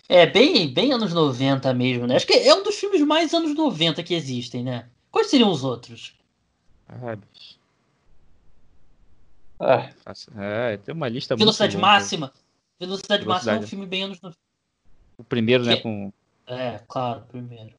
[0.07, 2.15] é, bem, bem anos 90 mesmo, né?
[2.15, 4.87] Acho que é um dos filmes mais anos 90 que existem, né?
[5.11, 6.15] Quais seriam os outros?
[6.87, 7.57] Ah, bicho.
[9.59, 9.89] Ah.
[10.37, 12.33] É, tem uma lista Velocidade muito Máxima.
[12.79, 14.39] Velocidade, Velocidade Máxima é um filme bem anos 90.
[15.17, 15.77] O primeiro, né?
[15.77, 16.11] Com...
[16.47, 17.73] É, claro, o primeiro.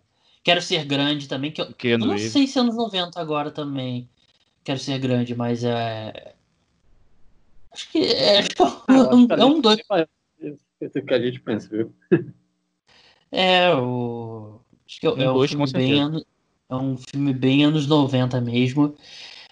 [0.45, 4.07] Quero Ser Grande também, que eu, eu não sei se é anos 90 agora também.
[4.63, 6.35] Quero Ser Grande, mas é.
[7.73, 9.81] Acho que é, acho que é, um, é um dois.
[10.79, 11.95] Esse que a gente pensa, viu?
[13.33, 14.61] É, o.
[14.87, 16.25] Acho que é, é, um filme bem,
[16.69, 18.95] é um filme bem anos 90 mesmo.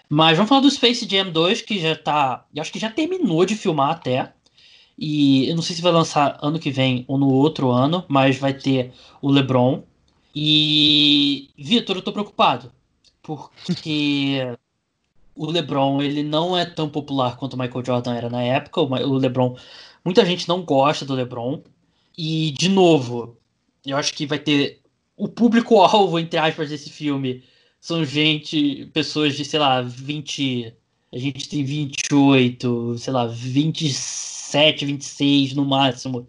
[0.07, 2.45] Mas vamos falar do Space Jam 2, que já tá.
[2.53, 4.31] Eu acho que já terminou de filmar até.
[4.95, 8.37] E eu não sei se vai lançar ano que vem ou no outro ano, mas
[8.37, 8.93] vai ter
[9.23, 9.83] o LeBron.
[10.33, 12.71] E, Vitor, eu tô preocupado.
[13.21, 14.57] Porque
[15.35, 18.81] o LeBron, ele não é tão popular quanto o Michael Jordan era na época.
[18.81, 19.57] O LeBron,
[20.03, 21.61] muita gente não gosta do LeBron.
[22.17, 23.37] E, de novo,
[23.85, 24.81] eu acho que vai ter
[25.15, 27.43] o público-alvo, entre aspas, desse filme
[27.83, 30.73] são gente, pessoas de, sei lá, 20.
[31.11, 36.25] A gente tem 28, sei lá, 27, 26 no máximo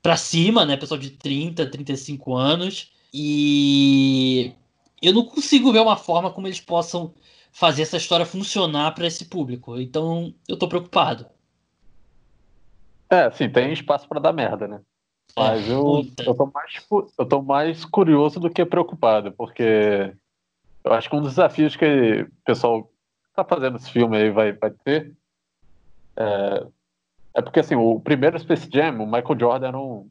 [0.00, 0.76] pra cima, né?
[0.76, 2.91] Pessoal de 30, 35 anos.
[3.12, 4.54] E
[5.02, 7.14] eu não consigo ver uma forma como eles possam
[7.52, 9.78] fazer essa história funcionar para esse público.
[9.78, 11.26] Então eu tô preocupado.
[13.10, 14.80] É, sim, tem espaço para dar merda, né?
[15.36, 16.86] É, Mas eu, eu, tô mais,
[17.18, 20.14] eu tô mais curioso do que preocupado, porque
[20.82, 22.90] eu acho que um dos desafios que o pessoal
[23.34, 25.14] tá fazendo esse filme aí vai, vai ter
[26.16, 26.66] é,
[27.34, 30.10] é porque, assim, o primeiro Space Jam, o Michael Jordan era um,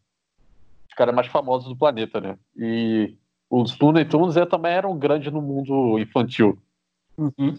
[0.91, 2.37] os caras mais famosos do planeta, né?
[2.55, 3.15] E
[3.49, 6.61] os Looney Tunes também eram grandes no mundo infantil.
[7.17, 7.57] Uhum.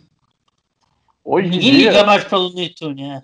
[1.24, 1.90] Hoje Ninguém dia...
[1.90, 3.22] liga mais para Looney Tunes, né?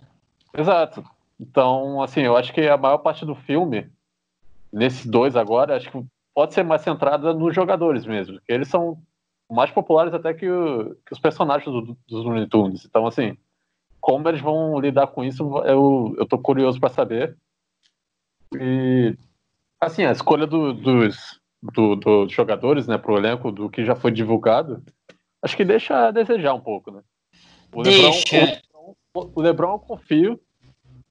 [0.57, 1.05] Exato.
[1.39, 3.87] Então, assim, eu acho que a maior parte do filme,
[4.73, 6.05] nesses dois agora, acho que
[6.35, 8.41] pode ser mais centrada nos jogadores mesmo.
[8.49, 8.99] Eles são
[9.51, 12.85] mais populares até que, o, que os personagens do, dos Looney Tunes.
[12.87, 13.37] Então, assim,
[14.01, 17.37] como eles vão lidar com isso, eu, eu tô curioso para saber.
[18.59, 19.15] E
[19.81, 24.11] Assim, a escolha do, dos, do, dos jogadores, né, pro elenco, do que já foi
[24.11, 24.83] divulgado,
[25.43, 27.03] acho que deixa a desejar um pouco, né?
[27.73, 28.37] O deixa.
[28.37, 30.41] Lebron, o, o Lebron eu confio,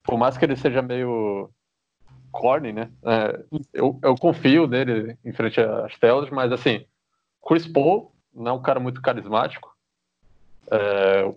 [0.02, 1.50] por mais que ele seja meio
[2.30, 2.90] corny, né?
[3.04, 6.84] É, eu, eu confio nele em frente às telas, mas assim,
[7.46, 9.74] Chris Paul não é um cara muito carismático.
[10.70, 11.32] É,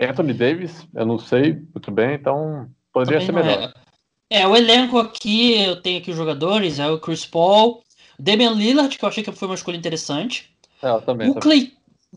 [0.00, 3.70] Anthony Davis, eu não sei muito bem, então poderia Também ser melhor.
[3.70, 3.85] É.
[4.30, 4.46] é.
[4.46, 7.82] o elenco aqui, eu tenho aqui os jogadores, é o Chris Paul,
[8.18, 10.50] Damian Lillard, que eu achei que foi uma escolha interessante.
[10.82, 11.30] É, também.
[11.30, 11.72] O Clay,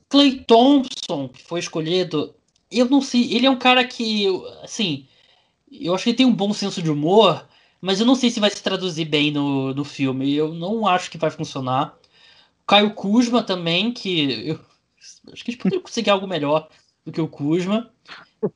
[0.07, 2.33] Clay Thompson, que foi escolhido,
[2.71, 4.25] eu não sei, ele é um cara que,
[4.63, 5.07] assim,
[5.71, 7.47] eu acho que ele tem um bom senso de humor,
[7.81, 10.33] mas eu não sei se vai se traduzir bem no, no filme.
[10.33, 11.97] Eu não acho que vai funcionar.
[12.67, 14.59] Caio Kuzma também, que eu
[15.31, 16.67] acho que a gente poderia conseguir algo melhor
[17.09, 17.91] do que o Kuzma.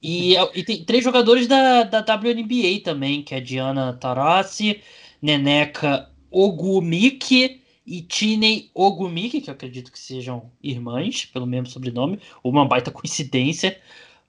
[0.01, 4.81] E, e tem três jogadores da, da WNBA também, que é Diana Taurasi,
[5.21, 12.65] Neneka Ogumiki e Tinei Ogumiki, que eu acredito que sejam irmãs, pelo mesmo sobrenome, uma
[12.65, 13.77] baita coincidência.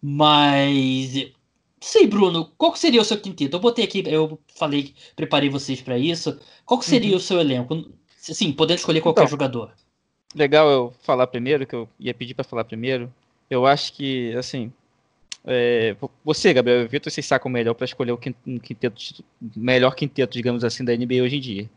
[0.02, 1.30] Mas
[1.80, 3.56] sei, Bruno, qual seria o seu quinteto?
[3.56, 6.38] Eu botei aqui, eu falei, preparei vocês para isso.
[6.64, 7.16] Qual seria uhum.
[7.16, 7.90] o seu elenco?
[8.16, 9.72] Sim, podendo escolher qualquer então, jogador.
[10.34, 13.12] Legal eu falar primeiro, que eu ia pedir para falar primeiro.
[13.50, 14.72] Eu acho que, assim,
[15.46, 15.94] é,
[16.24, 20.96] você, Gabriel Vitor, vocês sacam melhor para escolher o quinteto, melhor quinteto, digamos assim, da
[20.96, 21.70] NBA hoje em dia.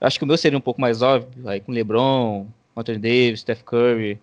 [0.00, 2.46] Eu acho que o meu seria um pouco mais óbvio, aí com LeBron,
[2.76, 4.18] Anthony Davis, Steph Curry.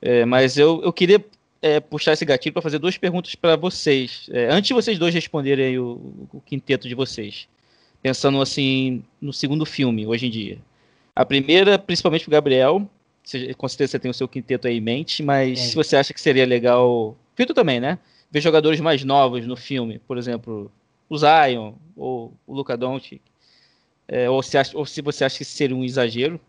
[0.00, 1.24] É, mas eu, eu queria
[1.60, 4.28] é, puxar esse gatilho para fazer duas perguntas para vocês.
[4.32, 7.46] É, antes de vocês dois responderem o, o, quinteto de vocês,
[8.02, 10.58] pensando assim no segundo filme, hoje em dia.
[11.14, 12.90] A primeira, principalmente para o Gabriel,
[13.22, 15.62] você, com certeza você tem o seu quinteto aí em mente, mas é.
[15.62, 17.98] se você acha que seria legal, Fito também, né?
[18.30, 20.70] Ver jogadores mais novos no filme, por exemplo,
[21.08, 23.20] o Zion ou o Luca Doncic,
[24.08, 26.40] é, ou, se acha, ou se você acha que seria um exagero,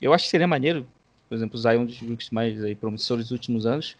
[0.00, 0.86] eu acho que seria maneiro
[1.28, 3.96] por exemplo, o Zion um dos rookies mais aí, promissores dos últimos anos.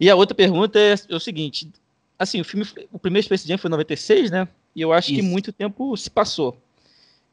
[0.00, 1.68] E a outra pergunta é, é o seguinte:
[2.18, 4.48] assim, o filme, o primeiro Space Jam foi em 96, né?
[4.74, 5.20] E eu acho Isso.
[5.20, 6.56] que muito tempo se passou.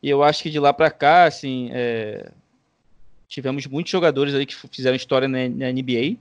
[0.02, 2.32] E eu acho que de lá para cá, assim, é,
[3.27, 6.18] tivemos muitos jogadores aí que fizeram história na, na, NBA.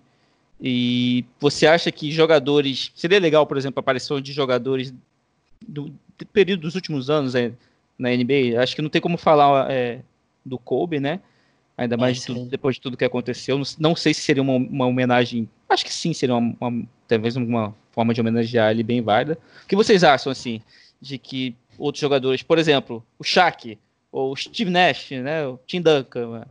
[0.61, 2.93] E você acha que jogadores.
[2.95, 4.95] Seria legal, por exemplo, a aparição de jogadores
[5.67, 7.53] do, do período dos últimos anos é,
[7.99, 8.61] na NBA?
[8.61, 10.01] Acho que não tem como falar é,
[10.45, 11.21] do Kobe, né?
[11.77, 13.59] Ainda mais é, de tudo, depois de tudo que aconteceu.
[13.59, 15.49] Não, não sei se seria uma, uma, homenagem.
[15.69, 19.37] Acho que sim, seria uma, uma, talvez uma forma de homenagear ele bem válida.
[19.65, 20.63] O que vocês acham, assim,
[21.01, 23.77] de que outros jogadores, por exemplo, o Shaq,
[24.13, 25.45] ou o Steve Nash, né?
[25.47, 26.47] O Tim Duncan.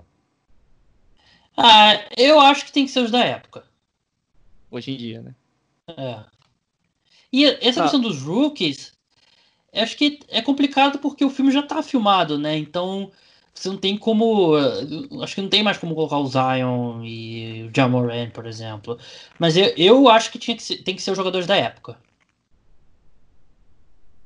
[1.55, 3.63] Ah, eu acho que tem que ser os da época.
[4.71, 5.35] Hoje em dia, né?
[5.87, 6.23] É.
[7.31, 7.83] E essa ah.
[7.83, 8.93] questão dos rookies,
[9.73, 12.57] acho que é complicado porque o filme já tá filmado, né?
[12.57, 13.11] Então
[13.53, 14.55] você não tem como.
[15.21, 18.97] Acho que não tem mais como colocar o Zion e o Jamoran, por exemplo.
[19.37, 21.97] Mas eu, eu acho que, tinha que ser, tem que ser os jogadores da época.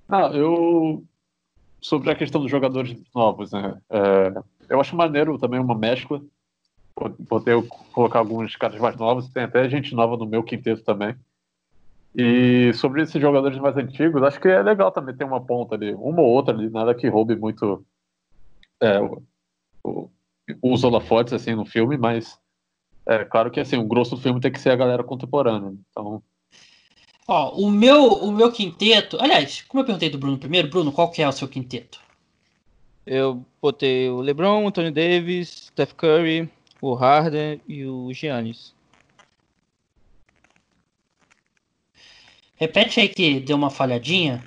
[0.07, 1.03] Ah, eu.
[1.81, 3.79] Sobre a questão dos jogadores novos, né?
[3.89, 4.33] É,
[4.69, 6.21] eu acho maneiro também uma mescla.
[7.27, 7.61] Poder
[7.91, 11.15] colocar alguns caras mais novos, tem até gente nova no meu quinteto também.
[12.15, 15.93] E sobre esses jogadores mais antigos, acho que é legal também ter uma ponta ali,
[15.93, 17.85] uma ou outra ali, nada que roube muito
[18.81, 19.21] é, o,
[19.83, 20.09] o,
[20.63, 22.39] os holofotes assim no filme, mas
[23.05, 25.75] é claro que assim o grosso do filme tem que ser a galera contemporânea.
[25.91, 26.23] Então,
[27.27, 31.11] ó, o meu o meu quinteto, aliás, como eu perguntei do Bruno primeiro, Bruno, qual
[31.11, 32.01] que é o seu quinteto?
[33.05, 36.49] Eu botei o LeBron, o Anthony Davis, Steph Curry,
[36.81, 38.73] o Harden e o Giannis.
[42.55, 44.43] Repete aí que deu uma falhadinha.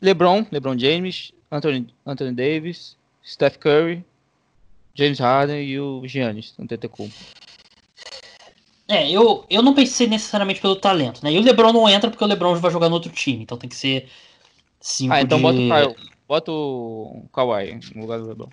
[0.00, 4.02] LeBron, LeBron James, Anthony, Anthony Davis, Steph Curry,
[4.94, 7.14] James Harden e o Giannis no Antetokounmpo.
[8.88, 11.32] É, eu, eu não pensei necessariamente pelo talento, né?
[11.32, 13.68] E o LeBron não entra porque o LeBron vai jogar no outro time, então tem
[13.68, 14.08] que ser
[14.80, 15.42] cinco Ah, então de...
[15.42, 18.48] bota o Kyle, bota o Kawhi no lugar do LeBron.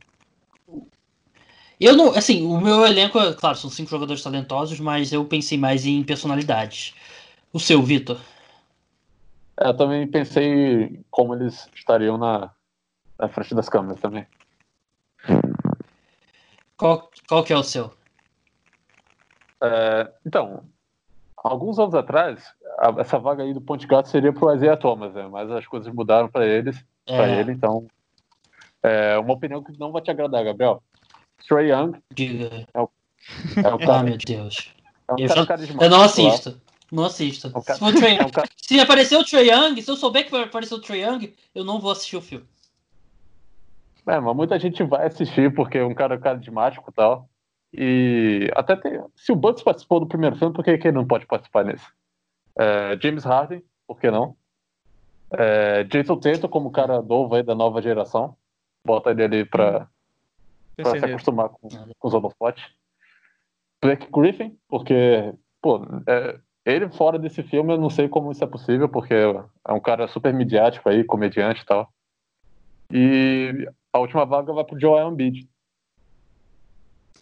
[1.80, 5.86] Eu não, assim, o meu elenco, claro, são cinco jogadores talentosos, mas eu pensei mais
[5.86, 6.96] em personalidades.
[7.54, 8.20] O seu, Vitor?
[9.60, 12.52] É, eu também pensei como eles estariam na,
[13.20, 14.26] na frente das câmeras também.
[16.76, 17.92] Qual, qual que é o seu?
[19.62, 20.64] É, então,
[21.36, 22.44] alguns anos atrás,
[22.80, 25.28] a, essa vaga aí do Ponte Gato seria para o Isaiah Thomas, né?
[25.28, 27.18] mas as coisas mudaram para eles, é.
[27.18, 27.88] para ele, então
[28.84, 30.84] é uma opinião que não vai te agradar, Gabriel.
[31.48, 32.68] Trey Young Diga.
[32.74, 32.90] É o,
[33.56, 34.74] é o cara, ah, meu Deus.
[35.08, 36.62] É um eu, cara eu não assisto.
[36.92, 37.48] Não assisto.
[37.48, 38.48] É um cara, se, é um cara...
[38.56, 41.64] se aparecer o Trey Young, se eu souber que vai aparecer o Trey Young, eu
[41.64, 42.46] não vou assistir o filme.
[44.06, 47.30] É, mas muita gente vai assistir porque é um cara carismático e tal.
[47.74, 51.06] E até tem, se o Bucks participou do primeiro filme, por que, que ele não
[51.06, 51.86] pode participar nesse?
[52.58, 54.36] É, James Harden, por que não?
[55.32, 58.36] É, Jason Tatum como cara novo aí da nova geração.
[58.86, 59.90] Bota ele ali pra,
[60.84, 62.64] pra se acostumar com, com os holofotes.
[63.82, 68.48] Blake Griffin, porque, pô, é, ele fora desse filme eu não sei como isso é
[68.48, 71.92] possível, porque é um cara super midiático aí, comediante e tal.
[72.92, 75.48] E a última vaga vai pro Joel Embiid.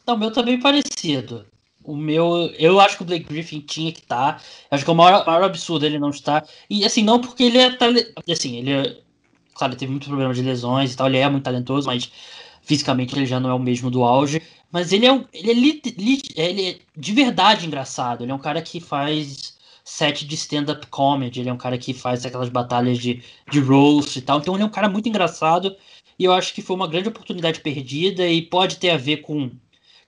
[0.06, 1.46] Não, o meu também tá parecido.
[1.84, 4.40] O meu, eu acho que o Blake Griffin tinha que estar.
[4.40, 4.44] Tá.
[4.72, 6.44] Acho que é o maior, maior absurdo ele não estar.
[6.70, 7.78] E assim, não porque ele é.
[8.32, 8.98] Assim, ele é.
[9.54, 12.12] Claro, ele teve muitos problemas de lesões e tal, ele é muito talentoso, mas
[12.66, 14.42] fisicamente ele já não é o mesmo do auge.
[14.72, 15.82] Mas ele é, um, ele
[16.36, 18.24] é, ele é de verdade engraçado.
[18.24, 19.56] Ele é um cara que faz
[19.86, 21.40] set de stand-up comedy.
[21.40, 24.40] Ele é um cara que faz aquelas batalhas de, de roast e tal.
[24.40, 25.76] Então ele é um cara muito engraçado.
[26.18, 29.52] E eu acho que foi uma grande oportunidade perdida e pode ter a ver com,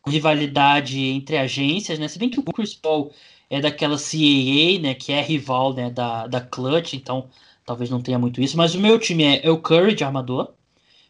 [0.02, 2.08] com rivalidade entre agências, né?
[2.08, 3.14] Se bem que o Chris Paul
[3.50, 4.94] é daquela CAA, né?
[4.96, 7.30] Que é rival né, da, da Clutch, então
[7.66, 8.58] talvez não tenha muito isso.
[8.58, 10.54] Mas o meu time é, é o Curry de armador.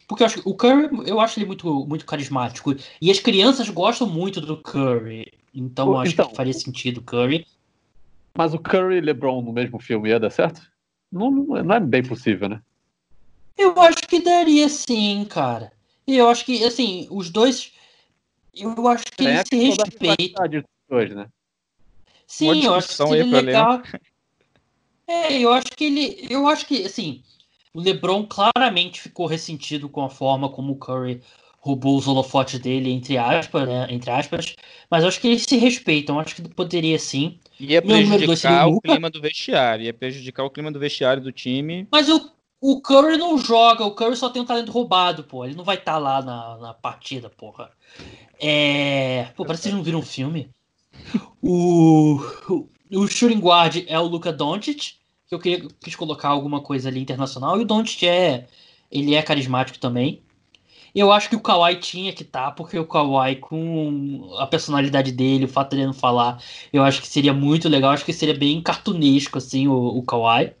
[0.08, 2.74] Porque eu acho o Curry, eu acho ele muito, muito carismático.
[3.00, 5.30] E as crianças gostam muito do Curry.
[5.54, 7.46] Então eu acho então, que faria sentido o Curry.
[8.34, 10.62] Mas o Curry e LeBron no mesmo filme ia dar certo?
[11.12, 12.62] Não, não é bem possível, né?
[13.56, 15.72] Eu acho que daria sim, cara.
[16.06, 17.72] E eu acho que, assim, os dois.
[18.54, 20.64] Eu acho que é, eles se respeitam.
[20.90, 21.28] Hoje, né?
[22.26, 23.82] Sim, eu acho que seria legal.
[25.06, 26.26] É, eu acho que ele.
[26.30, 27.22] Eu acho que, assim,
[27.72, 31.20] o LeBron claramente ficou ressentido com a forma como o Curry
[31.60, 33.86] roubou os holofotes dele, entre aspas, né?
[33.90, 34.54] Entre aspas.
[34.90, 37.38] Mas acho que eles se respeitam, acho que poderia sim.
[37.58, 41.86] Ia prejudicar o clima do vestiário, ia prejudicar o clima do vestiário do time.
[41.90, 42.30] Mas o,
[42.60, 45.44] o Curry não joga, o Curry só tem um talento roubado, pô.
[45.44, 47.70] Ele não vai estar tá lá na, na partida, porra.
[48.40, 49.28] É.
[49.36, 50.50] Pô, parece que vocês não viram um filme.
[51.42, 54.94] O, o, o shooting guard é o Luca Doncic,
[55.28, 57.58] que eu queria, quis colocar alguma coisa ali internacional.
[57.58, 58.46] E o Doncic é,
[58.90, 60.22] ele é carismático também.
[60.94, 65.12] Eu acho que o Kawhi tinha que estar, tá, porque o Kawhi, com a personalidade
[65.12, 66.42] dele, o fato dele não falar,
[66.72, 67.90] eu acho que seria muito legal.
[67.90, 70.54] Acho que seria bem cartunesco, assim, o, o Kawhi.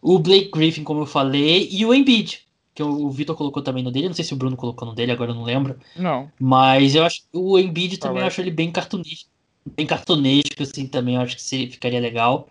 [0.00, 3.90] O Blake Griffin, como eu falei, e o Embiid, que o Vitor colocou também no
[3.90, 4.06] dele.
[4.06, 5.76] Não sei se o Bruno colocou no dele, agora eu não lembro.
[5.96, 6.30] Não.
[6.38, 9.28] Mas eu acho o Embiid também, eu acho ele bem cartunesco.
[9.76, 12.48] Bem cartunesco, assim, também, eu acho que seria, ficaria legal.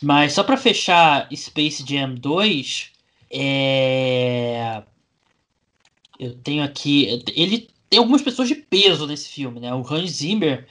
[0.00, 2.90] Mas só para fechar Space Jam 2,
[3.30, 4.82] é...
[6.18, 7.22] eu tenho aqui.
[7.34, 9.74] Ele tem algumas pessoas de peso nesse filme, né?
[9.74, 10.66] O Hans Zimmer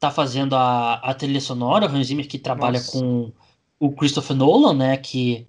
[0.00, 2.92] tá fazendo a, a trilha sonora, o Hans Zimmer que trabalha Nossa.
[2.98, 3.32] com
[3.78, 4.96] o Christopher Nolan, né?
[4.96, 5.46] Que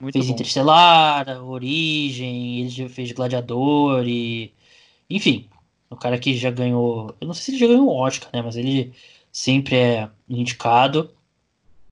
[0.00, 0.32] Muito fez bom.
[0.32, 4.52] Interstellar, Origem, ele já fez Gladiador e.
[5.10, 5.48] Enfim,
[5.90, 7.14] o cara que já ganhou.
[7.20, 8.42] Eu não sei se ele já ganhou um Oscar, né?
[8.42, 8.92] Mas ele
[9.32, 11.10] sempre é indicado.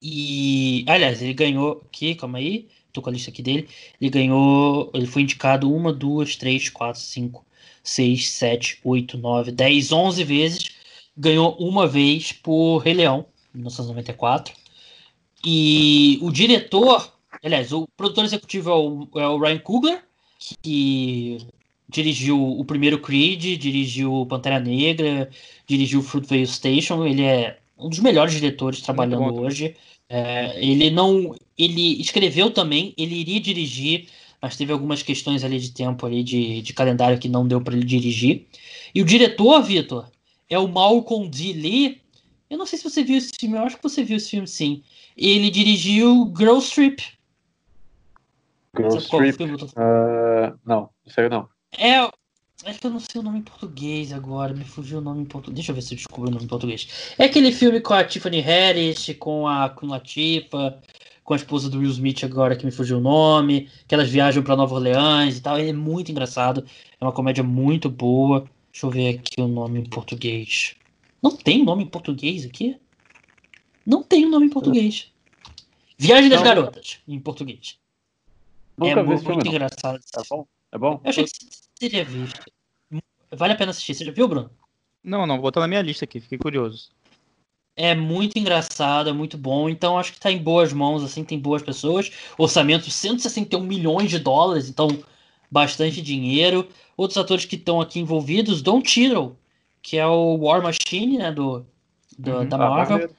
[0.01, 3.69] E, aliás, ele ganhou aqui, calma aí, tô com a lista aqui dele.
[4.01, 7.45] Ele ganhou, ele foi indicado uma, duas, três, quatro, cinco,
[7.83, 10.71] seis, sete, oito, nove, dez, onze vezes.
[11.17, 14.55] Ganhou uma vez por Rei Leão, 1994.
[15.45, 17.13] E o diretor,
[17.43, 20.03] aliás, o produtor executivo é o, é o Ryan Coogler,
[20.63, 21.39] que
[21.89, 25.31] dirigiu o primeiro Creed, dirigiu Pantera Negra,
[25.67, 27.07] dirigiu Fruitvale Station.
[27.07, 29.77] Ele é um dos melhores diretores trabalhando hoje.
[30.09, 31.35] É, ele não.
[31.59, 34.09] Ele escreveu também, ele iria dirigir,
[34.41, 37.75] mas teve algumas questões ali de tempo ali de, de calendário que não deu para
[37.75, 38.47] ele dirigir.
[38.95, 40.09] E o diretor, Vitor,
[40.49, 41.53] é o Malcolm D.
[41.53, 42.01] Lee.
[42.49, 44.47] Eu não sei se você viu esse filme, eu acho que você viu esse filme
[44.47, 44.83] sim.
[45.17, 47.03] Ele dirigiu Girl Strip.
[48.77, 49.43] Girl Strip?
[49.43, 51.49] Uh, não, isso aí não.
[51.77, 52.09] É,
[52.67, 54.53] Acho que eu não sei o nome em português agora.
[54.53, 55.55] Me fugiu o nome em português.
[55.55, 57.15] Deixa eu ver se eu descubro o nome em português.
[57.17, 60.03] É aquele filme com a Tiffany Harris, com a com a
[61.23, 64.43] com a esposa do Will Smith agora que me fugiu o nome, que elas viajam
[64.43, 65.61] para Nova Orleans e tal.
[65.61, 66.67] Ele é muito engraçado.
[67.01, 68.51] É uma comédia muito boa.
[68.73, 70.75] Deixa eu ver aqui o nome em português.
[71.23, 72.77] Não tem nome em português aqui?
[73.87, 75.13] Não tem o nome em português.
[75.97, 77.79] Viagem das não, Garotas, em português.
[78.77, 80.01] Nunca é muito, muito engraçado.
[80.17, 80.47] É bom?
[80.73, 81.01] É bom?
[81.05, 82.56] Eu achei que você teria visto.
[83.31, 83.95] Vale a pena assistir.
[83.95, 84.51] Você já viu, Bruno?
[85.03, 85.37] Não, não.
[85.37, 86.21] Vou botar na minha lista aqui.
[86.21, 86.91] Fiquei curioso.
[87.77, 89.69] É muito engraçado, é muito bom.
[89.69, 92.11] Então acho que tá em boas mãos, assim, tem boas pessoas.
[92.39, 94.89] Orçamento 161 milhões de dólares, então
[95.51, 96.67] bastante dinheiro.
[96.97, 99.37] Outros atores que estão aqui envolvidos, Don Cheadle,
[99.83, 101.67] que é o War Machine, né, do,
[102.19, 103.11] do uhum, da Marvel.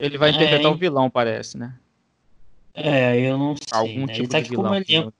[0.00, 1.78] Ele vai interpretar o é, um vilão, parece, né?
[2.74, 3.64] É, eu não sei.
[3.70, 4.14] Algum né?
[4.14, 5.12] tipo ele tá aqui como elenco.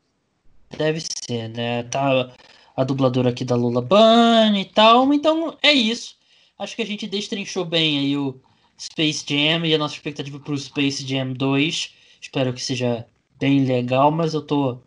[0.76, 1.84] Deve ser, né?
[1.84, 2.32] Tá
[2.80, 5.12] a dubladora aqui da Lula Bunny e tal.
[5.12, 6.16] Então é isso.
[6.58, 8.40] Acho que a gente destrinchou bem aí o
[8.78, 11.94] Space Jam e a nossa expectativa para o Space Jam 2.
[12.20, 13.06] Espero que seja
[13.38, 14.78] bem legal, mas eu tô,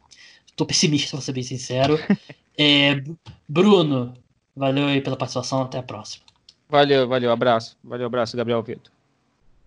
[0.56, 1.98] tô pessimista, vou ser bem sincero.
[2.56, 3.04] É,
[3.50, 4.14] Bruno,
[4.56, 6.24] valeu aí pela participação, até a próxima.
[6.70, 7.76] Valeu, valeu, abraço.
[7.84, 8.94] Valeu, abraço, Gabriel Vitor.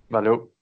[0.09, 0.55] Valeu.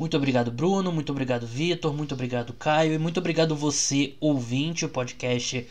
[0.00, 0.90] Muito obrigado, Bruno.
[0.90, 1.92] Muito obrigado, Vitor.
[1.92, 2.94] Muito obrigado, Caio.
[2.94, 4.86] E muito obrigado você, ouvinte.
[4.86, 5.68] O podcast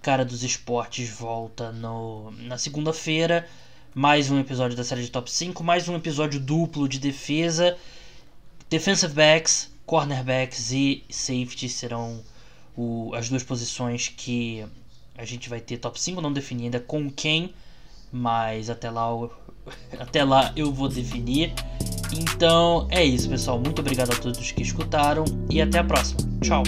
[0.00, 3.44] Cara dos Esportes volta no, na segunda-feira.
[3.92, 5.64] Mais um episódio da série de top 5.
[5.64, 7.76] Mais um episódio duplo de defesa.
[8.70, 12.22] Defensive backs, cornerbacks e safety serão
[12.76, 14.64] o, as duas posições que
[15.18, 16.20] a gente vai ter top 5.
[16.20, 17.52] Não defini ainda com quem,
[18.12, 19.08] mas até lá,
[19.98, 21.52] até lá eu vou definir.
[22.12, 23.58] Então é isso, pessoal.
[23.58, 26.20] Muito obrigado a todos que escutaram e até a próxima.
[26.40, 26.62] Tchau.